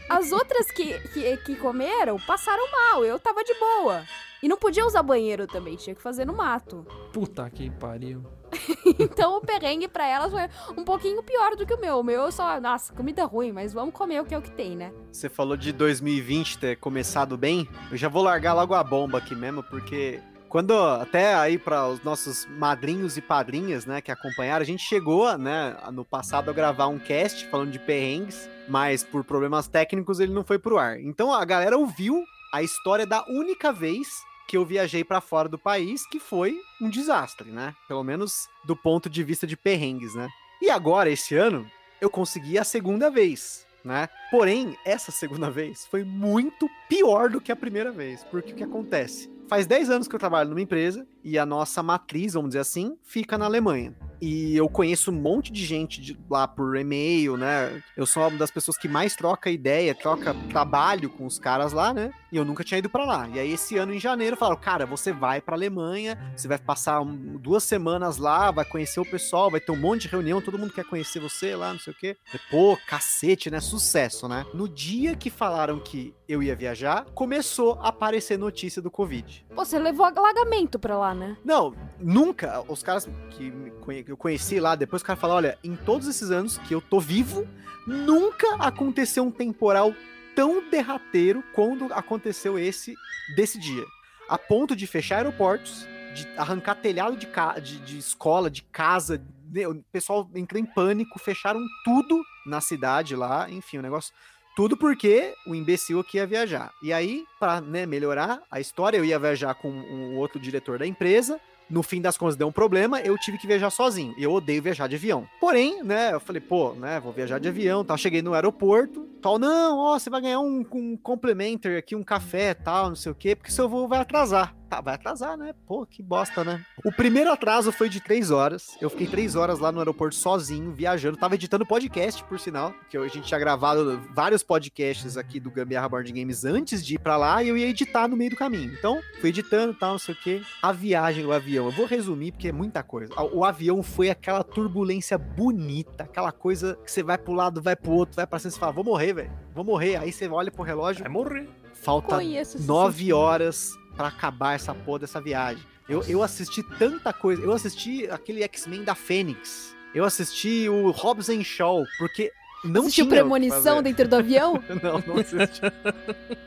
As 0.09 0.31
outras 0.31 0.71
que, 0.71 0.99
que, 1.09 1.37
que 1.37 1.55
comeram 1.55 2.17
passaram 2.19 2.63
mal, 2.71 3.05
eu 3.05 3.19
tava 3.19 3.43
de 3.43 3.53
boa. 3.55 4.03
E 4.43 4.47
não 4.47 4.57
podia 4.57 4.85
usar 4.85 5.03
banheiro 5.03 5.45
também, 5.45 5.75
tinha 5.75 5.95
que 5.95 6.01
fazer 6.01 6.25
no 6.25 6.33
mato. 6.33 6.85
Puta 7.13 7.49
que 7.49 7.69
pariu. 7.69 8.23
Então 8.99 9.37
o 9.37 9.41
perrengue 9.41 9.87
pra 9.87 10.05
elas 10.05 10.31
foi 10.31 10.41
um 10.77 10.83
pouquinho 10.83 11.23
pior 11.23 11.55
do 11.55 11.65
que 11.65 11.73
o 11.73 11.79
meu. 11.79 11.99
O 11.99 12.03
meu 12.03 12.21
eu 12.21 12.31
só, 12.31 12.59
nossa, 12.59 12.93
comida 12.93 13.25
ruim, 13.25 13.51
mas 13.51 13.73
vamos 13.73 13.93
comer 13.93 14.21
o 14.21 14.25
que 14.25 14.33
é 14.33 14.37
o 14.37 14.41
que 14.41 14.51
tem, 14.51 14.75
né? 14.75 14.91
Você 15.11 15.29
falou 15.29 15.55
de 15.55 15.71
2020 15.71 16.57
ter 16.57 16.75
começado 16.77 17.37
bem. 17.37 17.67
Eu 17.89 17.97
já 17.97 18.09
vou 18.09 18.21
largar 18.21 18.53
logo 18.53 18.73
a 18.73 18.83
bomba 18.83 19.17
aqui 19.17 19.35
mesmo, 19.35 19.63
porque 19.63 20.19
quando 20.51 20.73
até 20.77 21.33
aí 21.33 21.57
para 21.57 21.87
os 21.87 22.03
nossos 22.03 22.45
madrinhos 22.45 23.15
e 23.15 23.21
padrinhas, 23.21 23.85
né, 23.85 24.01
que 24.01 24.11
acompanharam, 24.11 24.61
a 24.61 24.65
gente 24.65 24.83
chegou, 24.83 25.37
né, 25.37 25.77
no 25.93 26.03
passado 26.03 26.51
a 26.51 26.53
gravar 26.53 26.87
um 26.87 26.99
cast 26.99 27.47
falando 27.47 27.71
de 27.71 27.79
perrengues, 27.79 28.49
mas 28.67 29.01
por 29.01 29.23
problemas 29.23 29.69
técnicos 29.69 30.19
ele 30.19 30.33
não 30.33 30.43
foi 30.43 30.59
pro 30.59 30.77
ar. 30.77 30.99
Então 30.99 31.33
a 31.33 31.45
galera 31.45 31.77
ouviu 31.77 32.21
a 32.53 32.61
história 32.61 33.07
da 33.07 33.23
única 33.29 33.71
vez 33.71 34.09
que 34.45 34.57
eu 34.57 34.65
viajei 34.65 35.05
para 35.05 35.21
fora 35.21 35.47
do 35.47 35.57
país, 35.57 36.05
que 36.05 36.19
foi 36.19 36.59
um 36.81 36.89
desastre, 36.89 37.49
né? 37.49 37.73
Pelo 37.87 38.03
menos 38.03 38.49
do 38.65 38.75
ponto 38.75 39.09
de 39.09 39.23
vista 39.23 39.47
de 39.47 39.55
perrengues, 39.55 40.13
né? 40.13 40.27
E 40.61 40.69
agora 40.69 41.09
esse 41.09 41.33
ano 41.33 41.65
eu 42.01 42.09
consegui 42.09 42.59
a 42.59 42.65
segunda 42.65 43.09
vez. 43.09 43.65
Né? 43.83 44.07
Porém, 44.29 44.77
essa 44.85 45.11
segunda 45.11 45.49
vez 45.49 45.85
foi 45.85 46.03
muito 46.03 46.69
pior 46.87 47.29
do 47.29 47.41
que 47.41 47.51
a 47.51 47.55
primeira 47.55 47.91
vez. 47.91 48.23
Porque 48.25 48.53
o 48.53 48.55
que 48.55 48.63
acontece? 48.63 49.29
Faz 49.47 49.65
10 49.65 49.89
anos 49.89 50.07
que 50.07 50.15
eu 50.15 50.19
trabalho 50.19 50.49
numa 50.49 50.61
empresa 50.61 51.05
e 51.23 51.37
a 51.37 51.45
nossa 51.45 51.83
matriz, 51.83 52.33
vamos 52.33 52.49
dizer 52.49 52.59
assim, 52.59 52.97
fica 53.03 53.37
na 53.37 53.45
Alemanha. 53.45 53.93
E 54.21 54.55
eu 54.55 54.69
conheço 54.69 55.09
um 55.11 55.15
monte 55.15 55.51
de 55.51 55.65
gente 55.65 55.99
de 55.99 56.17
lá 56.29 56.47
por 56.47 56.75
e-mail, 56.77 57.35
né? 57.37 57.81
Eu 57.97 58.05
sou 58.05 58.21
uma 58.27 58.37
das 58.37 58.51
pessoas 58.51 58.77
que 58.77 58.87
mais 58.87 59.15
troca 59.15 59.49
ideia, 59.49 59.95
troca 59.95 60.35
trabalho 60.49 61.09
com 61.09 61.25
os 61.25 61.39
caras 61.39 61.73
lá, 61.73 61.91
né? 61.93 62.11
E 62.31 62.37
eu 62.37 62.45
nunca 62.45 62.63
tinha 62.63 62.77
ido 62.77 62.89
para 62.89 63.03
lá. 63.03 63.27
E 63.29 63.39
aí 63.39 63.51
esse 63.51 63.77
ano 63.77 63.93
em 63.93 63.99
janeiro 63.99 64.37
falaram: 64.37 64.61
"Cara, 64.61 64.85
você 64.85 65.11
vai 65.11 65.41
para 65.41 65.55
Alemanha, 65.55 66.17
você 66.35 66.47
vai 66.47 66.57
passar 66.59 67.03
duas 67.03 67.63
semanas 67.63 68.17
lá, 68.17 68.51
vai 68.51 68.63
conhecer 68.63 68.99
o 68.99 69.05
pessoal, 69.05 69.49
vai 69.49 69.59
ter 69.59 69.71
um 69.71 69.75
monte 69.77 70.03
de 70.03 70.07
reunião, 70.09 70.39
todo 70.39 70.57
mundo 70.57 70.71
quer 70.71 70.85
conhecer 70.85 71.19
você 71.19 71.55
lá, 71.55 71.73
não 71.73 71.79
sei 71.79 71.91
o 71.91 71.95
quê". 71.95 72.15
Pô, 72.51 72.77
cacete, 72.87 73.49
né? 73.49 73.59
Sucesso, 73.59 74.27
né? 74.27 74.45
No 74.53 74.69
dia 74.69 75.15
que 75.15 75.29
falaram 75.29 75.79
que 75.79 76.13
eu 76.27 76.41
ia 76.43 76.55
viajar, 76.55 77.05
começou 77.13 77.73
a 77.81 77.89
aparecer 77.89 78.37
notícia 78.37 78.81
do 78.81 78.89
Covid. 78.91 79.45
Você 79.53 79.77
levou 79.79 80.05
alagamento 80.05 80.77
pra 80.79 80.97
lá, 80.97 81.13
né? 81.13 81.35
Não, 81.43 81.73
nunca. 81.99 82.63
Os 82.69 82.81
caras 82.83 83.09
que 83.31 83.51
me 83.51 83.71
conhe- 83.71 84.03
que 84.03 84.10
eu 84.11 84.17
conheci 84.17 84.59
lá, 84.59 84.75
depois 84.75 85.01
o 85.01 85.05
cara 85.05 85.17
fala: 85.17 85.35
olha, 85.35 85.57
em 85.63 85.75
todos 85.75 86.07
esses 86.07 86.31
anos 86.31 86.57
que 86.57 86.75
eu 86.75 86.81
tô 86.81 86.99
vivo, 86.99 87.47
nunca 87.87 88.55
aconteceu 88.55 89.23
um 89.23 89.31
temporal 89.31 89.95
tão 90.35 90.69
derrateiro 90.69 91.43
quando 91.53 91.91
aconteceu 91.93 92.59
esse 92.59 92.93
desse 93.35 93.57
dia. 93.57 93.85
A 94.27 94.37
ponto 94.37 94.75
de 94.75 94.85
fechar 94.85 95.17
aeroportos, 95.17 95.87
de 96.13 96.27
arrancar 96.37 96.75
telhado 96.75 97.15
de, 97.15 97.27
de, 97.61 97.79
de 97.79 97.97
escola, 97.97 98.49
de 98.49 98.63
casa. 98.63 99.21
O 99.69 99.83
pessoal 99.91 100.29
entrou 100.35 100.61
em 100.61 100.65
pânico, 100.65 101.19
fecharam 101.19 101.59
tudo 101.83 102.21
na 102.45 102.61
cidade 102.61 103.15
lá, 103.15 103.49
enfim, 103.49 103.77
o 103.77 103.81
negócio. 103.81 104.13
Tudo 104.55 104.75
porque 104.75 105.33
o 105.47 105.55
imbecil 105.55 105.99
aqui 105.99 106.17
ia 106.17 106.27
viajar. 106.27 106.71
E 106.83 106.91
aí, 106.91 107.25
pra 107.39 107.61
né, 107.61 107.85
melhorar 107.85 108.41
a 108.51 108.59
história, 108.59 108.97
eu 108.97 109.05
ia 109.05 109.17
viajar 109.17 109.53
com 109.55 109.69
um 109.69 110.17
outro 110.17 110.39
diretor 110.39 110.79
da 110.79 110.85
empresa. 110.85 111.39
No 111.71 111.81
fim 111.81 112.01
das 112.01 112.17
contas, 112.17 112.35
deu 112.35 112.47
um 112.47 112.51
problema, 112.51 112.99
eu 112.99 113.17
tive 113.17 113.37
que 113.37 113.47
viajar 113.47 113.69
sozinho. 113.69 114.13
Eu 114.17 114.33
odeio 114.33 114.61
viajar 114.61 114.87
de 114.87 114.95
avião. 114.97 115.25
Porém, 115.39 115.81
né, 115.83 116.13
eu 116.13 116.19
falei, 116.19 116.41
pô, 116.41 116.73
né, 116.73 116.99
vou 116.99 117.13
viajar 117.13 117.39
de 117.39 117.47
avião, 117.47 117.85
tal. 117.85 117.97
Cheguei 117.97 118.21
no 118.21 118.33
aeroporto, 118.33 119.07
tal, 119.21 119.39
não, 119.39 119.79
ó, 119.79 119.97
você 119.97 120.09
vai 120.09 120.21
ganhar 120.21 120.41
um, 120.41 120.65
um 120.73 120.97
complementer 120.97 121.77
aqui, 121.77 121.95
um 121.95 122.03
café, 122.03 122.53
tal, 122.53 122.89
não 122.89 122.95
sei 122.95 123.11
o 123.11 123.15
quê, 123.15 123.35
porque 123.35 123.51
seu 123.51 123.69
voo 123.69 123.87
vai 123.87 123.99
atrasar. 123.99 124.60
Tá, 124.71 124.79
vai 124.79 124.93
atrasar, 124.95 125.35
né? 125.35 125.53
Pô, 125.67 125.85
que 125.85 126.01
bosta, 126.01 126.45
né? 126.45 126.65
O 126.85 126.93
primeiro 126.93 127.29
atraso 127.29 127.73
foi 127.73 127.89
de 127.89 127.99
três 127.99 128.31
horas. 128.31 128.69
Eu 128.79 128.89
fiquei 128.89 129.05
três 129.05 129.35
horas 129.35 129.59
lá 129.59 129.69
no 129.69 129.79
aeroporto 129.79 130.15
sozinho, 130.15 130.71
viajando. 130.71 131.17
Tava 131.17 131.35
editando 131.35 131.65
podcast, 131.65 132.23
por 132.23 132.39
sinal, 132.39 132.73
que 132.89 132.95
a 132.95 133.05
gente 133.09 133.23
tinha 133.27 133.37
gravado 133.37 133.99
vários 134.15 134.43
podcasts 134.43 135.17
aqui 135.17 135.41
do 135.41 135.51
Gambiarra 135.51 135.89
Board 135.89 136.09
Games 136.13 136.45
antes 136.45 136.85
de 136.85 136.95
ir 136.95 136.99
pra 136.99 137.17
lá 137.17 137.43
e 137.43 137.49
eu 137.49 137.57
ia 137.57 137.67
editar 137.67 138.07
no 138.07 138.15
meio 138.15 138.29
do 138.29 138.37
caminho. 138.37 138.73
Então, 138.73 139.01
fui 139.19 139.27
editando 139.31 139.73
e 139.73 139.75
tal, 139.75 139.91
não 139.91 139.99
sei 139.99 140.15
o 140.15 140.17
quê. 140.17 140.41
A 140.61 140.71
viagem, 140.71 141.25
o 141.25 141.33
avião. 141.33 141.65
Eu 141.65 141.71
vou 141.73 141.85
resumir 141.85 142.31
porque 142.31 142.47
é 142.47 142.53
muita 142.53 142.81
coisa. 142.81 143.13
O 143.33 143.43
avião 143.43 143.83
foi 143.83 144.09
aquela 144.09 144.41
turbulência 144.41 145.17
bonita, 145.17 146.05
aquela 146.05 146.31
coisa 146.31 146.79
que 146.85 146.89
você 146.89 147.03
vai 147.03 147.17
pro 147.17 147.33
lado, 147.33 147.61
vai 147.61 147.75
pro 147.75 147.91
outro, 147.91 148.15
vai 148.15 148.25
pra 148.25 148.39
cima 148.39 148.47
e 148.47 148.53
você 148.53 148.59
fala, 148.61 148.71
vou 148.71 148.85
morrer, 148.85 149.11
velho. 149.11 149.31
Vou 149.53 149.65
morrer. 149.65 149.97
Aí 149.97 150.13
você 150.13 150.29
olha 150.29 150.49
pro 150.49 150.63
relógio, 150.63 151.03
Vai 151.03 151.11
morrer. 151.11 151.49
falta 151.73 152.17
nove 152.65 153.11
horas 153.11 153.80
pra 153.95 154.07
acabar 154.07 154.55
essa 154.55 154.73
porra 154.73 154.99
dessa 154.99 155.21
viagem. 155.21 155.63
Eu, 155.87 156.03
eu 156.03 156.23
assisti 156.23 156.63
tanta 156.63 157.11
coisa. 157.11 157.41
Eu 157.41 157.51
assisti 157.51 158.07
aquele 158.09 158.43
X-Men 158.43 158.83
da 158.83 158.95
Fênix. 158.95 159.75
Eu 159.93 160.05
assisti 160.05 160.69
o 160.69 160.91
Hobbs 160.91 161.29
and 161.29 161.43
Shaw, 161.43 161.83
porque 161.97 162.31
não 162.63 162.83
Assistiu 162.83 163.07
Premonição 163.07 163.81
dentro 163.81 164.07
do 164.07 164.15
avião? 164.15 164.61
Não, 164.83 165.03
não 165.05 165.19
assisti. 165.19 165.61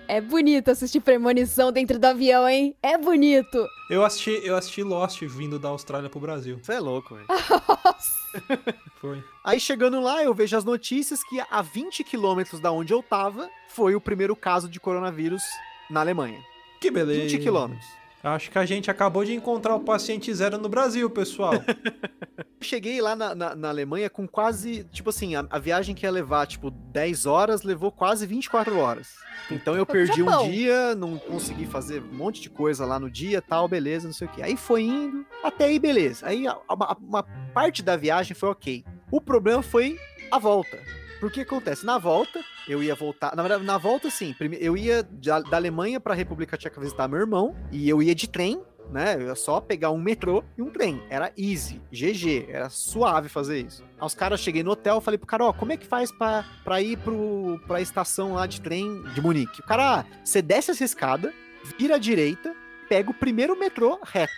É 0.07 0.21
bonito 0.21 0.71
assistir 0.71 1.01
Premonição 1.01 1.73
dentro 1.73 1.99
do 1.99 2.05
avião, 2.05 2.49
hein? 2.49 2.77
É 2.81 2.97
bonito. 2.97 3.67
Eu 3.91 4.05
assisti, 4.05 4.41
eu 4.45 4.57
assisti 4.57 4.83
Lost 4.83 5.21
vindo 5.23 5.59
da 5.59 5.71
Austrália 5.71 6.09
pro 6.09 6.21
Brasil. 6.21 6.59
Você 6.63 6.75
é 6.75 6.81
louco, 6.81 7.17
velho. 7.17 7.27
Nossa. 7.29 8.25
Foi. 9.01 9.23
Aí 9.43 9.59
chegando 9.59 10.01
lá, 10.01 10.23
eu 10.23 10.33
vejo 10.33 10.57
as 10.57 10.65
notícias 10.65 11.23
que 11.25 11.43
a 11.51 11.61
20 11.61 12.05
quilômetros 12.05 12.61
da 12.61 12.71
onde 12.71 12.93
eu 12.93 13.03
tava, 13.03 13.51
foi 13.69 13.97
o 13.97 14.01
primeiro 14.01 14.37
caso 14.37 14.69
de 14.69 14.79
coronavírus 14.79 15.43
na 15.91 16.01
Alemanha. 16.01 16.41
Que 16.85 16.91
beleza. 16.91 17.23
20 17.23 17.39
quilômetros. 17.39 17.87
Acho 18.23 18.51
que 18.51 18.59
a 18.59 18.65
gente 18.65 18.91
acabou 18.91 19.23
de 19.23 19.35
encontrar 19.35 19.75
o 19.75 19.81
paciente 19.81 20.33
zero 20.33 20.57
no 20.57 20.67
Brasil, 20.69 21.11
pessoal. 21.11 21.53
Cheguei 22.61 22.99
lá 23.03 23.15
na, 23.15 23.35
na, 23.35 23.55
na 23.55 23.69
Alemanha 23.69 24.09
com 24.09 24.27
quase, 24.27 24.85
tipo 24.85 25.11
assim, 25.11 25.35
a, 25.35 25.45
a 25.51 25.59
viagem 25.59 25.95
que 25.95 26.07
ia 26.07 26.11
levar, 26.11 26.47
tipo, 26.47 26.71
10 26.71 27.27
horas, 27.27 27.63
levou 27.63 27.93
quase 27.93 28.27
24 28.27 28.79
horas. 28.79 29.09
Então 29.51 29.77
eu 29.77 29.85
perdi 29.85 30.23
um 30.23 30.51
dia, 30.51 30.95
não 30.95 31.19
consegui 31.19 31.67
fazer 31.67 32.01
um 32.03 32.15
monte 32.15 32.41
de 32.41 32.49
coisa 32.49 32.87
lá 32.87 32.99
no 32.99 33.11
dia, 33.11 33.43
tal, 33.43 33.69
beleza, 33.69 34.07
não 34.07 34.15
sei 34.15 34.27
o 34.27 34.31
que. 34.31 34.43
Aí 34.43 34.57
foi 34.57 34.85
indo, 34.85 35.27
até 35.43 35.67
aí 35.67 35.79
beleza. 35.79 36.27
Aí 36.27 36.49
a- 36.49 36.57
a- 36.67 36.97
uma 36.99 37.23
parte 37.53 37.83
da 37.83 37.95
viagem 37.97 38.35
foi 38.35 38.49
ok. 38.49 38.83
O 39.11 39.21
problema 39.21 39.63
foi 39.63 39.99
a 40.31 40.39
volta. 40.39 40.79
Porque 41.21 41.43
acontece, 41.43 41.85
na 41.87 41.99
volta, 41.99 42.41
eu 42.69 42.83
ia 42.83 42.95
voltar. 42.95 43.35
Na 43.35 43.43
verdade, 43.43 43.65
na 43.65 43.79
volta, 43.79 44.11
sim. 44.11 44.35
Eu 44.61 44.77
ia 44.77 45.03
da, 45.03 45.57
Alemanha 45.57 46.01
pra 46.01 46.15
República 46.15 46.57
Tcheca 46.57 46.81
visitar 46.81 47.09
meu 47.09 47.19
irmão. 47.19 47.57
E 47.71 47.89
eu 47.89 48.03
ia 48.03 48.15
de 48.15 48.29
trem, 48.29 48.63
né? 48.91 49.15
Eu 49.15 49.29
ia 49.29 49.35
só 49.35 49.61
pegar 49.61 49.91
um 49.91 49.99
metrô 49.99 50.45
e 50.57 50.63
um 50.63 50.71
trem. 50.71 51.03
Era 51.09 51.33
easy, 51.37 51.81
GG, 51.91 52.47
era 52.49 52.69
suave 52.69 53.29
fazer 53.29 53.61
isso. 53.61 53.83
Aí 53.99 54.07
os 54.07 54.15
caras, 54.15 54.41
cheguei 54.41 54.63
no 54.63 54.73
hotel, 54.73 55.01
falei 55.01 55.19
pro 55.19 55.27
cara, 55.27 55.45
ó, 55.45 55.53
como 55.53 55.73
é 55.73 55.77
que 55.77 55.87
faz 55.87 56.11
pra 56.13 56.81
ir 56.81 56.99
pro, 56.99 57.61
pra 57.67 57.81
estação 57.81 58.35
lá 58.35 58.47
de 58.47 58.61
trem 58.61 59.03
de 59.15 59.21
Munique? 59.21 59.61
O 59.61 59.67
cara, 59.67 60.01
ah, 60.01 60.05
você 60.23 60.43
desce 60.43 60.71
essa 60.71 60.85
escada, 60.85 61.33
vira 61.79 61.97
à 61.97 61.99
direita, 61.99 62.55
pega 62.89 63.11
o 63.11 63.15
primeiro 63.15 63.59
metrô 63.59 63.99
reto. 64.05 64.33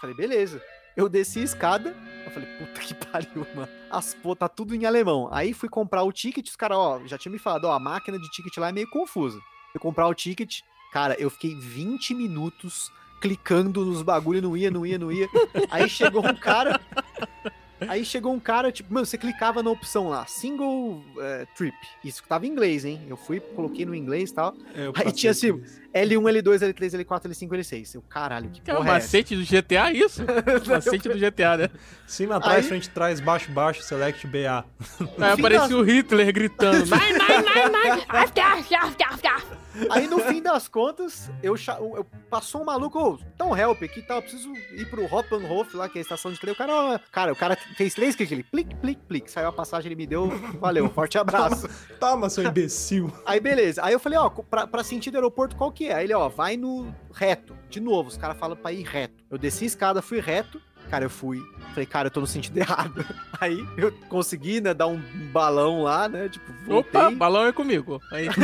Falei, 0.00 0.14
beleza. 0.16 0.60
Eu 0.96 1.08
desci 1.08 1.40
a 1.40 1.44
escada, 1.44 1.94
eu 2.24 2.30
falei, 2.30 2.48
puta 2.58 2.80
que 2.80 2.94
pariu, 3.06 3.46
mano. 3.54 3.68
As 3.90 4.14
pô, 4.14 4.36
tá 4.36 4.48
tudo 4.48 4.74
em 4.74 4.84
alemão. 4.86 5.28
Aí 5.32 5.52
fui 5.52 5.68
comprar 5.68 6.02
o 6.02 6.12
ticket, 6.12 6.46
os 6.46 6.56
caras, 6.56 6.78
ó, 6.78 7.00
já 7.04 7.18
tinha 7.18 7.32
me 7.32 7.38
falado, 7.38 7.64
ó, 7.64 7.72
a 7.72 7.80
máquina 7.80 8.18
de 8.18 8.30
ticket 8.30 8.56
lá 8.58 8.68
é 8.68 8.72
meio 8.72 8.88
confusa. 8.88 9.38
Fui 9.72 9.80
comprar 9.80 10.06
o 10.06 10.14
ticket, 10.14 10.60
cara, 10.92 11.14
eu 11.18 11.28
fiquei 11.30 11.54
20 11.54 12.14
minutos 12.14 12.92
clicando 13.20 13.84
nos 13.84 14.02
bagulho, 14.02 14.42
não 14.42 14.56
ia, 14.56 14.70
não 14.70 14.84
ia, 14.84 14.98
não 14.98 15.10
ia. 15.10 15.28
Aí 15.70 15.88
chegou 15.88 16.24
um 16.24 16.34
cara. 16.34 16.80
Aí 17.80 18.04
chegou 18.04 18.32
um 18.32 18.40
cara, 18.40 18.70
tipo, 18.72 18.92
mano, 18.94 19.04
você 19.04 19.18
clicava 19.18 19.62
na 19.62 19.70
opção 19.70 20.08
lá, 20.08 20.24
single 20.26 21.02
eh, 21.18 21.46
trip. 21.56 21.76
Isso 22.04 22.22
que 22.22 22.28
tava 22.28 22.46
em 22.46 22.50
inglês, 22.50 22.84
hein? 22.84 23.00
Eu 23.08 23.16
fui, 23.16 23.40
coloquei 23.40 23.84
no 23.84 23.94
inglês 23.94 24.30
e 24.30 24.34
tal. 24.34 24.54
Eu 24.74 24.92
Aí 24.96 25.10
tinha 25.12 25.32
assim, 25.32 25.52
por 25.52 25.64
isso. 25.64 25.80
L1, 25.94 26.42
L2, 26.42 26.72
L3, 26.72 27.04
L4, 27.04 27.22
L5, 27.28 27.48
L6. 27.48 27.94
Eu, 27.96 28.02
caralho, 28.02 28.48
que 28.50 28.60
Que 28.60 28.70
é 28.70 28.74
o 28.74 28.78
porra 28.78 28.94
é 28.94 28.96
essa? 28.96 29.06
macete 29.06 29.36
do 29.36 29.42
GTA, 29.44 29.92
isso? 29.92 30.22
macete 30.66 31.08
do 31.08 31.18
GTA, 31.18 31.56
né? 31.56 31.70
Cima, 32.06 32.36
atrás, 32.36 32.58
Aí- 32.64 32.68
frente, 32.68 32.88
trás, 32.90 33.20
baixo, 33.20 33.50
baixo, 33.50 33.82
select, 33.82 34.26
BA. 34.26 34.64
Aí 35.18 35.42
das- 35.42 35.70
o 35.70 35.82
Hitler 35.82 36.32
gritando. 36.32 36.86
Vai, 36.86 37.12
vai, 37.12 37.42
vai, 37.42 37.70
vai. 37.70 38.06
Aí 39.90 40.06
no 40.06 40.18
fim 40.20 40.40
das 40.42 40.68
contas, 40.68 41.30
eu, 41.42 41.54
eu- 41.78 42.06
passou 42.30 42.62
um 42.62 42.64
maluco, 42.64 42.98
ô, 42.98 43.18
dá 43.36 43.44
um 43.44 43.56
help 43.56 43.82
aqui 43.82 44.02
tal, 44.02 44.18
eu 44.18 44.22
preciso 44.22 44.52
ir 44.72 44.88
pro 44.88 45.04
Hoppenhof 45.04 45.74
lá, 45.76 45.88
que 45.88 45.98
é 45.98 46.00
a 46.00 46.02
estação 46.02 46.32
de 46.32 46.38
trem. 46.40 46.52
O 46.52 46.56
cara, 46.56 47.00
cara, 47.12 47.32
o 47.32 47.36
cara 47.36 47.56
fez 47.76 47.94
três 47.94 48.14
cliques, 48.14 48.32
ele 48.32 48.42
plic, 48.44 48.74
plic, 48.76 49.00
plic. 49.06 49.30
Saiu 49.30 49.48
a 49.48 49.52
passagem, 49.52 49.88
ele 49.88 49.96
me 49.96 50.06
deu, 50.06 50.28
valeu, 50.60 50.88
forte 50.90 51.18
abraço. 51.18 51.68
Toma, 52.00 52.28
seu 52.30 52.44
imbecil. 52.44 53.12
Aí 53.26 53.40
beleza, 53.40 53.82
aí 53.84 53.92
eu 53.92 54.00
falei, 54.00 54.18
ó, 54.18 54.28
pra, 54.30 54.66
pra 54.66 54.84
sentido 54.84 55.16
aeroporto, 55.16 55.56
qual 55.56 55.72
que 55.72 55.88
é? 55.88 55.94
Aí 55.94 56.04
ele, 56.04 56.14
ó, 56.14 56.28
vai 56.28 56.56
no 56.56 56.94
reto. 57.12 57.56
De 57.68 57.80
novo, 57.80 58.08
os 58.08 58.16
caras 58.16 58.36
falam 58.38 58.56
pra 58.56 58.72
ir 58.72 58.82
reto. 58.84 59.22
Eu 59.30 59.38
desci 59.38 59.64
a 59.64 59.66
escada, 59.66 60.02
fui 60.02 60.20
reto. 60.20 60.60
Cara, 60.94 61.06
eu 61.06 61.10
fui. 61.10 61.44
Falei, 61.70 61.86
cara, 61.86 62.06
eu 62.06 62.10
tô 62.12 62.20
no 62.20 62.26
sentido 62.26 62.56
errado. 62.62 63.04
Aí 63.40 63.66
eu 63.76 63.90
consegui, 64.08 64.60
né, 64.60 64.72
dar 64.72 64.86
um 64.86 65.00
balão 65.32 65.82
lá, 65.82 66.08
né? 66.08 66.28
Tipo, 66.28 66.52
voltei. 66.64 67.00
Opa, 67.00 67.10
balão 67.10 67.46
é 67.46 67.52
comigo. 67.52 68.00
Aí, 68.12 68.28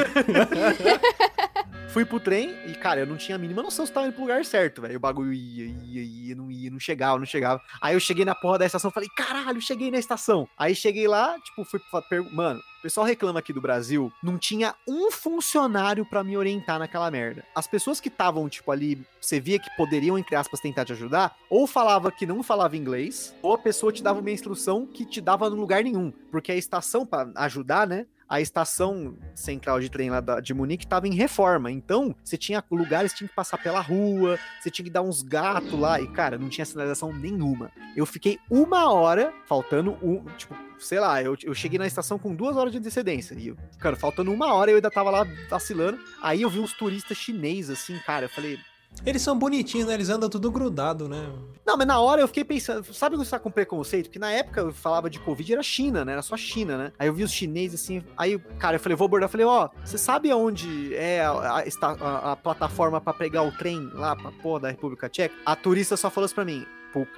Fui 1.92 2.04
pro 2.04 2.20
trem 2.20 2.54
e, 2.66 2.74
cara, 2.76 3.00
eu 3.00 3.06
não 3.06 3.16
tinha 3.16 3.34
a 3.34 3.38
mínima 3.38 3.64
noção 3.64 3.84
se 3.84 3.92
tava 3.92 4.06
indo 4.06 4.12
pro 4.12 4.22
lugar 4.22 4.44
certo, 4.44 4.80
velho. 4.80 4.96
O 4.96 5.00
bagulho 5.00 5.32
ia, 5.32 5.64
ia, 5.64 6.02
ia, 6.02 6.36
não 6.36 6.48
ia, 6.48 6.70
não 6.70 6.78
chegava, 6.78 7.18
não 7.18 7.26
chegava. 7.26 7.60
Aí 7.80 7.94
eu 7.94 8.00
cheguei 8.00 8.24
na 8.24 8.32
porra 8.32 8.60
da 8.60 8.66
estação, 8.66 8.92
falei, 8.92 9.08
caralho, 9.16 9.60
cheguei 9.60 9.90
na 9.90 9.98
estação. 9.98 10.48
Aí 10.56 10.72
cheguei 10.72 11.08
lá, 11.08 11.36
tipo, 11.40 11.64
fui 11.64 11.80
perguntar. 12.08 12.32
Mano, 12.32 12.60
o 12.78 12.82
pessoal 12.82 13.04
reclama 13.04 13.40
aqui 13.40 13.52
do 13.52 13.60
Brasil, 13.60 14.12
não 14.22 14.38
tinha 14.38 14.72
um 14.86 15.10
funcionário 15.10 16.06
pra 16.06 16.22
me 16.22 16.36
orientar 16.36 16.78
naquela 16.78 17.10
merda. 17.10 17.44
As 17.56 17.66
pessoas 17.66 18.00
que 18.00 18.08
estavam, 18.08 18.48
tipo, 18.48 18.70
ali, 18.70 19.04
você 19.20 19.40
via 19.40 19.58
que 19.58 19.68
poderiam, 19.76 20.16
entre 20.16 20.36
aspas, 20.36 20.60
tentar 20.60 20.84
te 20.84 20.92
ajudar, 20.92 21.36
ou 21.50 21.66
falava 21.66 22.12
que 22.12 22.24
não 22.24 22.40
falava 22.40 22.76
inglês, 22.76 23.34
ou 23.42 23.52
a 23.52 23.58
pessoa 23.58 23.92
te 23.92 24.00
dava 24.00 24.20
uma 24.20 24.30
instrução 24.30 24.86
que 24.86 25.04
te 25.04 25.20
dava 25.20 25.50
no 25.50 25.56
lugar 25.56 25.82
nenhum. 25.82 26.12
Porque 26.30 26.52
a 26.52 26.56
estação, 26.56 27.04
pra 27.04 27.28
ajudar, 27.34 27.84
né? 27.84 28.06
A 28.30 28.40
estação 28.40 29.16
central 29.34 29.80
de 29.80 29.90
trem 29.90 30.08
lá 30.08 30.20
de 30.40 30.54
Munique 30.54 30.86
tava 30.86 31.08
em 31.08 31.14
reforma. 31.14 31.68
Então, 31.68 32.14
você 32.22 32.36
tinha 32.36 32.62
lugares 32.70 33.12
tinha 33.12 33.26
que 33.26 33.34
passar 33.34 33.58
pela 33.58 33.80
rua, 33.80 34.38
você 34.60 34.70
tinha 34.70 34.84
que 34.84 34.90
dar 34.90 35.02
uns 35.02 35.20
gatos 35.20 35.72
lá. 35.72 36.00
E, 36.00 36.06
cara, 36.06 36.38
não 36.38 36.48
tinha 36.48 36.64
sinalização 36.64 37.12
nenhuma. 37.12 37.72
Eu 37.96 38.06
fiquei 38.06 38.38
uma 38.48 38.92
hora, 38.92 39.34
faltando 39.46 39.98
um. 40.00 40.24
Tipo, 40.36 40.54
sei 40.78 41.00
lá, 41.00 41.20
eu, 41.20 41.36
eu 41.42 41.52
cheguei 41.52 41.76
na 41.76 41.88
estação 41.88 42.20
com 42.20 42.32
duas 42.32 42.56
horas 42.56 42.70
de 42.70 42.78
antecedência. 42.78 43.34
E, 43.34 43.52
cara, 43.80 43.96
faltando 43.96 44.32
uma 44.32 44.54
hora 44.54 44.70
eu 44.70 44.76
ainda 44.76 44.90
tava 44.92 45.10
lá 45.10 45.26
vacilando. 45.48 45.98
Aí 46.22 46.42
eu 46.42 46.48
vi 46.48 46.60
uns 46.60 46.72
turistas 46.72 47.18
chineses, 47.18 47.70
assim, 47.70 47.98
cara. 48.06 48.26
Eu 48.26 48.30
falei, 48.30 48.60
Eles 49.06 49.22
são 49.22 49.38
bonitinhos, 49.38 49.86
né? 49.88 49.94
Eles 49.94 50.10
andam 50.10 50.28
tudo 50.28 50.50
grudado, 50.50 51.08
né? 51.08 51.26
não, 51.64 51.76
mas 51.76 51.86
na 51.86 52.00
hora 52.00 52.20
eu 52.20 52.26
fiquei 52.26 52.44
pensando, 52.44 52.82
sabe 52.92 53.14
quando 53.16 53.24
você 53.24 53.30
tá 53.30 53.38
com 53.38 53.50
preconceito? 53.50 54.06
Porque 54.06 54.18
na 54.18 54.30
época 54.32 54.60
eu 54.60 54.72
falava 54.72 55.08
de 55.08 55.18
Covid, 55.20 55.52
era 55.52 55.62
China, 55.62 56.04
né? 56.04 56.12
Era 56.12 56.22
só 56.22 56.36
China, 56.36 56.76
né? 56.76 56.92
Aí 56.98 57.06
eu 57.06 57.14
vi 57.14 57.22
os 57.22 57.30
chineses 57.32 57.80
assim, 57.80 58.04
aí, 58.16 58.38
cara, 58.58 58.76
eu 58.76 58.80
falei, 58.80 58.96
vou 58.96 59.06
abordar, 59.06 59.28
eu 59.28 59.30
falei, 59.30 59.46
ó, 59.46 59.68
você 59.84 59.96
sabe 59.96 60.30
aonde 60.30 60.94
é 60.96 61.24
a, 61.24 61.30
a, 61.30 62.32
a- 62.32 62.36
plataforma 62.36 63.00
pra 63.00 63.12
pegar 63.14 63.42
o 63.42 63.52
trem 63.52 63.88
lá 63.94 64.16
pra 64.16 64.32
porra 64.32 64.60
da 64.60 64.68
República 64.70 65.08
Tcheca? 65.08 65.34
A 65.46 65.54
turista 65.54 65.96
só 65.96 66.10
falou 66.10 66.26
isso 66.26 66.34
pra 66.34 66.44
mim. 66.44 66.66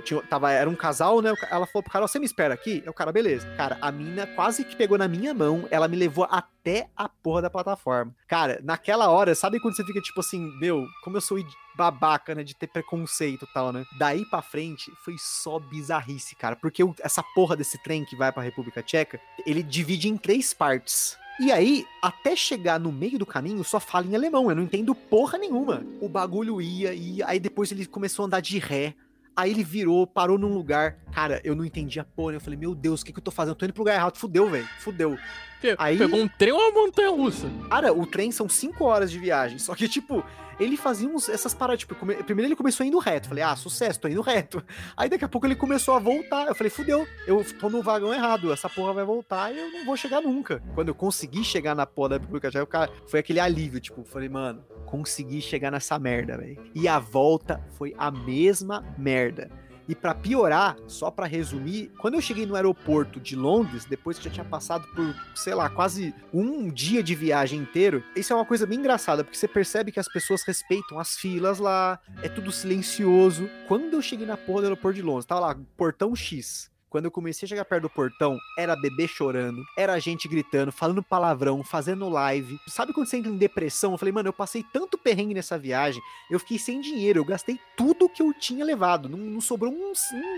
Tinha- 0.05 0.21
tava, 0.25 0.53
era 0.53 0.69
um 0.69 0.75
casal, 0.77 1.23
né? 1.23 1.33
Ela 1.51 1.67
falou 1.67 1.83
pro 1.83 1.91
cara, 1.93 2.07
você 2.07 2.19
me 2.19 2.27
espera 2.27 2.53
aqui? 2.53 2.83
É 2.85 2.91
o 2.91 2.93
cara, 2.93 3.11
beleza. 3.11 3.47
Cara, 3.57 3.79
a 3.81 3.91
mina 3.91 4.27
quase 4.27 4.65
que 4.65 4.77
pegou 4.77 4.99
na 4.99 5.09
minha 5.09 5.33
mão, 5.33 5.67
ela 5.71 5.89
me 5.89 5.97
levou 5.97 6.29
até 6.31 6.89
a 6.95 7.09
porra 7.09 7.41
da 7.41 7.49
plataforma. 7.51 8.15
Cara, 8.29 8.61
naquela 8.63 9.09
hora, 9.09 9.35
sabe 9.35 9.59
quando 9.61 9.75
você 9.75 9.83
fica 9.85 10.01
tipo 10.03 10.21
assim, 10.21 10.47
meu, 10.61 10.87
como 11.03 11.17
eu 11.17 11.23
sou 11.23 11.39
babaca, 11.77 12.35
né, 12.35 12.43
de 12.43 12.55
ter 12.55 12.67
preconceito 12.67 13.47
e 13.49 13.53
tal, 13.55 13.73
né? 13.73 13.85
Daí 13.99 14.25
pra 14.27 14.43
frente 14.43 14.91
foi 15.05 15.17
só 15.19 15.59
bizarrice, 15.59 16.35
cara, 16.37 16.57
porque 16.57 16.83
o- 16.85 16.95
essa 17.01 17.23
porra 17.23 17.57
desse 17.57 17.83
trem 17.83 18.05
que 18.05 18.17
vai 18.17 18.31
pra 18.33 18.43
República 18.43 18.83
Tcheca, 18.83 19.21
ele 19.47 19.63
divide 19.63 20.09
em 20.09 20.17
três 20.17 20.53
partes. 20.55 21.17
E 21.41 21.51
aí, 21.51 21.87
até 22.03 22.37
chegar 22.37 22.79
no 22.79 22.93
meio 22.93 23.19
do 23.19 23.25
caminho, 23.25 23.65
só 23.65 23.81
fala 23.81 24.07
em 24.07 24.15
alemão, 24.15 24.51
eu 24.51 24.55
não 24.57 24.63
entendo 24.65 24.95
porra 24.95 25.39
nenhuma. 25.39 25.83
O 26.01 26.09
bagulho 26.09 26.61
ia, 26.61 26.93
ia, 26.93 27.27
aí 27.27 27.41
depois 27.41 27.73
ele 27.73 27.87
começou 27.87 28.25
a 28.25 28.27
andar 28.27 28.41
de 28.41 28.59
ré. 28.59 28.95
Aí 29.35 29.51
ele 29.51 29.65
virou, 29.65 30.07
parou 30.07 30.37
num 30.37 30.53
lugar. 30.53 30.99
Cara, 31.11 31.41
eu 31.43 31.57
não 31.57 31.65
entendia 31.65 32.05
porra. 32.05 32.35
Eu 32.35 32.41
falei, 32.41 32.59
meu 32.59 32.75
Deus, 32.75 33.01
o 33.01 33.05
que, 33.07 33.15
que 33.15 33.19
eu 33.19 33.23
tô 33.25 33.31
fazendo? 33.31 33.53
Eu 33.53 33.57
tô 33.57 33.65
indo 33.65 33.73
pro 33.73 33.81
lugar 33.83 33.95
errado. 33.95 34.19
Fudeu, 34.19 34.47
velho. 34.51 34.69
Fudeu. 34.79 35.17
Pe- 35.63 35.75
Aí- 35.79 35.97
Pegou 35.97 36.21
um 36.21 36.29
trem 36.29 36.53
ou 36.53 36.59
uma 36.59 36.73
montanha 36.73 37.11
russa? 37.11 37.49
Cara, 37.71 37.93
o 37.93 38.05
trem 38.05 38.31
são 38.31 38.49
5 38.49 38.85
horas 38.85 39.11
de 39.11 39.19
viagem. 39.19 39.59
Só 39.59 39.75
que, 39.75 39.89
tipo, 39.89 40.23
ele 40.61 40.77
fazia 40.77 41.09
uns, 41.09 41.29
essas 41.29 41.55
paradas. 41.55 41.81
Tipo, 41.81 41.95
come- 41.95 42.17
primeiro 42.23 42.49
ele 42.49 42.57
começou 42.57 42.85
indo 42.85 42.99
reto. 42.99 43.29
Falei, 43.29 43.43
ah, 43.43 43.57
sucesso, 43.57 43.99
tô 44.01 44.09
indo 44.09 44.21
reto. 44.21 44.63
Aí 44.97 45.09
daqui 45.09 45.25
a 45.25 45.29
pouco 45.29 45.47
ele 45.47 45.55
começou 45.57 45.95
a 45.95 45.99
voltar. 45.99 46.47
Eu 46.49 46.55
falei, 46.55 46.71
fudeu, 46.71 47.07
eu 47.27 47.45
tô 47.59 47.71
no 47.71 47.81
vagão 47.83 48.13
errado. 48.13 48.53
Essa 48.53 48.69
porra 48.69 48.93
vai 48.93 49.05
voltar 49.05 49.53
e 49.55 49.59
eu 49.59 49.71
não 49.71 49.85
vou 49.87 49.97
chegar 49.97 50.21
nunca. 50.21 50.63
Quando 50.75 50.89
eu 50.89 50.95
consegui 50.95 51.43
chegar 51.45 51.75
na 51.75 51.87
porra 51.87 52.11
da 52.11 52.15
República 52.17 52.51
Tcheca, 52.51 52.67
cara, 52.67 52.93
foi 53.07 53.21
aquele 53.21 53.41
alívio. 53.41 53.81
Tipo, 53.81 54.05
falei, 54.05 54.29
mano, 54.29 54.65
consegui 54.87 55.41
chegar 55.41 55.71
nessa 55.71 55.99
merda, 55.99 56.37
velho. 56.37 56.61
E 56.75 56.87
a 56.87 56.99
volta 56.99 57.65
foi 57.79 57.95
a 57.97 58.11
mesma 58.11 58.85
merda. 58.99 59.51
E 59.89 59.95
pra 59.95 60.15
piorar, 60.15 60.77
só 60.87 61.11
pra 61.11 61.27
resumir, 61.27 61.91
quando 61.99 62.15
eu 62.15 62.21
cheguei 62.21 62.47
no 62.47 62.55
aeroporto 62.55 63.21
de 63.21 63.37
Londres, 63.37 63.85
depois 63.85 64.19
que 64.19 64.25
já 64.25 64.31
tinha 64.31 64.45
passado 64.45 64.87
por, 64.95 65.15
sei 65.35 65.55
lá, 65.55 65.69
quase 65.69 66.15
um 66.33 66.69
dia 66.71 67.03
de 67.03 67.15
viagem 67.15 67.61
inteiro, 67.61 68.03
isso 68.17 68.33
é 68.33 68.37
uma 68.37 68.45
coisa 68.45 68.67
bem 68.67 68.79
engraçada, 68.79 69.23
porque 69.25 69.37
você 69.37 69.49
percebe 69.49 69.93
que 69.93 70.01
as 70.01 70.11
pessoas 70.11 70.43
respeitam 70.43 70.99
as 70.99 71.17
filas 71.17 71.59
lá, 71.59 71.99
é 72.23 72.29
tudo 72.29 72.51
silencioso. 72.53 73.49
Quando 73.69 73.95
eu 73.95 74.03
cheguei 74.03 74.27
na 74.27 74.37
porra 74.37 74.63
do 74.63 74.65
aeroporto 74.67 74.97
de 74.97 75.03
Londres, 75.03 75.27
tava 75.27 75.41
lá, 75.41 75.57
portão 75.77 76.15
X. 76.15 76.72
Quando 76.93 77.07
eu 77.07 77.11
comecei 77.11 77.47
a 77.47 77.49
chegar 77.49 77.65
perto 77.65 77.85
do 77.85 77.91
portão, 77.91 78.39
era 78.59 78.77
bebê 78.77 79.09
chorando, 79.09 79.65
era 79.79 79.99
gente 79.99 80.29
gritando, 80.29 80.71
falando 80.71 81.03
palavrão, 81.03 81.65
fazendo 81.65 82.07
live. 82.11 82.59
Sabe 82.69 82.93
quando 82.93 83.07
você 83.07 83.17
entra 83.17 83.31
em 83.33 83.37
depressão? 83.39 83.93
Eu 83.93 83.99
falei, 83.99 84.13
mano, 84.13 84.29
eu 84.29 84.33
passei 84.33 84.63
tanto 84.75 84.99
perrengue 84.99 85.33
nessa 85.33 85.59
viagem, 85.59 86.03
eu 86.31 86.39
fiquei 86.39 86.59
sem 86.59 86.83
dinheiro, 86.83 87.19
eu 87.19 87.25
gastei 87.25 87.59
tudo 87.75 88.11
que 88.11 88.23
eu 88.23 88.35
tinha 88.35 88.63
levado. 88.63 89.09
Não, 89.09 89.17
não 89.17 89.41
sobrou 89.41 89.73
um, 89.73 89.93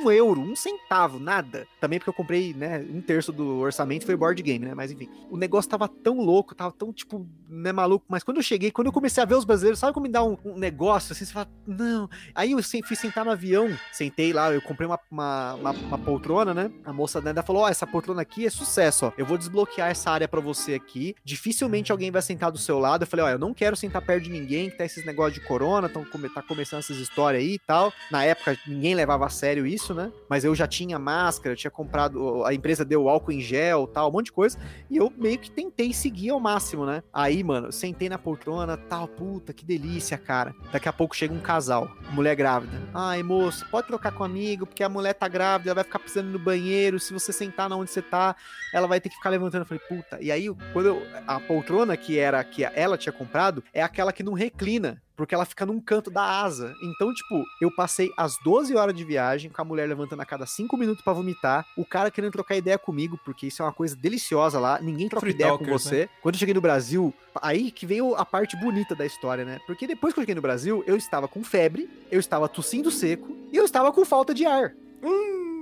um 0.04 0.10
euro, 0.12 0.40
um 0.40 0.54
centavo, 0.54 1.18
nada. 1.18 1.66
Também 1.80 1.98
porque 1.98 2.10
eu 2.10 2.14
comprei, 2.14 2.54
né, 2.54 2.78
um 2.88 3.00
terço 3.00 3.32
do 3.32 3.58
orçamento 3.58 4.06
foi 4.06 4.14
board 4.14 4.40
game, 4.40 4.64
né? 4.64 4.74
Mas 4.74 4.92
enfim, 4.92 5.08
o 5.30 5.36
negócio 5.36 5.68
tava 5.68 5.88
tão 5.88 6.20
louco, 6.20 6.54
tava 6.54 6.70
tão, 6.70 6.92
tipo, 6.92 7.26
né, 7.48 7.72
maluco. 7.72 8.04
Mas 8.08 8.22
quando 8.22 8.36
eu 8.36 8.42
cheguei, 8.44 8.70
quando 8.70 8.86
eu 8.86 8.92
comecei 8.92 9.20
a 9.22 9.26
ver 9.26 9.34
os 9.34 9.44
brasileiros, 9.44 9.80
sabe 9.80 9.92
como 9.92 10.06
me 10.06 10.12
dá 10.12 10.22
um, 10.22 10.36
um 10.44 10.56
negócio 10.56 11.12
assim? 11.12 11.24
Você 11.24 11.32
fala, 11.32 11.48
não. 11.66 12.08
Aí 12.32 12.52
eu 12.52 12.62
fui 12.62 12.96
sentar 12.96 13.24
no 13.24 13.30
avião, 13.32 13.68
sentei 13.92 14.32
lá, 14.32 14.52
eu 14.52 14.62
comprei 14.62 14.86
uma, 14.86 15.00
uma, 15.10 15.54
uma- 15.54 15.70
uma 15.72 15.98
poltrona, 15.98 16.43
né? 16.52 16.70
A 16.84 16.92
moça 16.92 17.20
né, 17.20 17.32
falou: 17.42 17.62
Ó, 17.62 17.68
essa 17.68 17.86
poltrona 17.86 18.22
aqui 18.22 18.44
é 18.44 18.50
sucesso, 18.50 19.06
ó. 19.06 19.12
Eu 19.16 19.24
vou 19.24 19.38
desbloquear 19.38 19.90
essa 19.90 20.10
área 20.10 20.26
pra 20.28 20.40
você 20.40 20.74
aqui. 20.74 21.14
Dificilmente 21.24 21.92
alguém 21.92 22.10
vai 22.10 22.20
sentar 22.20 22.50
do 22.50 22.58
seu 22.58 22.78
lado. 22.78 23.02
Eu 23.02 23.06
falei: 23.06 23.24
Ó, 23.24 23.28
eu 23.30 23.38
não 23.38 23.54
quero 23.54 23.76
sentar 23.76 24.02
perto 24.02 24.24
de 24.24 24.30
ninguém 24.30 24.68
que 24.68 24.76
tá 24.76 24.84
esses 24.84 25.06
negócios 25.06 25.40
de 25.40 25.46
corona, 25.46 25.88
tão, 25.88 26.04
tá 26.04 26.42
começando 26.42 26.80
essas 26.80 26.98
histórias 26.98 27.42
aí 27.42 27.54
e 27.54 27.58
tal. 27.58 27.92
Na 28.10 28.24
época, 28.24 28.58
ninguém 28.66 28.94
levava 28.94 29.26
a 29.26 29.28
sério 29.28 29.66
isso, 29.66 29.94
né? 29.94 30.12
Mas 30.28 30.44
eu 30.44 30.54
já 30.54 30.66
tinha 30.66 30.98
máscara, 30.98 31.52
eu 31.52 31.56
tinha 31.56 31.70
comprado, 31.70 32.44
a 32.44 32.52
empresa 32.52 32.84
deu 32.84 33.08
álcool 33.08 33.32
em 33.32 33.40
gel 33.40 33.86
tal, 33.86 34.08
um 34.08 34.12
monte 34.12 34.26
de 34.26 34.32
coisa. 34.32 34.58
E 34.90 34.96
eu 34.96 35.12
meio 35.16 35.38
que 35.38 35.50
tentei 35.50 35.92
seguir 35.92 36.30
ao 36.30 36.40
máximo, 36.40 36.84
né? 36.84 37.02
Aí, 37.12 37.42
mano, 37.42 37.70
sentei 37.70 38.08
na 38.08 38.18
poltrona, 38.18 38.76
tal, 38.76 39.06
puta, 39.06 39.52
que 39.52 39.64
delícia, 39.64 40.18
cara. 40.18 40.54
Daqui 40.72 40.88
a 40.88 40.92
pouco 40.92 41.14
chega 41.14 41.32
um 41.32 41.40
casal, 41.40 41.90
mulher 42.10 42.34
grávida. 42.34 42.72
Ai, 42.92 43.22
moço, 43.22 43.66
pode 43.70 43.86
trocar 43.86 44.12
com 44.12 44.24
amigo, 44.24 44.66
porque 44.66 44.82
a 44.82 44.88
mulher 44.88 45.14
tá 45.14 45.28
grávida, 45.28 45.70
ela 45.70 45.76
vai 45.76 45.84
ficar 45.84 45.98
precisando 45.98 46.30
no 46.34 46.38
banheiro. 46.38 47.00
Se 47.00 47.12
você 47.12 47.32
sentar 47.32 47.68
na 47.68 47.76
onde 47.76 47.90
você 47.90 48.02
tá, 48.02 48.36
ela 48.72 48.86
vai 48.86 49.00
ter 49.00 49.08
que 49.08 49.16
ficar 49.16 49.30
levantando. 49.30 49.62
Eu 49.62 49.66
falei, 49.66 49.82
puta. 49.88 50.18
E 50.20 50.30
aí, 50.30 50.46
quando 50.72 50.86
eu, 50.86 51.02
a 51.26 51.40
poltrona 51.40 51.96
que 51.96 52.18
era 52.18 52.42
que 52.44 52.64
ela 52.64 52.98
tinha 52.98 53.12
comprado, 53.12 53.64
é 53.72 53.82
aquela 53.82 54.12
que 54.12 54.22
não 54.22 54.32
reclina. 54.32 55.02
Porque 55.16 55.32
ela 55.34 55.44
fica 55.44 55.64
num 55.64 55.80
canto 55.80 56.10
da 56.10 56.24
asa. 56.42 56.74
Então, 56.82 57.14
tipo, 57.14 57.44
eu 57.60 57.70
passei 57.74 58.10
as 58.16 58.36
12 58.42 58.74
horas 58.74 58.94
de 58.94 59.04
viagem 59.04 59.48
com 59.48 59.62
a 59.62 59.64
mulher 59.64 59.88
levantando 59.88 60.20
a 60.20 60.26
cada 60.26 60.44
5 60.44 60.76
minutos 60.76 61.04
pra 61.04 61.12
vomitar. 61.12 61.64
O 61.76 61.86
cara 61.86 62.10
querendo 62.10 62.32
trocar 62.32 62.56
ideia 62.56 62.76
comigo, 62.76 63.18
porque 63.24 63.46
isso 63.46 63.62
é 63.62 63.64
uma 63.64 63.72
coisa 63.72 63.94
deliciosa 63.94 64.58
lá. 64.58 64.80
Ninguém 64.80 65.08
troca 65.08 65.24
Free 65.24 65.34
ideia 65.34 65.52
com 65.52 65.58
talkers, 65.58 65.82
você. 65.84 66.08
Quando 66.20 66.34
eu 66.34 66.38
cheguei 66.40 66.54
no 66.54 66.60
Brasil, 66.60 67.14
aí 67.40 67.70
que 67.70 67.86
veio 67.86 68.16
a 68.16 68.24
parte 68.24 68.56
bonita 68.56 68.94
da 68.96 69.06
história, 69.06 69.44
né? 69.44 69.60
Porque 69.66 69.86
depois 69.86 70.12
que 70.12 70.18
eu 70.18 70.22
cheguei 70.22 70.34
no 70.34 70.42
Brasil, 70.42 70.82
eu 70.84 70.96
estava 70.96 71.28
com 71.28 71.44
febre, 71.44 71.88
eu 72.10 72.18
estava 72.18 72.48
tossindo 72.48 72.90
seco 72.90 73.36
e 73.52 73.56
eu 73.56 73.64
estava 73.64 73.92
com 73.92 74.04
falta 74.04 74.34
de 74.34 74.44
ar. 74.44 74.74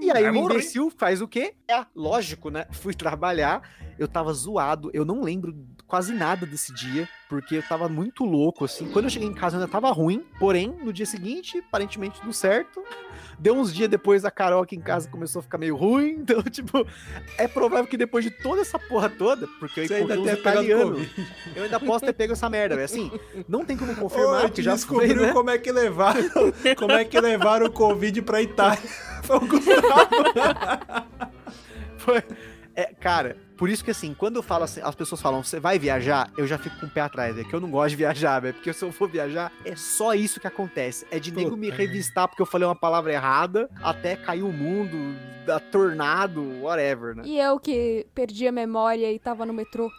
E 0.02 0.10
aí 0.10 0.22
vai 0.22 0.30
o 0.30 0.34
morrer. 0.34 0.54
imbecil 0.54 0.92
faz 0.96 1.20
o 1.22 1.28
quê? 1.28 1.54
É 1.68 1.84
lógico, 1.94 2.50
né? 2.50 2.66
Fui 2.72 2.92
trabalhar, 2.92 3.62
eu 4.02 4.08
tava 4.08 4.32
zoado, 4.32 4.90
eu 4.92 5.04
não 5.04 5.22
lembro 5.22 5.54
quase 5.86 6.12
nada 6.12 6.46
desse 6.46 6.72
dia, 6.72 7.08
porque 7.28 7.56
eu 7.56 7.62
tava 7.62 7.88
muito 7.88 8.24
louco, 8.24 8.64
assim. 8.64 8.88
Quando 8.88 9.06
eu 9.06 9.10
cheguei 9.10 9.28
em 9.28 9.34
casa 9.34 9.56
eu 9.56 9.60
ainda 9.60 9.70
tava 9.70 9.90
ruim, 9.90 10.24
porém, 10.38 10.74
no 10.82 10.92
dia 10.92 11.06
seguinte, 11.06 11.58
aparentemente 11.58 12.20
tudo 12.20 12.32
certo. 12.32 12.82
Deu 13.38 13.54
uns 13.54 13.72
dias 13.72 13.88
depois, 13.88 14.24
a 14.24 14.30
Carol 14.30 14.62
aqui 14.62 14.76
em 14.76 14.80
casa 14.80 15.08
começou 15.08 15.40
a 15.40 15.42
ficar 15.42 15.58
meio 15.58 15.76
ruim, 15.76 16.16
então, 16.20 16.42
tipo, 16.42 16.86
é 17.38 17.46
provável 17.46 17.86
que 17.86 17.96
depois 17.96 18.24
de 18.24 18.30
toda 18.30 18.60
essa 18.60 18.78
porra 18.78 19.10
toda, 19.10 19.46
porque 19.58 19.80
eu 19.80 19.84
encontrei 19.84 20.18
uns 20.18 20.32
italianos, 20.32 21.08
eu 21.54 21.64
ainda 21.64 21.78
posso 21.78 22.04
ter 22.04 22.12
pego 22.12 22.32
essa 22.32 22.48
merda, 22.48 22.74
velho. 22.74 22.84
Assim, 22.84 23.10
não 23.48 23.64
tem 23.64 23.76
como 23.76 23.92
Ô, 23.92 23.96
confirmar, 23.96 24.42
porque 24.42 24.62
gente 24.62 24.64
já 24.64 24.76
foi, 24.78 25.06
descobriu 25.06 25.26
né? 25.28 25.32
como 25.32 25.50
é 25.50 25.58
que 25.58 25.70
levaram, 25.70 26.22
como 26.76 26.92
é 26.92 27.04
que 27.04 27.20
levaram 27.20 27.66
o 27.66 27.70
Covid 27.70 28.22
pra 28.22 28.42
Itália. 28.42 28.82
Foi 29.22 29.36
o 29.36 29.46
Gustavo. 29.46 30.10
Foi. 31.96 32.22
É, 32.74 32.92
cara, 32.94 33.36
por 33.56 33.68
isso 33.68 33.84
que 33.84 33.90
assim, 33.90 34.14
quando 34.14 34.36
eu 34.36 34.42
falo 34.42 34.64
assim, 34.64 34.80
as 34.82 34.94
pessoas 34.94 35.20
falam, 35.20 35.42
você 35.44 35.60
vai 35.60 35.78
viajar, 35.78 36.30
eu 36.36 36.46
já 36.46 36.58
fico 36.58 36.78
com 36.80 36.86
o 36.86 36.90
pé 36.90 37.02
atrás, 37.02 37.36
é 37.38 37.44
que 37.44 37.54
eu 37.54 37.60
não 37.60 37.70
gosto 37.70 37.90
de 37.90 37.96
viajar, 37.96 38.40
velho. 38.40 38.54
Porque 38.54 38.72
se 38.72 38.84
eu 38.84 38.90
for 38.92 39.08
viajar, 39.08 39.52
é 39.64 39.76
só 39.76 40.14
isso 40.14 40.40
que 40.40 40.46
acontece. 40.46 41.06
É 41.10 41.18
de 41.18 41.30
nego 41.30 41.50
Puta 41.50 41.60
me 41.60 41.68
merda. 41.68 41.82
revistar 41.82 42.28
porque 42.28 42.42
eu 42.42 42.46
falei 42.46 42.66
uma 42.66 42.74
palavra 42.74 43.12
errada, 43.12 43.68
até 43.82 44.16
cair 44.16 44.42
o 44.42 44.52
mundo, 44.52 44.96
da 45.44 45.60
tornado, 45.60 46.42
whatever, 46.62 47.14
né? 47.16 47.22
E 47.26 47.38
eu 47.38 47.58
que 47.58 48.06
perdi 48.14 48.46
a 48.46 48.52
memória 48.52 49.12
e 49.12 49.18
tava 49.18 49.44
no 49.44 49.52
metrô. 49.52 49.90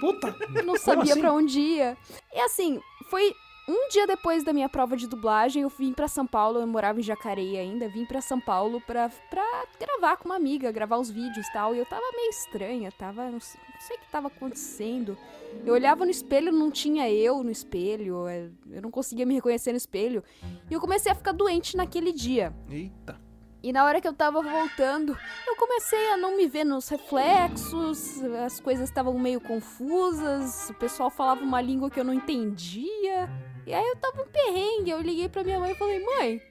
Puta. 0.00 0.34
Não 0.64 0.76
sabia 0.78 1.12
assim? 1.12 1.20
pra 1.20 1.32
onde 1.32 1.58
ia. 1.60 1.96
E 2.32 2.40
assim, 2.40 2.80
foi 3.10 3.34
um 3.70 3.88
dia 3.88 4.06
depois 4.06 4.42
da 4.42 4.52
minha 4.52 4.68
prova 4.68 4.96
de 4.96 5.06
dublagem, 5.06 5.62
eu 5.62 5.68
vim 5.68 5.92
pra 5.92 6.08
São 6.08 6.26
Paulo, 6.26 6.60
eu 6.60 6.66
morava 6.66 6.98
em 6.98 7.02
Jacareí 7.02 7.56
ainda, 7.56 7.88
vim 7.88 8.04
pra 8.04 8.20
São 8.20 8.40
Paulo 8.40 8.80
pra, 8.80 9.08
pra 9.30 9.44
gravar 9.78 10.16
com 10.16 10.28
uma 10.28 10.36
amiga, 10.36 10.72
gravar 10.72 10.98
os 10.98 11.10
vídeos 11.10 11.46
e 11.46 11.52
tal. 11.52 11.74
E 11.74 11.78
eu 11.78 11.86
tava 11.86 12.02
meio 12.14 12.30
estranha, 12.30 12.90
tava. 12.92 13.30
Não 13.30 13.40
sei, 13.40 13.60
não 13.72 13.80
sei 13.80 13.96
o 13.96 14.00
que 14.00 14.10
tava 14.10 14.28
acontecendo. 14.28 15.16
Eu 15.64 15.74
olhava 15.74 16.04
no 16.04 16.10
espelho, 16.10 16.52
não 16.52 16.70
tinha 16.70 17.10
eu 17.10 17.42
no 17.42 17.50
espelho, 17.50 18.26
é, 18.26 18.48
eu 18.70 18.82
não 18.82 18.90
conseguia 18.90 19.26
me 19.26 19.34
reconhecer 19.34 19.72
no 19.72 19.78
espelho. 19.78 20.22
E 20.70 20.74
eu 20.74 20.80
comecei 20.80 21.10
a 21.10 21.14
ficar 21.14 21.32
doente 21.32 21.76
naquele 21.76 22.12
dia. 22.12 22.54
Eita. 22.68 23.20
E 23.62 23.72
na 23.72 23.84
hora 23.84 24.00
que 24.00 24.08
eu 24.08 24.14
tava 24.14 24.40
voltando, 24.40 25.16
eu 25.46 25.54
comecei 25.56 26.12
a 26.12 26.16
não 26.16 26.34
me 26.34 26.48
ver 26.48 26.64
nos 26.64 26.88
reflexos, 26.88 28.22
as 28.44 28.58
coisas 28.58 28.88
estavam 28.88 29.18
meio 29.18 29.38
confusas, 29.38 30.70
o 30.70 30.74
pessoal 30.74 31.10
falava 31.10 31.42
uma 31.42 31.60
língua 31.60 31.90
que 31.90 32.00
eu 32.00 32.04
não 32.04 32.14
entendia. 32.14 33.28
E 33.66 33.74
aí 33.74 33.86
eu 33.86 33.96
tava 33.96 34.22
um 34.22 34.26
perrengue, 34.26 34.90
eu 34.90 35.00
liguei 35.00 35.28
pra 35.28 35.44
minha 35.44 35.58
mãe 35.58 35.72
e 35.72 35.76
falei: 35.76 36.04
"Mãe, 36.04 36.42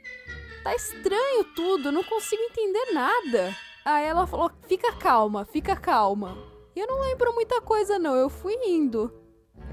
tá 0.63 0.75
estranho 0.75 1.43
tudo, 1.55 1.89
eu 1.89 1.91
não 1.91 2.03
consigo 2.03 2.41
entender 2.43 2.93
nada". 2.93 3.55
Aí 3.85 4.05
ela 4.05 4.27
falou: 4.27 4.51
"Fica 4.67 4.93
calma, 4.93 5.45
fica 5.45 5.75
calma". 5.75 6.37
E 6.75 6.79
eu 6.79 6.87
não 6.87 7.01
lembro 7.01 7.33
muita 7.33 7.59
coisa, 7.61 7.99
não. 7.99 8.15
Eu 8.15 8.29
fui 8.29 8.53
indo. 8.65 9.13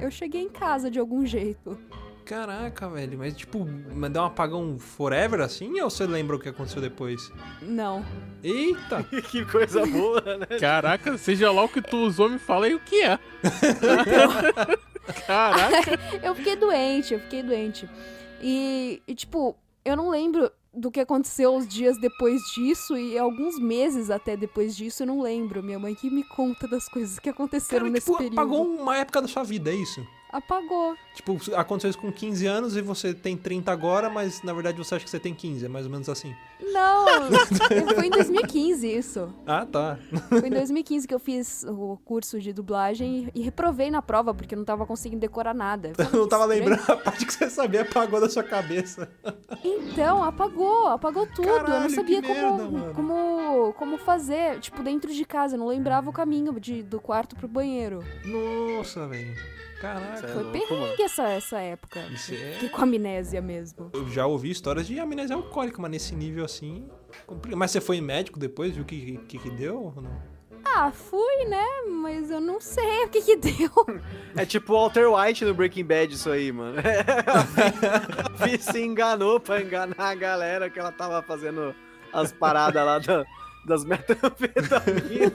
Eu 0.01 0.11
cheguei 0.11 0.43
em 0.43 0.49
casa 0.49 0.91
de 0.91 0.99
algum 0.99 1.25
jeito. 1.25 1.79
Caraca, 2.25 2.89
velho, 2.89 3.17
mas 3.17 3.37
tipo, 3.37 3.65
mas 3.95 4.11
deu 4.11 4.21
um 4.23 4.25
apagão 4.27 4.77
forever 4.81 5.41
assim 5.41 5.81
ou 5.81 5.89
você 5.89 6.05
lembra 6.05 6.35
o 6.35 6.41
que 6.41 6.49
aconteceu 6.49 6.83
depois? 6.83 7.31
Não. 7.63 8.05
Eita! 8.43 9.05
que 9.31 9.45
coisa 9.45 9.87
boa, 9.87 10.21
né? 10.37 10.59
Caraca, 10.59 11.17
seja 11.17 11.53
lá 11.53 11.63
o 11.63 11.69
que 11.69 11.81
tu 11.81 11.99
usou, 11.99 12.29
me 12.29 12.41
fala 12.41 12.67
aí 12.67 12.75
o 12.75 12.81
que 12.81 13.01
é. 13.01 13.17
Caraca. 15.27 15.99
Eu 16.23 16.35
fiquei 16.35 16.57
doente, 16.57 17.15
eu 17.15 17.21
fiquei 17.21 17.43
doente. 17.43 17.89
E, 18.41 19.03
e, 19.07 19.15
tipo, 19.15 19.57
eu 19.85 19.97
não 19.97 20.11
lembro 20.11 20.51
do 20.75 20.91
que 20.91 21.01
aconteceu 21.01 21.57
os 21.57 21.67
dias 21.67 21.99
depois 21.99 22.41
disso 22.55 22.97
e 22.97 23.17
alguns 23.17 23.59
meses 23.59 24.11
até 24.11 24.37
depois 24.37 24.77
disso, 24.77 25.03
eu 25.03 25.07
não 25.07 25.23
lembro. 25.23 25.63
Minha 25.63 25.79
mãe 25.79 25.95
que 25.95 26.11
me 26.11 26.23
conta 26.23 26.69
das 26.69 26.87
coisas 26.89 27.19
que 27.19 27.31
aconteceram 27.31 27.87
Cara, 27.87 27.93
nesse 27.93 28.07
tipo, 28.07 28.19
período. 28.19 28.39
apagou 28.39 28.67
uma 28.67 28.97
época 28.99 29.23
da 29.23 29.29
sua 29.29 29.43
vida, 29.43 29.71
é 29.71 29.75
isso? 29.75 30.07
Apagou. 30.37 30.95
Tipo, 31.15 31.39
aconteceu 31.55 31.89
isso 31.89 31.99
com 31.99 32.13
15 32.13 32.47
anos 32.47 32.77
e 32.77 32.83
você 32.83 33.15
tem 33.15 33.39
30 33.39 33.73
agora, 33.73 34.11
mas 34.11 34.43
na 34.43 34.53
verdade 34.53 34.77
você 34.77 34.95
acha 34.97 35.05
que 35.05 35.11
você 35.11 35.19
tem 35.19 35.35
15, 35.35 35.65
é 35.65 35.69
mais 35.69 35.87
ou 35.87 35.91
menos 35.91 36.11
assim. 36.11 36.35
Não, 36.61 37.07
foi 37.95 38.07
em 38.07 38.11
2015 38.11 38.87
isso. 38.87 39.35
Ah, 39.47 39.65
tá. 39.65 39.99
Foi 40.29 40.47
em 40.49 40.51
2015 40.51 41.09
que 41.09 41.15
eu 41.15 41.19
fiz 41.19 41.65
o 41.65 41.99
curso 42.05 42.39
de 42.39 42.53
dublagem 42.53 43.31
e 43.35 43.41
reprovei 43.41 43.91
na 43.91 44.03
prova 44.03 44.35
porque 44.35 44.55
eu 44.55 44.59
não 44.59 44.65
tava 44.67 44.85
conseguindo 44.85 45.21
decorar 45.21 45.55
nada. 45.55 45.93
Eu 46.13 46.21
não 46.21 46.29
tava 46.29 46.45
Estranho. 46.45 46.71
lembrando 46.71 46.93
a 46.93 46.97
parte 46.97 47.25
que 47.25 47.33
você 47.33 47.49
sabia, 47.49 47.81
apagou 47.83 48.21
da 48.21 48.29
sua 48.29 48.43
cabeça. 48.43 49.09
Então, 49.65 50.23
apagou, 50.23 50.89
apagou 50.89 51.27
tudo. 51.27 51.49
eu 51.49 51.55
Caralho, 51.57 51.83
não 51.85 51.91
sabia 51.91 52.21
como, 52.23 52.35
merda, 52.35 52.93
como, 52.95 53.73
como 53.73 53.99
fazer, 53.99 54.61
tipo, 54.61 54.83
dentro 54.83 55.13
de 55.13 55.25
casa. 55.25 55.55
Eu 55.55 55.61
não 55.61 55.67
lembrava 55.67 56.11
o 56.11 56.13
caminho 56.13 56.59
de, 56.61 56.83
do 56.83 57.01
quarto 57.01 57.35
pro 57.37 57.49
banheiro. 57.49 58.05
Nossa, 58.25 59.07
velho. 59.07 59.35
Caraca. 59.81 60.27
É 60.27 60.29
Foi 60.33 60.43
louco, 60.43 60.53
perrengue 60.53 61.03
essa, 61.03 61.29
essa 61.29 61.59
época. 61.61 62.01
Isso 62.13 62.33
é- 62.35 62.53
Fiquei 62.55 62.69
com 62.71 62.83
amnésia 62.83 63.41
mesmo. 63.43 63.91
Eu 63.93 64.09
já 64.09 64.27
ouvi 64.27 64.51
histórias 64.51 64.87
de 64.87 64.99
amnésia 64.99 65.37
alcoólica, 65.37 65.81
mas 65.83 65.91
nesse 65.91 66.15
nível 66.15 66.45
assim. 66.45 66.89
complica. 67.27 67.57
Mas 67.57 67.71
você 67.71 67.81
foi 67.81 68.01
médico 68.01 68.39
depois, 68.39 68.73
viu 68.75 68.83
o 68.83 68.87
que, 68.87 69.19
que, 69.29 69.39
que 69.39 69.51
deu? 69.51 69.93
ou 69.97 70.03
não? 70.03 70.37
Ah, 70.69 70.91
fui, 70.91 71.45
né? 71.47 71.65
Mas 71.89 72.29
eu 72.31 72.41
não 72.41 72.61
sei 72.61 73.05
o 73.05 73.09
que 73.09 73.23
que 73.23 73.37
deu. 73.37 73.71
É 74.37 74.45
tipo 74.45 74.73
o 74.73 74.77
Walter 74.77 75.07
White 75.09 75.45
no 75.45 75.55
Breaking 75.55 75.85
Bad, 75.85 76.13
isso 76.15 76.29
aí, 76.31 76.51
mano. 76.51 76.77
A 78.41 78.45
Vi 78.45 78.59
se 78.59 78.81
enganou 78.83 79.39
pra 79.39 79.61
enganar 79.63 79.95
a 79.99 80.15
galera 80.15 80.69
que 80.69 80.79
ela 80.79 80.91
tava 80.93 81.23
fazendo 81.23 81.75
as 82.13 82.33
paradas 82.33 82.85
lá 82.85 82.99
da- 82.99 83.25
das 83.65 83.85
metanfetaminas. 83.85 85.33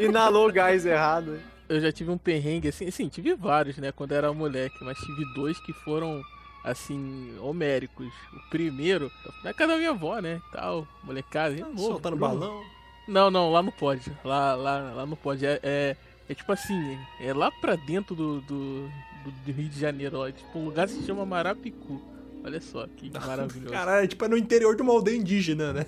Inalou 0.00 0.48
o 0.48 0.52
gás 0.52 0.84
errado. 0.86 1.38
Eu 1.68 1.80
já 1.80 1.90
tive 1.90 2.10
um 2.10 2.18
perrengue, 2.18 2.68
assim, 2.68 2.86
assim, 2.86 3.08
tive 3.08 3.34
vários, 3.34 3.76
né, 3.78 3.90
quando 3.92 4.12
era 4.12 4.32
moleque, 4.32 4.76
mas 4.82 4.98
tive 4.98 5.24
dois 5.34 5.58
que 5.60 5.72
foram, 5.72 6.22
assim, 6.62 7.36
homéricos. 7.40 8.06
O 8.32 8.50
primeiro, 8.50 9.10
na 9.42 9.54
casa 9.54 9.72
da 9.72 9.78
minha 9.78 9.90
avó, 9.90 10.18
né, 10.20 10.40
tal, 10.52 10.86
molecada, 11.02 11.54
novo, 11.56 11.78
Soltando 11.78 12.16
Bruno. 12.16 12.38
balão. 12.38 12.62
Não, 13.08 13.30
não, 13.30 13.50
lá 13.52 13.62
não 13.62 13.72
pode. 13.72 14.10
Lá, 14.24 14.54
lá, 14.54 14.78
lá 14.92 15.06
não 15.06 15.16
pode. 15.16 15.44
É, 15.44 15.58
é, 15.62 15.96
é 16.28 16.34
tipo 16.34 16.50
assim, 16.52 16.98
é 17.20 17.32
lá 17.34 17.50
pra 17.50 17.76
dentro 17.76 18.14
do, 18.14 18.40
do, 18.42 18.88
do- 19.24 19.52
Rio 19.52 19.68
de 19.68 19.78
Janeiro, 19.78 20.18
ó. 20.18 20.28
É 20.28 20.32
tipo 20.32 20.58
um 20.58 20.64
lugar 20.66 20.86
que 20.86 20.94
se 20.94 21.04
chama 21.04 21.24
Marapicu. 21.26 22.02
Olha 22.42 22.60
só 22.60 22.86
que 22.86 23.10
maravilhoso. 23.26 23.72
Caralho, 23.72 24.04
é 24.04 24.06
tipo 24.06 24.24
é 24.24 24.28
no 24.28 24.36
interior 24.38 24.74
de 24.76 24.82
uma 24.82 24.92
aldeia 24.92 25.16
indígena, 25.16 25.72
né? 25.72 25.86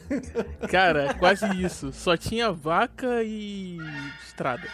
Cara, 0.70 1.10
é 1.10 1.14
quase 1.14 1.46
isso. 1.62 1.90
Só 1.92 2.16
tinha 2.18 2.50
vaca 2.52 3.22
e 3.22 3.78
estrada. 4.26 4.68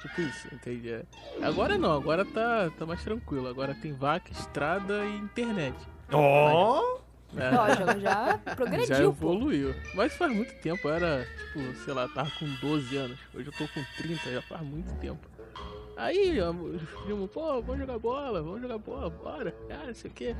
Tipo 0.00 0.20
isso, 0.20 0.48
entende? 0.54 0.90
É. 0.90 1.02
Agora 1.42 1.78
não, 1.78 1.92
agora 1.92 2.24
tá, 2.24 2.70
tá 2.78 2.84
mais 2.86 3.02
tranquilo. 3.02 3.48
Agora 3.48 3.74
tem 3.74 3.92
vaca, 3.92 4.30
estrada 4.32 5.04
e 5.04 5.16
internet. 5.16 5.76
Ó! 6.12 6.98
É, 7.36 7.50
Ó, 7.54 7.68
já, 7.74 7.98
já 7.98 8.38
progrediu, 8.54 8.86
já 8.86 8.96
pô. 8.98 9.08
evoluiu. 9.10 9.74
Mas 9.94 10.16
faz 10.16 10.32
muito 10.32 10.54
tempo, 10.62 10.86
eu 10.88 10.94
era, 10.94 11.26
tipo, 11.26 11.74
sei 11.84 11.92
lá, 11.92 12.06
tava 12.08 12.30
com 12.38 12.46
12 12.60 12.96
anos. 12.96 13.18
Hoje 13.34 13.48
eu 13.48 13.52
tô 13.52 13.66
com 13.74 13.84
30, 13.96 14.30
já 14.32 14.42
faz 14.42 14.62
muito 14.62 14.94
tempo. 15.00 15.26
Aí, 15.96 16.40
ó, 16.40 16.50
os 16.50 16.82
primos, 17.04 17.30
pô, 17.30 17.60
vamos 17.62 17.78
jogar 17.78 17.98
bola, 17.98 18.42
vamos 18.42 18.60
jogar 18.60 18.78
bola, 18.78 19.10
bora. 19.10 19.50
Cara, 19.68 19.90
isso 19.90 20.06
aqui. 20.06 20.36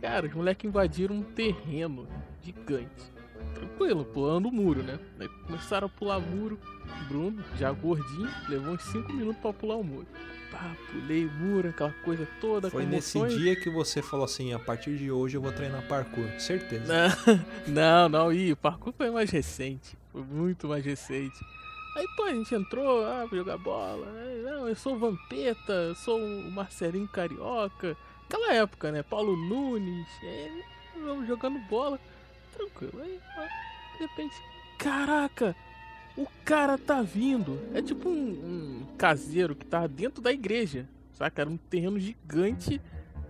Cara, 0.00 0.26
os 0.26 0.34
moleques 0.34 0.66
invadiram 0.68 1.14
um 1.14 1.22
terreno 1.22 2.08
gigante. 2.42 3.12
Tranquilo, 3.54 4.04
pulando 4.04 4.48
o 4.48 4.52
muro, 4.52 4.82
né? 4.82 4.98
Aí 5.20 5.28
começaram 5.46 5.86
a 5.86 5.90
pular 5.90 6.18
muro. 6.18 6.58
Bruno, 7.08 7.44
já 7.58 7.70
gordinho, 7.72 8.30
levou 8.48 8.74
uns 8.74 8.82
5 8.84 9.12
minutos 9.12 9.40
pra 9.40 9.52
pular 9.52 9.76
o 9.76 9.84
muro. 9.84 10.06
Pá, 10.50 10.76
pulei 10.90 11.26
o 11.26 11.32
muro, 11.32 11.68
aquela 11.70 11.92
coisa 12.04 12.28
toda. 12.40 12.70
Foi 12.70 12.86
nesse 12.86 13.20
dia 13.28 13.56
que 13.56 13.68
você 13.68 14.00
falou 14.00 14.24
assim: 14.24 14.52
a 14.52 14.58
partir 14.58 14.96
de 14.96 15.10
hoje 15.10 15.36
eu 15.36 15.42
vou 15.42 15.52
treinar 15.52 15.82
parkour. 15.88 16.28
Certeza. 16.38 16.84
Não, 16.86 17.44
não, 17.66 18.08
não, 18.08 18.32
e 18.32 18.52
o 18.52 18.56
parkour 18.56 18.92
foi 18.96 19.10
mais 19.10 19.30
recente. 19.30 19.98
Foi 20.12 20.22
muito 20.22 20.68
mais 20.68 20.84
recente. 20.84 21.44
Aí, 21.96 22.06
pô, 22.16 22.24
a 22.24 22.32
gente 22.32 22.52
entrou, 22.54 23.04
ah, 23.04 23.24
pra 23.28 23.38
jogar 23.38 23.58
bola. 23.58 24.06
Aí, 24.16 24.42
Não, 24.42 24.68
eu 24.68 24.74
sou 24.74 24.94
o 24.94 24.98
Vampeta, 24.98 25.72
eu 25.72 25.94
sou 25.94 26.18
o 26.18 26.50
Marcelinho 26.50 27.06
Carioca. 27.08 27.96
Aquela 28.26 28.52
época, 28.54 28.90
né? 28.90 29.02
Paulo 29.02 29.36
Nunes. 29.36 30.08
Aí, 30.22 30.62
vamos 31.04 31.26
jogando 31.28 31.58
bola. 31.68 31.98
Tranquilo. 32.56 33.00
Aí, 33.00 33.20
de 33.92 33.98
repente, 34.06 34.34
caraca, 34.78 35.54
o 36.16 36.26
cara 36.44 36.78
tá 36.78 37.02
vindo. 37.02 37.58
É 37.74 37.82
tipo 37.82 38.08
um, 38.08 38.12
um 38.12 38.86
caseiro 38.96 39.54
que 39.54 39.66
tava 39.66 39.88
dentro 39.88 40.22
da 40.22 40.32
igreja. 40.32 40.88
Saca? 41.12 41.42
Era 41.42 41.50
um 41.50 41.56
terreno 41.56 41.98
gigante 41.98 42.80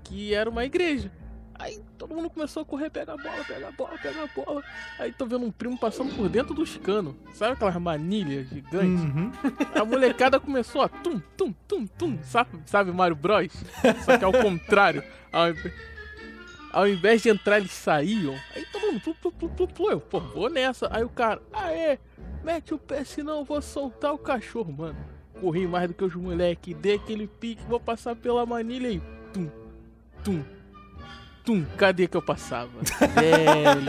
que 0.02 0.34
era 0.34 0.48
uma 0.48 0.64
igreja. 0.64 1.10
Aí 1.56 1.80
todo 1.96 2.14
mundo 2.14 2.28
começou 2.28 2.62
a 2.62 2.66
correr, 2.66 2.90
pega 2.90 3.12
a 3.12 3.16
bola, 3.16 3.44
pega 3.44 3.68
a 3.68 3.70
bola, 3.70 3.98
pega 3.98 4.24
a 4.24 4.26
bola. 4.26 4.62
Aí 4.98 5.12
tô 5.12 5.24
vendo 5.24 5.46
um 5.46 5.52
primo 5.52 5.78
passando 5.78 6.14
por 6.14 6.28
dentro 6.28 6.52
dos 6.52 6.76
canos. 6.78 7.14
Sabe 7.32 7.52
aquelas 7.52 7.76
manilhas 7.76 8.48
gigantes? 8.48 9.04
Uhum. 9.04 9.32
A 9.74 9.84
molecada 9.84 10.40
começou 10.40 10.82
a 10.82 10.88
tum, 10.88 11.20
tum, 11.36 11.52
tum, 11.68 11.86
tum. 11.86 12.18
Sabe, 12.22 12.50
sabe 12.66 12.90
Mario 12.90 13.16
Bros? 13.16 13.52
Só 14.04 14.18
que 14.18 14.24
ao 14.24 14.32
contrário. 14.32 15.04
Ao, 15.32 15.46
ao 16.72 16.88
invés 16.88 17.22
de 17.22 17.28
entrar, 17.28 17.58
eles 17.58 17.70
saíam. 17.70 18.34
Aí 18.54 18.66
todo 18.72 18.86
mundo, 18.86 19.00
plu, 19.00 19.14
plu, 19.14 19.32
plu, 19.32 19.48
plu, 19.48 19.68
plu. 19.68 19.90
Eu, 19.92 20.00
pô, 20.00 20.20
vou 20.20 20.50
nessa. 20.50 20.88
Aí 20.90 21.04
o 21.04 21.08
cara, 21.08 21.40
aê, 21.52 21.98
mete 22.44 22.74
o 22.74 22.78
pé, 22.78 23.02
senão 23.04 23.38
eu 23.38 23.44
vou 23.44 23.60
soltar 23.62 24.12
o 24.12 24.18
cachorro, 24.18 24.72
mano. 24.72 24.96
Corri 25.40 25.66
mais 25.66 25.88
do 25.88 25.94
que 25.94 26.04
os 26.04 26.14
moleque, 26.14 26.74
dei 26.74 26.96
aquele 26.96 27.26
pique, 27.26 27.64
vou 27.66 27.80
passar 27.80 28.14
pela 28.14 28.46
manilha 28.46 28.88
e 28.88 29.02
tum, 29.32 29.50
tum, 30.22 30.44
tum. 31.44 31.64
Cadê 31.76 32.06
que 32.06 32.16
eu 32.16 32.22
passava? 32.22 32.70
Velho. 33.14 33.86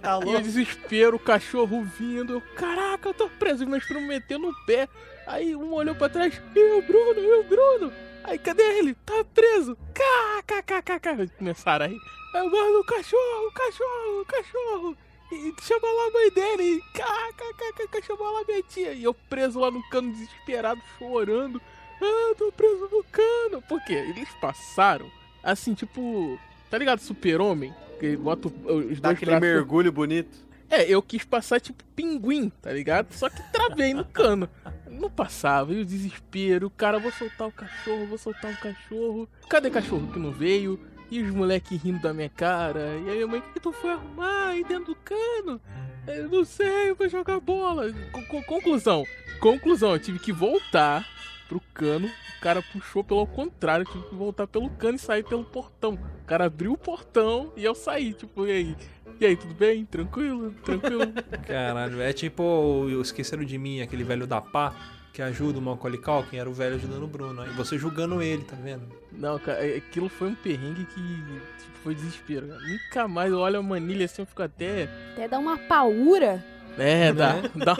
Tá 0.00 0.20
E 0.24 0.36
o 0.36 0.42
desespero, 0.42 1.16
o 1.16 1.20
cachorro 1.20 1.82
vindo. 1.84 2.34
Eu, 2.34 2.40
Caraca, 2.56 3.10
eu 3.10 3.14
tô 3.14 3.28
preso. 3.28 3.64
E 3.64 3.66
meus 3.66 3.84
primos 3.84 4.08
metendo 4.08 4.48
o 4.48 4.66
pé. 4.66 4.88
Aí 5.26 5.54
um 5.54 5.72
olhou 5.72 5.94
pra 5.94 6.08
trás. 6.08 6.40
E 6.54 6.72
o 6.72 6.82
Bruno, 6.82 7.20
e 7.20 7.32
o 7.40 7.44
Bruno. 7.44 7.92
Aí 8.24 8.38
cadê 8.38 8.62
ele? 8.78 8.94
Tá 8.94 9.24
preso. 9.32 9.76
KKKKK. 9.94 11.36
Começaram 11.38 11.86
aí. 11.86 11.96
Aí, 12.34 12.50
mano, 12.50 12.80
o 12.80 12.84
cachorro, 12.84 13.46
o 13.46 13.52
cachorro, 13.52 14.20
o 14.20 14.24
cachorro. 14.24 14.96
E 15.34 15.54
chama 15.62 15.86
lá 15.86 16.06
a 16.06 16.10
mãe 16.10 16.30
dele. 16.30 16.62
E 16.64 16.80
KKKK. 16.92 18.02
Chama 18.06 18.30
lá 18.30 18.44
minha 18.46 18.62
tia. 18.62 18.92
E 18.92 19.04
eu 19.04 19.14
preso 19.14 19.58
lá 19.60 19.70
no 19.70 19.82
cano, 19.88 20.12
desesperado, 20.12 20.80
chorando. 20.98 21.60
Ah, 22.02 22.34
tô 22.36 22.50
preso 22.52 22.88
no 22.90 23.04
cano. 23.04 23.62
Por 23.68 23.82
quê? 23.84 23.94
Eles 23.94 24.28
passaram. 24.40 25.10
Assim, 25.42 25.74
tipo. 25.74 26.38
Tá 26.70 26.78
ligado? 26.78 27.00
Super-Homem? 27.00 27.72
Que 28.00 28.16
bota 28.16 28.48
os 28.48 29.00
Dá 29.00 29.10
aquele 29.10 29.30
braços 29.30 29.48
mergulho 29.48 29.92
bonito. 29.92 30.36
é, 30.68 30.82
eu 30.88 31.00
quis 31.00 31.24
passar 31.24 31.60
tipo 31.60 31.84
pinguim, 31.94 32.50
tá 32.60 32.72
ligado? 32.72 33.12
Só 33.12 33.28
que 33.30 33.40
travei 33.52 33.94
no 33.94 34.04
cano. 34.04 34.48
Não 34.90 35.08
passava, 35.10 35.72
e 35.72 35.80
o 35.80 35.84
desespero, 35.84 36.70
cara, 36.70 36.98
vou 36.98 37.12
soltar 37.12 37.48
o 37.48 37.52
cachorro, 37.52 38.06
vou 38.06 38.18
soltar 38.18 38.52
o 38.52 38.56
cachorro. 38.56 39.28
Cadê 39.48 39.70
cachorro 39.70 40.12
que 40.12 40.18
não 40.18 40.32
veio? 40.32 40.80
E 41.14 41.22
os 41.22 41.30
moleques 41.34 41.80
rindo 41.82 42.00
da 42.00 42.12
minha 42.12 42.28
cara. 42.28 42.96
E 43.06 43.10
aí 43.10 43.22
a 43.22 43.26
mãe, 43.26 43.40
que 43.52 43.60
tu 43.60 43.72
foi 43.72 43.90
arrumar 43.92 44.48
aí 44.48 44.64
dentro 44.64 44.86
do 44.86 44.94
cano? 44.96 45.60
Eu 46.06 46.28
não 46.28 46.44
sei, 46.44 46.90
eu 46.90 46.94
vou 46.96 47.08
jogar 47.08 47.40
bola. 47.40 47.92
Co- 48.12 48.42
conclusão, 48.42 49.04
conclusão, 49.40 49.92
eu 49.92 49.98
tive 49.98 50.18
que 50.18 50.32
voltar 50.32 51.06
pro 51.48 51.60
cano. 51.72 52.08
O 52.08 52.40
cara 52.44 52.60
puxou 52.60 53.02
pelo 53.02 53.26
contrário, 53.26 53.86
eu 53.86 53.92
tive 53.92 54.04
que 54.08 54.14
voltar 54.14 54.46
pelo 54.46 54.68
cano 54.70 54.96
e 54.96 54.98
sair 54.98 55.22
pelo 55.24 55.44
portão. 55.44 55.94
O 55.94 56.24
cara 56.26 56.44
abriu 56.46 56.72
o 56.72 56.78
portão 56.78 57.52
e 57.56 57.64
eu 57.64 57.74
saí, 57.74 58.12
tipo, 58.12 58.46
e 58.46 58.50
aí? 58.50 58.76
E 59.20 59.24
aí, 59.24 59.36
tudo 59.36 59.54
bem? 59.54 59.84
Tranquilo? 59.86 60.50
Tranquilo? 60.64 61.12
Caralho, 61.46 62.02
é 62.02 62.12
tipo 62.12 62.86
Esqueceram 63.00 63.44
de 63.44 63.56
Mim, 63.56 63.80
aquele 63.80 64.04
velho 64.04 64.26
da 64.26 64.40
pá 64.42 64.74
que 65.14 65.22
ajuda 65.22 65.58
o 65.58 65.62
Macaulay 65.62 65.98
Culkin, 65.98 66.36
era 66.36 66.50
o 66.50 66.52
velho 66.52 66.74
ajudando 66.74 67.04
o 67.04 67.06
Bruno. 67.06 67.40
Aí 67.40 67.48
você 67.50 67.78
julgando 67.78 68.20
ele, 68.20 68.42
tá 68.44 68.56
vendo? 68.62 68.82
Não, 69.12 69.38
cara, 69.38 69.64
é- 69.66 69.76
aquilo 69.78 70.08
foi 70.08 70.28
um 70.28 70.34
perrengue 70.34 70.84
que 70.86 71.00
tipo, 71.00 71.78
foi 71.82 71.94
desespero. 71.94 72.48
cara. 72.48 72.60
Nunca 72.60 73.08
mais 73.08 73.30
eu 73.32 73.38
olho 73.38 73.60
a 73.60 73.62
manilha 73.62 74.04
assim, 74.06 74.22
eu 74.22 74.26
fico 74.26 74.42
até. 74.42 74.88
Até 75.12 75.28
dá 75.28 75.38
uma 75.38 75.56
paura. 75.56 76.44
É, 76.76 77.12
dá, 77.12 77.34
Né? 77.34 77.50
dá, 77.54 77.76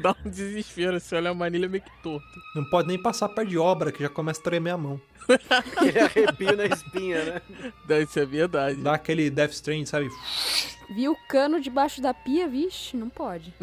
dá 0.00 0.16
um 0.24 0.30
desespero. 0.30 0.98
Se 0.98 1.14
olhar 1.14 1.30
a 1.30 1.34
manilha 1.34 1.68
meio 1.68 1.84
que 1.84 1.90
torto. 2.02 2.26
Não 2.56 2.64
pode 2.64 2.88
nem 2.88 3.00
passar 3.00 3.28
perto 3.28 3.50
de 3.50 3.58
obra, 3.58 3.92
que 3.92 4.02
já 4.02 4.08
começa 4.08 4.40
a 4.40 4.44
tremer 4.44 4.70
a 4.70 4.78
mão. 4.78 4.98
Aquele 5.50 5.98
arrepio 6.00 6.56
na 6.56 6.64
espinha, 6.64 7.22
né? 7.22 7.42
Dá, 7.86 8.00
Isso 8.00 8.18
é 8.18 8.24
verdade. 8.24 8.76
Dá 8.80 8.94
aquele 8.94 9.28
Death 9.28 9.52
Strand, 9.52 9.84
sabe? 9.84 10.08
Viu 10.96 11.12
o 11.12 11.16
cano 11.28 11.60
debaixo 11.60 12.00
da 12.00 12.14
pia? 12.14 12.48
Vixe, 12.48 12.96
não 12.96 13.10
pode. 13.10 13.52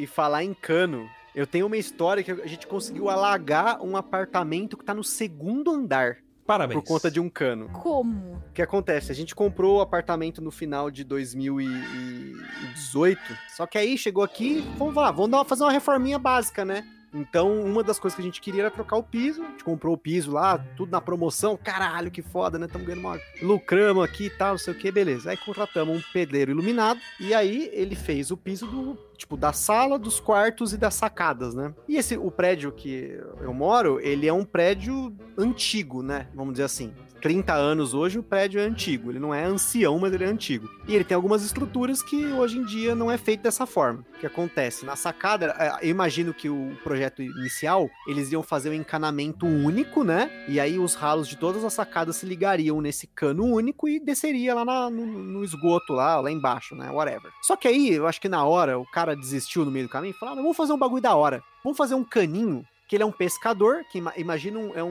E 0.00 0.06
falar 0.06 0.42
em 0.44 0.54
cano, 0.54 1.06
eu 1.34 1.46
tenho 1.46 1.66
uma 1.66 1.76
história 1.76 2.22
que 2.22 2.30
a 2.32 2.46
gente 2.46 2.66
conseguiu 2.66 3.10
alagar 3.10 3.82
um 3.82 3.98
apartamento 3.98 4.78
que 4.78 4.84
tá 4.84 4.94
no 4.94 5.04
segundo 5.04 5.70
andar 5.70 6.16
Parabéns. 6.46 6.80
por 6.80 6.86
conta 6.88 7.10
de 7.10 7.20
um 7.20 7.28
cano. 7.28 7.68
Como? 7.68 8.36
O 8.36 8.42
que 8.54 8.62
acontece? 8.62 9.12
A 9.12 9.14
gente 9.14 9.34
comprou 9.34 9.76
o 9.76 9.80
apartamento 9.82 10.40
no 10.40 10.50
final 10.50 10.90
de 10.90 11.04
2018, 11.04 13.20
só 13.54 13.66
que 13.66 13.76
aí 13.76 13.98
chegou 13.98 14.24
aqui, 14.24 14.64
vamos 14.78 14.94
lá, 14.94 15.10
vamos 15.10 15.30
dar 15.30 15.36
uma- 15.38 15.44
fazer 15.44 15.64
uma 15.64 15.72
reforminha 15.72 16.18
básica, 16.18 16.64
né? 16.64 16.82
Então, 17.12 17.62
uma 17.62 17.82
das 17.82 17.98
coisas 17.98 18.14
que 18.14 18.22
a 18.22 18.24
gente 18.24 18.40
queria 18.40 18.62
era 18.62 18.70
trocar 18.70 18.96
o 18.96 19.02
piso. 19.02 19.42
A 19.42 19.46
gente 19.46 19.64
comprou 19.64 19.94
o 19.94 19.98
piso 19.98 20.32
lá, 20.32 20.58
tudo 20.76 20.90
na 20.90 21.00
promoção. 21.00 21.56
Caralho, 21.56 22.10
que 22.10 22.22
foda, 22.22 22.58
né? 22.58 22.66
Estamos 22.66 22.86
ganhando 22.86 23.06
uma. 23.06 23.20
Lucramos 23.42 24.04
aqui 24.04 24.26
e 24.26 24.30
tal, 24.30 24.52
não 24.52 24.58
sei 24.58 24.72
o 24.72 24.76
que, 24.76 24.90
beleza. 24.90 25.30
Aí 25.30 25.36
contratamos 25.36 25.98
um 25.98 26.02
pedreiro 26.12 26.52
iluminado. 26.52 27.00
E 27.18 27.34
aí 27.34 27.68
ele 27.72 27.96
fez 27.96 28.30
o 28.30 28.36
piso 28.36 28.66
do. 28.66 29.10
Tipo, 29.16 29.36
da 29.36 29.52
sala, 29.52 29.98
dos 29.98 30.18
quartos 30.18 30.72
e 30.72 30.78
das 30.78 30.94
sacadas, 30.94 31.54
né? 31.54 31.74
E 31.86 31.96
esse, 31.96 32.16
o 32.16 32.30
prédio 32.30 32.72
que 32.72 33.20
eu 33.40 33.52
moro, 33.52 34.00
ele 34.00 34.26
é 34.26 34.32
um 34.32 34.46
prédio 34.46 35.14
antigo, 35.36 36.02
né? 36.02 36.28
Vamos 36.34 36.54
dizer 36.54 36.64
assim. 36.64 36.94
30 37.20 37.52
anos 37.54 37.94
hoje, 37.94 38.18
o 38.18 38.22
prédio 38.22 38.60
é 38.60 38.64
antigo. 38.64 39.10
Ele 39.10 39.18
não 39.18 39.34
é 39.34 39.44
ancião, 39.44 39.98
mas 39.98 40.12
ele 40.12 40.24
é 40.24 40.26
antigo. 40.26 40.68
E 40.88 40.94
ele 40.94 41.04
tem 41.04 41.14
algumas 41.14 41.44
estruturas 41.44 42.02
que 42.02 42.26
hoje 42.32 42.58
em 42.58 42.64
dia 42.64 42.94
não 42.94 43.10
é 43.10 43.18
feito 43.18 43.42
dessa 43.42 43.66
forma. 43.66 44.04
O 44.16 44.18
que 44.20 44.26
acontece? 44.26 44.84
Na 44.84 44.96
sacada, 44.96 45.54
é, 45.58 45.86
eu 45.86 45.90
imagino 45.90 46.32
que 46.34 46.48
o 46.48 46.76
projeto 46.82 47.22
inicial, 47.22 47.88
eles 48.08 48.32
iam 48.32 48.42
fazer 48.42 48.70
um 48.70 48.74
encanamento 48.74 49.46
único, 49.46 50.02
né? 50.02 50.30
E 50.48 50.58
aí 50.58 50.78
os 50.78 50.94
ralos 50.94 51.28
de 51.28 51.36
todas 51.36 51.64
as 51.64 51.72
sacadas 51.72 52.16
se 52.16 52.26
ligariam 52.26 52.80
nesse 52.80 53.06
cano 53.06 53.44
único 53.44 53.88
e 53.88 54.00
desceria 54.00 54.54
lá 54.54 54.64
na- 54.64 54.90
no, 54.90 55.06
no 55.06 55.44
esgoto, 55.44 55.92
lá, 55.92 56.20
lá 56.20 56.30
embaixo, 56.30 56.74
né? 56.74 56.90
Whatever. 56.90 57.30
Só 57.42 57.56
que 57.56 57.68
aí, 57.68 57.90
eu 57.92 58.06
acho 58.06 58.20
que 58.20 58.28
na 58.28 58.44
hora, 58.44 58.78
o 58.78 58.84
cara 58.90 59.14
desistiu 59.14 59.64
no 59.64 59.70
meio 59.70 59.86
do 59.86 59.90
caminho 59.90 60.14
e 60.14 60.18
falou: 60.18 60.34
ah, 60.34 60.36
vamos 60.42 60.56
fazer 60.56 60.72
um 60.72 60.78
bagulho 60.78 61.02
da 61.02 61.14
hora. 61.14 61.42
Vamos 61.62 61.76
fazer 61.76 61.94
um 61.94 62.04
caninho 62.04 62.64
que 62.90 62.96
ele 62.96 63.04
é 63.04 63.06
um 63.06 63.12
pescador, 63.12 63.84
que 63.88 63.98
ima- 63.98 64.12
imagina 64.16 64.58
um, 64.58 64.74
é 64.74 64.82
um, 64.82 64.88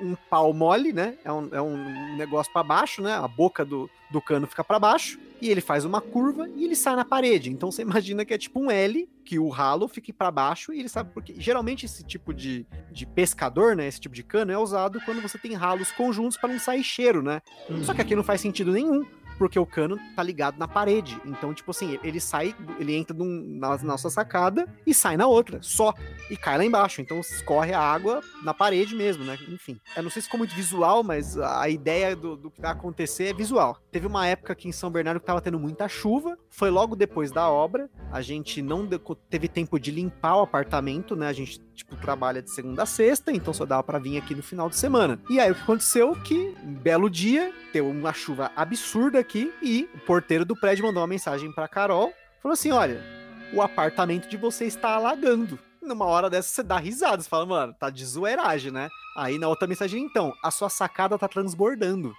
um, 0.00 0.08
um 0.12 0.16
pau 0.30 0.54
mole, 0.54 0.90
né? 0.90 1.18
É 1.22 1.30
um, 1.30 1.48
é 1.52 1.60
um 1.60 2.16
negócio 2.16 2.50
pra 2.50 2.62
baixo, 2.62 3.02
né? 3.02 3.12
A 3.12 3.28
boca 3.28 3.62
do, 3.62 3.90
do 4.10 4.22
cano 4.22 4.46
fica 4.46 4.64
pra 4.64 4.78
baixo, 4.78 5.18
e 5.38 5.50
ele 5.50 5.60
faz 5.60 5.84
uma 5.84 6.00
curva 6.00 6.48
e 6.56 6.64
ele 6.64 6.74
sai 6.74 6.96
na 6.96 7.04
parede. 7.04 7.50
Então 7.50 7.70
você 7.70 7.82
imagina 7.82 8.24
que 8.24 8.32
é 8.32 8.38
tipo 8.38 8.58
um 8.58 8.70
L, 8.70 9.06
que 9.22 9.38
o 9.38 9.50
ralo 9.50 9.86
fique 9.86 10.14
pra 10.14 10.30
baixo 10.30 10.72
e 10.72 10.80
ele 10.80 10.88
sabe 10.88 11.10
porque. 11.12 11.34
Geralmente 11.36 11.84
esse 11.84 12.02
tipo 12.02 12.32
de, 12.32 12.64
de 12.90 13.04
pescador, 13.04 13.76
né? 13.76 13.86
Esse 13.86 14.00
tipo 14.00 14.14
de 14.14 14.22
cano 14.22 14.50
é 14.50 14.56
usado 14.56 14.98
quando 15.04 15.20
você 15.20 15.36
tem 15.36 15.52
ralos 15.52 15.92
conjuntos 15.92 16.38
para 16.38 16.50
não 16.54 16.58
sair 16.58 16.82
cheiro, 16.82 17.20
né? 17.22 17.42
Só 17.84 17.92
que 17.92 18.00
aqui 18.00 18.16
não 18.16 18.24
faz 18.24 18.40
sentido 18.40 18.72
nenhum. 18.72 19.04
Porque 19.38 19.58
o 19.58 19.66
cano 19.66 19.98
tá 20.14 20.22
ligado 20.22 20.58
na 20.58 20.66
parede. 20.66 21.20
Então, 21.24 21.52
tipo 21.52 21.70
assim, 21.70 21.98
ele 22.02 22.18
sai, 22.20 22.54
ele 22.78 22.94
entra 22.96 23.16
num- 23.16 23.58
na 23.58 23.76
nossa 23.78 24.08
sacada 24.08 24.66
e 24.86 24.94
sai 24.94 25.16
na 25.16 25.26
outra, 25.26 25.58
só. 25.62 25.92
E 26.30 26.36
cai 26.36 26.56
lá 26.58 26.64
embaixo. 26.64 27.00
Então 27.00 27.20
escorre 27.20 27.72
a 27.72 27.80
água 27.80 28.20
na 28.42 28.54
parede 28.54 28.94
mesmo, 28.94 29.24
né? 29.24 29.38
Enfim. 29.48 29.78
Eu 29.96 30.02
não 30.02 30.10
sei 30.10 30.22
se 30.22 30.26
ficou 30.28 30.38
muito 30.38 30.54
visual, 30.54 31.02
mas 31.02 31.36
a 31.38 31.68
ideia 31.68 32.16
do, 32.16 32.36
do 32.36 32.50
que 32.50 32.60
vai 32.60 32.70
acontecer 32.70 33.24
é 33.26 33.34
visual. 33.34 33.78
Teve 33.92 34.06
uma 34.06 34.26
época 34.26 34.52
aqui 34.52 34.68
em 34.68 34.72
São 34.72 34.90
Bernardo 34.90 35.20
que 35.20 35.26
tava 35.26 35.40
tendo 35.40 35.58
muita 35.58 35.88
chuva. 35.88 36.36
Foi 36.56 36.70
logo 36.70 36.96
depois 36.96 37.30
da 37.30 37.50
obra. 37.50 37.90
A 38.10 38.22
gente 38.22 38.62
não 38.62 38.88
teve 39.28 39.46
tempo 39.46 39.78
de 39.78 39.90
limpar 39.90 40.36
o 40.36 40.40
apartamento, 40.40 41.14
né? 41.14 41.28
A 41.28 41.32
gente, 41.32 41.60
tipo, 41.74 41.94
trabalha 41.96 42.40
de 42.40 42.50
segunda 42.50 42.84
a 42.84 42.86
sexta, 42.86 43.30
então 43.30 43.52
só 43.52 43.66
dava 43.66 43.82
pra 43.82 43.98
vir 43.98 44.16
aqui 44.16 44.34
no 44.34 44.42
final 44.42 44.70
de 44.70 44.76
semana. 44.76 45.20
E 45.28 45.38
aí 45.38 45.50
o 45.50 45.54
que 45.54 45.60
aconteceu? 45.60 46.16
Que 46.22 46.54
um 46.64 46.72
belo 46.72 47.10
dia, 47.10 47.52
deu 47.74 47.86
uma 47.90 48.14
chuva 48.14 48.50
absurda 48.56 49.18
aqui 49.18 49.52
e 49.62 49.86
o 49.94 49.98
porteiro 49.98 50.46
do 50.46 50.58
prédio 50.58 50.86
mandou 50.86 51.02
uma 51.02 51.06
mensagem 51.06 51.52
pra 51.52 51.68
Carol. 51.68 52.10
Falou 52.42 52.54
assim: 52.54 52.70
olha, 52.70 53.04
o 53.52 53.60
apartamento 53.60 54.26
de 54.26 54.38
você 54.38 54.64
está 54.64 54.94
alagando. 54.94 55.58
Numa 55.82 56.06
hora 56.06 56.30
dessa 56.30 56.48
você 56.48 56.62
dá 56.62 56.78
risada, 56.78 57.22
você 57.22 57.28
fala, 57.28 57.44
mano, 57.44 57.74
tá 57.78 57.90
de 57.90 58.02
zoeiragem, 58.04 58.72
né? 58.72 58.88
Aí 59.14 59.38
na 59.38 59.46
outra 59.46 59.68
mensagem, 59.68 60.02
então, 60.02 60.32
a 60.42 60.50
sua 60.50 60.70
sacada 60.70 61.18
tá 61.18 61.28
transbordando. 61.28 62.14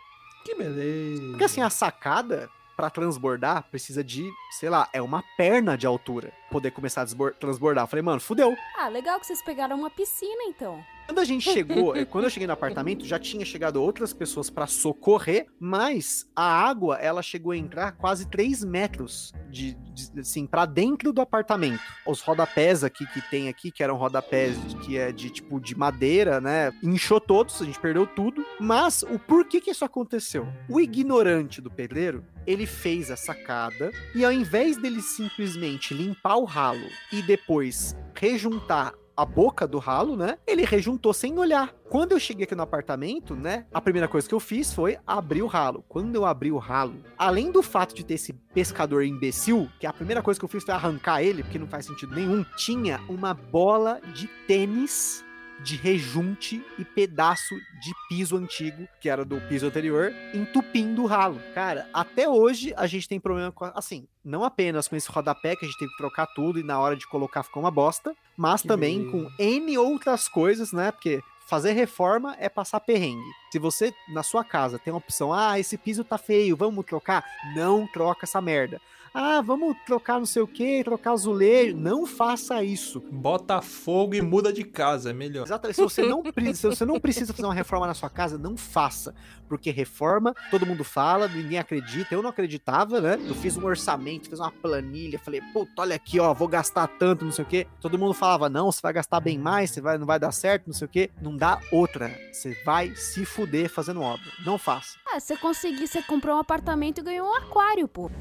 Que 0.45 0.53
beleza. 0.53 1.23
Porque 1.31 1.43
assim, 1.43 1.61
a 1.61 1.69
sacada, 1.71 2.49
pra 2.77 2.91
transbordar, 2.91 3.63
precisa 3.71 4.03
de, 4.03 4.23
sei 4.51 4.69
lá, 4.69 4.87
é 4.93 5.01
uma 5.01 5.23
perna 5.35 5.75
de 5.75 5.87
altura. 5.87 6.31
Poder 6.51 6.69
começar 6.69 7.01
a 7.01 7.33
transbordar. 7.33 7.83
Eu 7.83 7.87
falei, 7.87 8.03
mano, 8.03 8.21
fudeu. 8.21 8.55
Ah, 8.77 8.87
legal 8.87 9.19
que 9.19 9.25
vocês 9.25 9.41
pegaram 9.41 9.75
uma 9.75 9.89
piscina, 9.89 10.43
então. 10.43 10.85
Quando 11.07 11.19
a 11.19 11.23
gente 11.23 11.49
chegou, 11.49 11.95
eh, 11.95 12.05
quando 12.05 12.25
eu 12.25 12.29
cheguei 12.29 12.45
no 12.45 12.53
apartamento, 12.53 13.05
já 13.05 13.17
tinha 13.17 13.43
chegado 13.45 13.81
outras 13.81 14.13
pessoas 14.13 14.49
pra 14.49 14.67
socorrer, 14.67 15.47
mas 15.59 16.29
a 16.35 16.43
água, 16.43 16.97
ela 16.97 17.21
chegou 17.23 17.53
a 17.53 17.57
entrar 17.57 17.93
quase 17.93 18.27
3 18.29 18.63
metros 18.65 19.31
de, 19.49 19.73
de- 19.93 20.19
assim, 20.19 20.45
para 20.45 20.65
dentro 20.65 21.13
do 21.13 21.21
apartamento. 21.21 21.81
Os 22.05 22.19
rodapés 22.21 22.83
aqui 22.83 23.05
que 23.07 23.21
tem 23.29 23.47
aqui, 23.47 23.71
que 23.71 23.81
eram 23.81 23.95
rodapés 23.95 24.57
que 24.85 24.97
é 24.97 25.11
de 25.11 25.29
tipo 25.29 25.59
de 25.61 25.75
madeira, 25.77 26.41
né? 26.41 26.71
Inchou 26.83 27.21
todos, 27.21 27.61
a 27.61 27.65
gente 27.65 27.79
perdeu 27.79 28.05
tudo. 28.05 28.45
Mas 28.59 29.01
o 29.03 29.17
porquê 29.17 29.61
que 29.61 29.71
isso 29.71 29.85
aconteceu? 29.85 30.45
O 30.69 30.79
ignorante 30.79 31.61
do 31.61 31.71
pedreiro, 31.71 32.23
ele 32.45 32.65
fez 32.65 33.09
a 33.09 33.15
sacada 33.15 33.91
e 34.13 34.25
ao 34.25 34.31
invés 34.31 34.75
dele 34.77 35.01
simplesmente 35.01 35.93
limpar 35.93 36.35
o 36.35 36.43
ralo 36.45 36.85
e 37.13 37.21
depois 37.21 37.95
rejuntar 38.13 38.93
a 39.17 39.25
boca 39.25 39.67
do 39.67 39.79
ralo, 39.79 40.15
né? 40.15 40.37
Ele 40.45 40.63
rejuntou 40.63 41.11
sem 41.11 41.39
olhar. 41.39 41.73
Quando 41.89 42.11
eu 42.11 42.19
cheguei 42.19 42.43
aqui 42.43 42.53
no 42.53 42.61
apartamento, 42.61 43.35
né? 43.35 43.65
A 43.73 43.81
primeira 43.81 44.07
coisa 44.07 44.27
que 44.27 44.35
eu 44.35 44.39
fiz 44.39 44.71
foi 44.71 44.97
abrir 45.07 45.41
o 45.41 45.47
ralo. 45.47 45.83
Quando 45.89 46.15
eu 46.15 46.23
abri 46.23 46.51
o 46.51 46.59
ralo, 46.59 46.95
além 47.17 47.51
do 47.51 47.63
fato 47.63 47.95
de 47.95 48.05
ter 48.05 48.13
esse 48.13 48.33
pescador 48.53 49.03
imbecil, 49.03 49.67
que 49.79 49.87
a 49.87 49.93
primeira 49.93 50.21
coisa 50.21 50.39
que 50.39 50.45
eu 50.45 50.49
fiz 50.49 50.63
foi 50.63 50.73
arrancar 50.73 51.23
ele, 51.23 51.41
porque 51.41 51.57
não 51.57 51.67
faz 51.67 51.85
sentido 51.85 52.13
nenhum, 52.13 52.45
tinha 52.55 53.01
uma 53.09 53.33
bola 53.33 53.99
de 54.13 54.27
tênis 54.47 55.25
de 55.63 55.75
rejunte 55.75 56.63
e 56.77 56.85
pedaço 56.85 57.55
de 57.81 57.93
piso 58.09 58.37
antigo, 58.37 58.87
que 59.01 59.09
era 59.09 59.25
do 59.25 59.39
piso 59.41 59.65
anterior, 59.67 60.13
entupindo 60.33 61.03
o 61.03 61.05
ralo. 61.05 61.41
Cara, 61.53 61.89
até 61.93 62.29
hoje 62.29 62.73
a 62.77 62.87
gente 62.87 63.07
tem 63.07 63.19
problema 63.19 63.51
com. 63.51 63.65
Assim, 63.65 64.07
não 64.23 64.43
apenas 64.43 64.87
com 64.87 64.95
esse 64.95 65.09
rodapé, 65.09 65.55
que 65.55 65.65
a 65.65 65.67
gente 65.67 65.77
teve 65.77 65.91
que 65.91 65.97
trocar 65.97 66.27
tudo 66.27 66.59
e 66.59 66.63
na 66.63 66.79
hora 66.79 66.95
de 66.95 67.07
colocar 67.07 67.43
ficou 67.43 67.63
uma 67.63 67.71
bosta, 67.71 68.15
mas 68.35 68.61
Que 68.61 68.67
também 68.67 69.03
beleza. 69.03 69.11
com 69.11 69.43
N 69.43 69.77
outras 69.77 70.27
coisas, 70.27 70.71
né? 70.71 70.91
Porque 70.91 71.21
fazer 71.47 71.71
reforma 71.71 72.35
é 72.39 72.49
passar 72.49 72.79
perrengue. 72.81 73.31
Se 73.51 73.57
você, 73.57 73.93
na 74.09 74.21
sua 74.21 74.43
casa, 74.43 74.77
tem 74.77 74.93
a 74.93 74.97
opção, 74.97 75.33
ah, 75.33 75.57
esse 75.59 75.77
piso 75.77 76.03
tá 76.03 76.17
feio, 76.17 76.57
vamos 76.57 76.85
trocar? 76.85 77.23
Não 77.55 77.87
troca 77.87 78.25
essa 78.25 78.41
merda. 78.41 78.81
Ah, 79.19 79.41
vamos 79.41 79.75
trocar 79.83 80.19
não 80.19 80.27
sei 80.27 80.43
o 80.43 80.47
que, 80.47 80.83
trocar 80.83 81.13
azulejo. 81.13 81.75
Não 81.75 82.05
faça 82.05 82.63
isso. 82.63 83.03
Bota 83.11 83.63
fogo 83.63 84.13
e 84.13 84.21
muda 84.21 84.53
de 84.53 84.63
casa, 84.63 85.09
é 85.09 85.13
melhor. 85.13 85.47
Exatamente. 85.47 85.75
Se 85.75 85.81
você, 85.81 86.03
não, 86.03 86.21
se 86.53 86.67
você 86.67 86.85
não 86.85 86.99
precisa 86.99 87.33
fazer 87.33 87.47
uma 87.47 87.53
reforma 87.55 87.87
na 87.87 87.95
sua 87.95 88.11
casa, 88.11 88.37
não 88.37 88.55
faça. 88.55 89.15
Porque 89.49 89.71
reforma, 89.71 90.35
todo 90.51 90.67
mundo 90.67 90.83
fala, 90.83 91.27
ninguém 91.27 91.57
acredita. 91.57 92.13
Eu 92.13 92.21
não 92.21 92.29
acreditava, 92.29 93.01
né? 93.01 93.17
Eu 93.27 93.33
fiz 93.33 93.57
um 93.57 93.65
orçamento, 93.65 94.29
fiz 94.29 94.39
uma 94.39 94.51
planilha, 94.51 95.17
falei, 95.17 95.41
puta, 95.51 95.71
olha 95.81 95.95
aqui, 95.95 96.19
ó, 96.19 96.31
vou 96.31 96.47
gastar 96.47 96.85
tanto, 96.87 97.25
não 97.25 97.31
sei 97.31 97.43
o 97.43 97.47
quê. 97.47 97.65
Todo 97.81 97.97
mundo 97.97 98.13
falava, 98.13 98.49
não, 98.49 98.71
você 98.71 98.81
vai 98.83 98.93
gastar 98.93 99.19
bem 99.19 99.39
mais, 99.39 99.71
você 99.71 99.81
vai, 99.81 99.97
não 99.97 100.05
vai 100.05 100.19
dar 100.19 100.31
certo, 100.31 100.67
não 100.67 100.73
sei 100.73 100.85
o 100.85 100.89
quê. 100.89 101.09
Não 101.19 101.35
dá 101.35 101.59
outra. 101.71 102.11
Você 102.31 102.55
vai 102.63 102.93
se 102.95 103.25
fuder 103.25 103.67
fazendo 103.67 103.99
obra. 103.99 104.27
Não 104.45 104.59
faça. 104.59 104.95
Ah, 105.07 105.19
você 105.19 105.35
conseguiu, 105.37 105.87
você 105.87 106.03
comprou 106.03 106.35
um 106.35 106.39
apartamento 106.39 106.99
e 106.99 107.03
ganhou 107.03 107.27
um 107.27 107.33
aquário, 107.33 107.87
pô. 107.87 108.11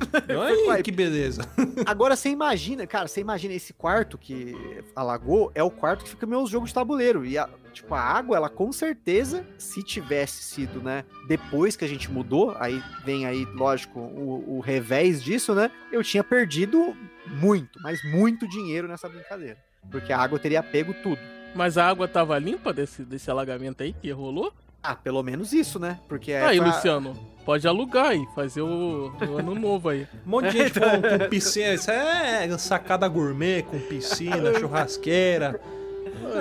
Vai. 0.67 0.86
Que 0.87 0.93
beleza. 0.93 1.43
Agora 1.85 2.15
você 2.15 2.29
imagina, 2.29 2.87
cara, 2.87 3.09
você 3.09 3.21
imagina 3.21 3.53
esse 3.53 3.73
quarto 3.73 4.17
que 4.17 4.55
alagou, 4.95 5.51
é 5.53 5.61
o 5.61 5.69
quarto 5.69 6.05
que 6.05 6.11
fica 6.11 6.25
meus 6.27 6.49
jogos 6.49 6.69
de 6.69 6.75
tabuleiro. 6.77 7.27
E 7.27 7.37
a, 7.37 7.49
tipo, 7.73 7.93
a 7.93 8.01
água, 8.01 8.37
ela 8.37 8.49
com 8.49 8.71
certeza, 8.71 9.45
se 9.59 9.83
tivesse 9.83 10.45
sido, 10.45 10.81
né, 10.81 11.05
depois 11.27 11.75
que 11.75 11.85
a 11.85 11.89
gente 11.89 12.09
mudou, 12.09 12.55
aí 12.61 12.81
vem 13.05 13.27
aí, 13.27 13.45
lógico, 13.47 13.99
o, 13.99 14.59
o 14.59 14.61
revés 14.61 15.21
disso, 15.21 15.57
né? 15.57 15.73
Eu 15.91 16.05
tinha 16.05 16.23
perdido 16.23 16.97
muito, 17.27 17.81
mas 17.83 17.99
muito 18.05 18.47
dinheiro 18.47 18.87
nessa 18.87 19.09
brincadeira. 19.09 19.59
Porque 19.91 20.13
a 20.13 20.19
água 20.21 20.39
teria 20.39 20.63
pego 20.63 20.95
tudo. 21.03 21.19
Mas 21.53 21.77
a 21.77 21.89
água 21.89 22.07
tava 22.07 22.39
limpa 22.39 22.73
desse, 22.73 23.03
desse 23.03 23.29
alagamento 23.29 23.83
aí 23.83 23.93
que 23.93 24.09
rolou? 24.13 24.53
Ah, 24.87 24.95
pelo 24.95 25.23
menos 25.23 25.53
isso, 25.53 25.79
né? 25.79 25.99
Porque 26.09 26.33
é 26.33 26.45
aí, 26.45 26.59
pra- 26.59 26.67
Luciano, 26.69 27.17
pode 27.45 27.67
alugar 27.67 28.07
aí, 28.11 28.25
fazer 28.35 28.61
o, 28.63 29.13
o 29.29 29.39
ano 29.39 29.55
novo 29.55 29.89
aí. 29.89 30.07
Um 30.27 30.31
monte 30.31 30.51
de 30.51 30.59
gente 30.59 30.79
com, 30.81 30.87
com 31.19 31.29
piscina. 31.29 31.75
Isso 31.75 31.91
é 31.91 32.57
sacada 32.59 33.07
gourmet, 33.09 33.63
com 33.63 33.79
piscina, 33.81 34.59
churrasqueira. 34.59 35.61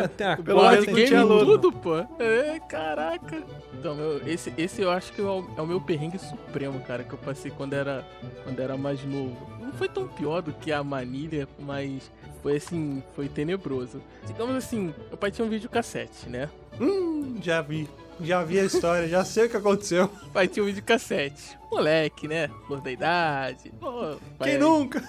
É, 0.03 0.07
tem 0.07 0.27
a 0.27 0.35
Board 0.37 0.77
não 0.87 0.93
tem 0.95 1.05
tinha 1.05 1.23
game 1.25 1.39
tudo, 1.45 1.71
pô. 1.71 1.97
É, 2.19 2.59
caraca. 2.67 3.43
Então, 3.73 3.93
meu, 3.95 4.27
esse, 4.27 4.53
esse 4.57 4.81
eu 4.81 4.89
acho 4.89 5.11
que 5.13 5.21
é 5.21 5.23
o, 5.23 5.45
é 5.57 5.61
o 5.61 5.67
meu 5.67 5.79
perrengue 5.81 6.17
supremo, 6.17 6.79
cara, 6.81 7.03
que 7.03 7.13
eu 7.13 7.17
passei 7.17 7.51
quando 7.51 7.73
era, 7.73 8.05
quando 8.43 8.59
era 8.59 8.77
mais 8.77 9.03
novo. 9.03 9.37
Não 9.61 9.73
foi 9.73 9.87
tão 9.89 10.07
pior 10.07 10.41
do 10.41 10.53
que 10.53 10.71
a 10.71 10.83
manilha, 10.83 11.47
mas 11.59 12.09
foi 12.41 12.55
assim, 12.55 13.03
foi 13.15 13.27
tenebroso. 13.27 14.01
Digamos 14.25 14.55
assim, 14.55 14.93
meu 15.09 15.17
pai 15.17 15.29
tinha 15.29 15.45
um 15.45 15.49
videocassete, 15.49 16.29
né? 16.29 16.49
Hum, 16.79 17.37
já 17.41 17.61
vi. 17.61 17.87
Já 18.21 18.43
vi 18.43 18.59
a 18.59 18.63
história, 18.63 19.07
já 19.07 19.25
sei 19.25 19.45
o 19.45 19.49
que 19.49 19.57
aconteceu. 19.57 20.07
Pai 20.33 20.47
tinha 20.47 20.63
um 20.63 20.67
videocassete. 20.67 21.57
Moleque, 21.69 22.27
né? 22.27 22.49
Flor 22.67 22.79
da 22.81 22.91
idade. 22.91 23.71
Pô, 23.79 24.15
Quem 24.41 24.57
nunca? 24.57 25.03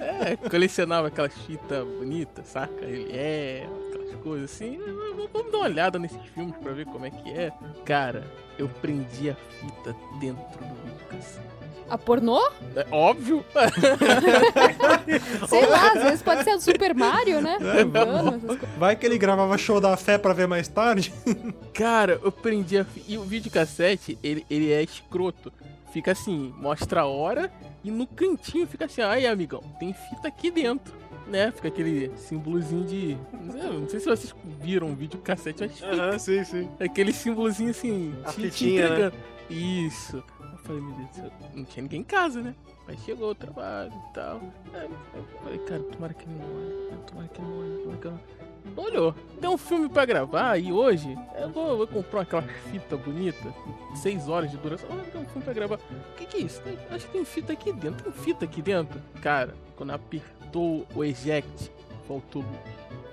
É, 0.00 0.36
colecionava 0.48 1.08
aquelas 1.08 1.34
fitas 1.46 1.84
bonitas, 1.84 2.46
saca? 2.46 2.84
Ele 2.84 3.10
é, 3.12 3.66
aquelas 3.88 4.14
coisas 4.22 4.52
assim. 4.52 4.78
Vamos- 4.78 5.28
Vamos 5.32 5.50
dar 5.50 5.58
uma 5.58 5.66
olhada 5.66 5.98
nesses 5.98 6.20
filmes 6.32 6.54
pra 6.58 6.72
ver 6.72 6.84
como 6.86 7.04
é 7.06 7.10
que 7.10 7.30
é. 7.30 7.50
Cara, 7.84 8.24
eu 8.56 8.68
prendi 8.68 9.30
a 9.30 9.34
fita 9.34 9.96
dentro 10.20 10.44
do 10.60 10.74
videocassete. 10.84 11.63
A 11.88 11.98
pornô? 11.98 12.40
É 12.76 12.86
óbvio. 12.90 13.44
Sei 15.48 15.66
lá, 15.66 15.92
às 15.92 16.02
vezes 16.02 16.22
pode 16.22 16.44
ser 16.44 16.54
o 16.54 16.60
Super 16.60 16.94
Mario, 16.94 17.40
né? 17.40 17.58
É. 17.60 17.84
Vai 18.78 18.96
que 18.96 19.04
ele 19.06 19.18
gravava 19.18 19.56
show 19.58 19.80
da 19.80 19.96
fé 19.96 20.16
pra 20.18 20.32
ver 20.32 20.46
mais 20.48 20.66
tarde. 20.68 21.12
Cara, 21.74 22.18
eu 22.22 22.32
prendi 22.32 22.78
a 22.78 22.84
fita. 22.84 23.06
E 23.12 23.18
o 23.18 23.22
videocassete, 23.22 24.18
ele, 24.22 24.44
ele 24.50 24.72
é 24.72 24.82
escroto. 24.82 25.52
Fica 25.92 26.12
assim, 26.12 26.52
mostra 26.58 27.02
a 27.02 27.06
hora 27.06 27.52
e 27.84 27.90
no 27.90 28.06
cantinho 28.06 28.66
fica 28.66 28.86
assim, 28.86 29.00
ai 29.02 29.26
amigão, 29.26 29.62
tem 29.78 29.92
fita 29.94 30.26
aqui 30.26 30.50
dentro. 30.50 30.92
Né? 31.26 31.52
Fica 31.54 31.68
aquele 31.68 32.10
símbolozinho 32.18 32.84
de. 32.84 33.16
eu 33.62 33.80
Não 33.80 33.88
sei 33.88 33.98
se 34.00 34.04
vocês 34.06 34.34
viram 34.60 34.88
o 34.90 34.94
videocassete, 34.94 35.62
mas 35.62 35.72
fica 35.72 35.90
Aham, 35.94 36.18
sim, 36.18 36.44
sim. 36.44 36.68
Aquele 36.78 37.12
símbolozinho 37.14 37.70
assim, 37.70 38.14
A 38.24 38.30
te- 38.30 38.34
te 38.36 38.42
fitinha, 38.50 38.82
né? 38.82 38.94
entregando. 39.06 39.14
Isso. 39.48 40.22
Falei, 40.64 40.80
meu 40.82 40.94
Deus 40.96 41.08
do 41.10 41.14
céu, 41.16 41.30
não 41.54 41.64
tinha 41.64 41.82
ninguém 41.82 42.00
em 42.00 42.04
casa, 42.04 42.40
né? 42.40 42.54
Aí 42.88 42.96
chegou 42.98 43.30
o 43.30 43.34
trabalho 43.34 43.92
e 43.92 44.14
tal. 44.14 44.40
Aí 44.74 44.90
eu 45.14 45.24
falei, 45.42 45.58
cara, 45.60 45.82
tomara 45.82 46.14
que 46.14 46.24
ele 46.24 46.34
não 46.38 46.56
olhe. 46.56 46.98
Tomara 47.06 47.28
que 47.28 47.40
ele 47.40 47.48
não 47.50 47.58
olhe. 47.60 47.82
Tomara 47.82 47.98
que 47.98 48.06
ele 48.08 48.14
não... 48.14 48.44
Não 48.74 48.82
olhou. 48.84 49.14
Tem 49.38 49.50
um 49.50 49.58
filme 49.58 49.90
pra 49.90 50.06
gravar 50.06 50.56
e 50.58 50.72
hoje 50.72 51.14
eu 51.38 51.50
vou, 51.50 51.76
vou 51.76 51.86
comprar 51.86 52.22
aquela 52.22 52.40
fita 52.72 52.96
bonita, 52.96 53.54
seis 53.94 54.26
horas 54.26 54.50
de 54.50 54.56
duração. 54.56 54.88
Ah, 54.90 55.04
tem 55.12 55.20
um 55.20 55.26
filme 55.26 55.42
pra 55.44 55.52
gravar. 55.52 55.76
O 55.76 56.16
que, 56.16 56.24
que 56.24 56.36
é 56.38 56.40
isso? 56.40 56.62
Tem- 56.62 56.78
acho 56.90 57.04
que 57.06 57.12
tem 57.12 57.24
fita 57.26 57.52
aqui 57.52 57.70
dentro. 57.74 58.10
Tem 58.10 58.22
fita 58.22 58.46
aqui 58.46 58.62
dentro? 58.62 58.98
Cara, 59.20 59.54
quando 59.76 59.90
apertou 59.90 60.86
o 60.94 61.04
eject, 61.04 61.70
faltou. 62.08 62.42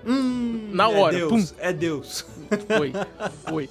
Hum, 0.06 0.70
Na 0.72 0.88
hora, 0.88 1.16
É 1.16 1.18
Deus, 1.18 1.54
é 1.58 1.72
Deus. 1.72 2.26
Foi, 2.66 2.92
foi. 3.46 3.68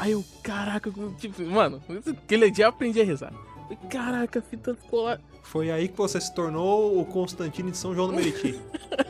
Aí 0.00 0.12
eu, 0.12 0.24
caraca, 0.42 0.90
tipo, 1.18 1.42
mano, 1.42 1.82
aquele 2.06 2.50
dia 2.50 2.64
eu 2.64 2.70
aprendi 2.70 3.02
a 3.02 3.04
rezar. 3.04 3.34
Caraca, 3.90 4.38
a 4.38 4.42
fita 4.42 4.74
ficou 4.74 5.02
lá. 5.02 5.18
Foi 5.42 5.70
aí 5.70 5.88
que 5.88 5.96
você 5.96 6.18
se 6.18 6.34
tornou 6.34 6.98
o 6.98 7.04
Constantino 7.04 7.70
de 7.70 7.76
São 7.76 7.94
João 7.94 8.08
do 8.08 8.14
Meriti. 8.14 8.58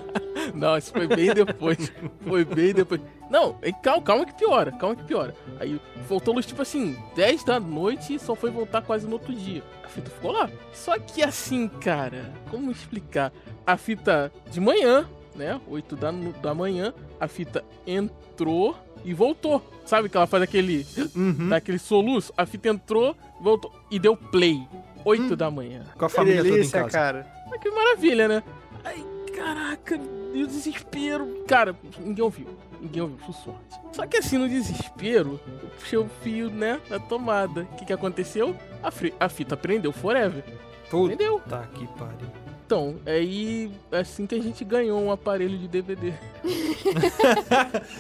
Não, 0.52 0.76
isso 0.76 0.90
foi 0.90 1.06
bem 1.06 1.32
depois. 1.32 1.92
Foi 2.26 2.44
bem 2.44 2.74
depois. 2.74 3.00
Não, 3.30 3.56
calma, 3.80 4.02
calma 4.02 4.26
que 4.26 4.34
piora, 4.34 4.72
calma 4.72 4.96
que 4.96 5.04
piora. 5.04 5.32
Aí 5.60 5.80
voltou 6.08 6.34
luz, 6.34 6.44
tipo 6.44 6.60
assim, 6.60 6.96
10 7.14 7.44
da 7.44 7.60
noite 7.60 8.14
e 8.14 8.18
só 8.18 8.34
foi 8.34 8.50
voltar 8.50 8.82
quase 8.82 9.06
no 9.06 9.12
outro 9.12 9.32
dia. 9.32 9.62
A 9.84 9.88
fita 9.88 10.10
ficou 10.10 10.32
lá. 10.32 10.50
Só 10.72 10.98
que 10.98 11.22
assim, 11.22 11.68
cara, 11.68 12.32
como 12.50 12.72
explicar? 12.72 13.32
A 13.64 13.76
fita 13.76 14.32
de 14.50 14.60
manhã, 14.60 15.08
né? 15.36 15.60
8 15.68 15.94
da, 15.94 16.10
da 16.42 16.52
manhã, 16.52 16.92
a 17.20 17.28
fita 17.28 17.64
entrou 17.86 18.76
e 19.04 19.14
voltou. 19.14 19.62
Sabe 19.90 20.08
que 20.08 20.16
ela 20.16 20.26
faz 20.28 20.40
aquele. 20.44 20.86
Uhum. 21.16 21.48
dá 21.48 21.56
aquele 21.56 21.80
soluço? 21.80 22.32
A 22.36 22.46
fita 22.46 22.68
entrou, 22.68 23.16
voltou 23.40 23.72
e 23.90 23.98
deu 23.98 24.16
play. 24.16 24.56
8 25.04 25.34
da 25.34 25.50
manhã. 25.50 25.84
Com 25.98 26.04
a 26.04 26.08
Que 26.08 26.14
família 26.14 26.36
toda 26.38 26.48
em 26.48 26.52
delícia, 26.52 26.78
casa. 26.82 26.90
cara. 26.92 27.26
Ah, 27.52 27.58
que 27.58 27.68
maravilha, 27.72 28.28
né? 28.28 28.42
Ai, 28.84 29.04
caraca, 29.34 29.98
e 30.32 30.44
o 30.44 30.46
desespero. 30.46 31.42
Cara, 31.48 31.74
ninguém 31.98 32.22
ouviu. 32.22 32.46
Ninguém 32.80 33.02
ouviu, 33.02 33.18
por 33.18 33.34
sorte. 33.34 33.80
Só 33.92 34.06
que 34.06 34.18
assim, 34.18 34.38
no 34.38 34.48
desespero, 34.48 35.40
eu 35.60 35.68
puxei 35.70 35.98
o 35.98 36.08
fio, 36.22 36.48
né, 36.50 36.80
da 36.88 37.00
tomada. 37.00 37.62
O 37.62 37.76
que 37.76 37.86
que 37.86 37.92
aconteceu? 37.92 38.54
A, 38.82 38.92
a 39.24 39.28
fita 39.28 39.56
prendeu 39.56 39.90
forever. 39.90 40.44
Puta 40.88 41.16
Prendeu. 41.16 41.40
que 41.74 41.86
pariu. 41.98 42.28
Então, 42.70 43.00
aí, 43.04 43.68
assim 43.90 44.28
que 44.28 44.34
a 44.36 44.40
gente 44.40 44.64
ganhou 44.64 45.02
um 45.02 45.10
aparelho 45.10 45.58
de 45.58 45.66
DVD. 45.66 46.14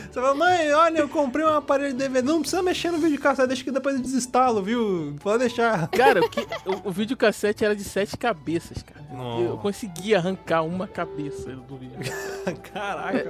Você 0.08 0.12
fala, 0.12 0.32
mãe, 0.32 0.72
olha, 0.72 0.98
eu 1.00 1.08
comprei 1.08 1.44
um 1.44 1.48
aparelho 1.48 1.90
de 1.90 1.98
DVD. 1.98 2.28
Não 2.28 2.40
precisa 2.40 2.62
mexer 2.62 2.92
no 2.92 2.98
videocassete, 2.98 3.48
deixa 3.48 3.64
que 3.64 3.72
depois 3.72 3.96
eu 3.96 4.00
desinstalo, 4.00 4.62
viu? 4.62 5.16
Pode 5.20 5.40
deixar. 5.40 5.88
Cara, 5.88 6.20
o, 6.20 6.30
que, 6.30 6.42
o, 6.64 6.88
o 6.88 6.92
videocassete 6.92 7.64
era 7.64 7.74
de 7.74 7.82
sete 7.82 8.16
cabeças, 8.16 8.80
cara. 8.80 9.00
Nossa. 9.10 9.42
Eu 9.42 9.58
consegui 9.58 10.14
arrancar 10.14 10.62
uma 10.62 10.86
cabeça 10.86 11.50
do 11.50 11.76
vídeo. 11.76 11.98
Caraca. 12.72 13.26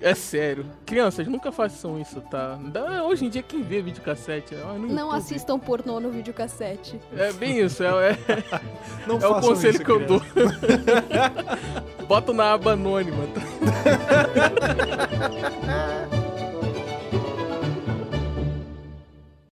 É 0.00 0.14
sério. 0.14 0.66
Crianças, 0.84 1.26
nunca 1.26 1.50
façam 1.50 1.98
isso, 1.98 2.20
tá? 2.20 2.58
Hoje 3.08 3.24
em 3.24 3.30
dia, 3.30 3.42
quem 3.42 3.62
vê 3.62 3.80
videocassete? 3.80 4.54
no 4.54 4.86
Não 4.86 5.06
YouTube. 5.06 5.16
assistam 5.16 5.58
pornô 5.58 5.98
no 5.98 6.10
videocassete. 6.10 7.00
É 7.16 7.32
bem 7.32 7.60
isso, 7.60 7.82
é, 7.82 8.12
é, 8.12 8.16
Não 9.06 9.18
é 9.18 9.26
o 9.26 9.40
conselho 9.40 9.76
isso, 9.76 9.84
que 9.84 9.90
eu 9.90 10.06
dou. 10.06 10.25
Bota 12.06 12.32
na 12.32 12.52
aba 12.52 12.72
anônima. 12.72 13.26
tá? 13.34 13.40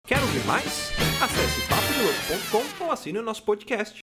Quer 0.07 0.21
ouvir 0.21 0.45
mais? 0.47 0.93
Acesse 1.21 1.61
papodelouco.com 1.69 2.85
ou 2.85 2.93
assine 2.93 3.19
o 3.19 3.23
nosso 3.23 3.43
podcast. 3.43 4.05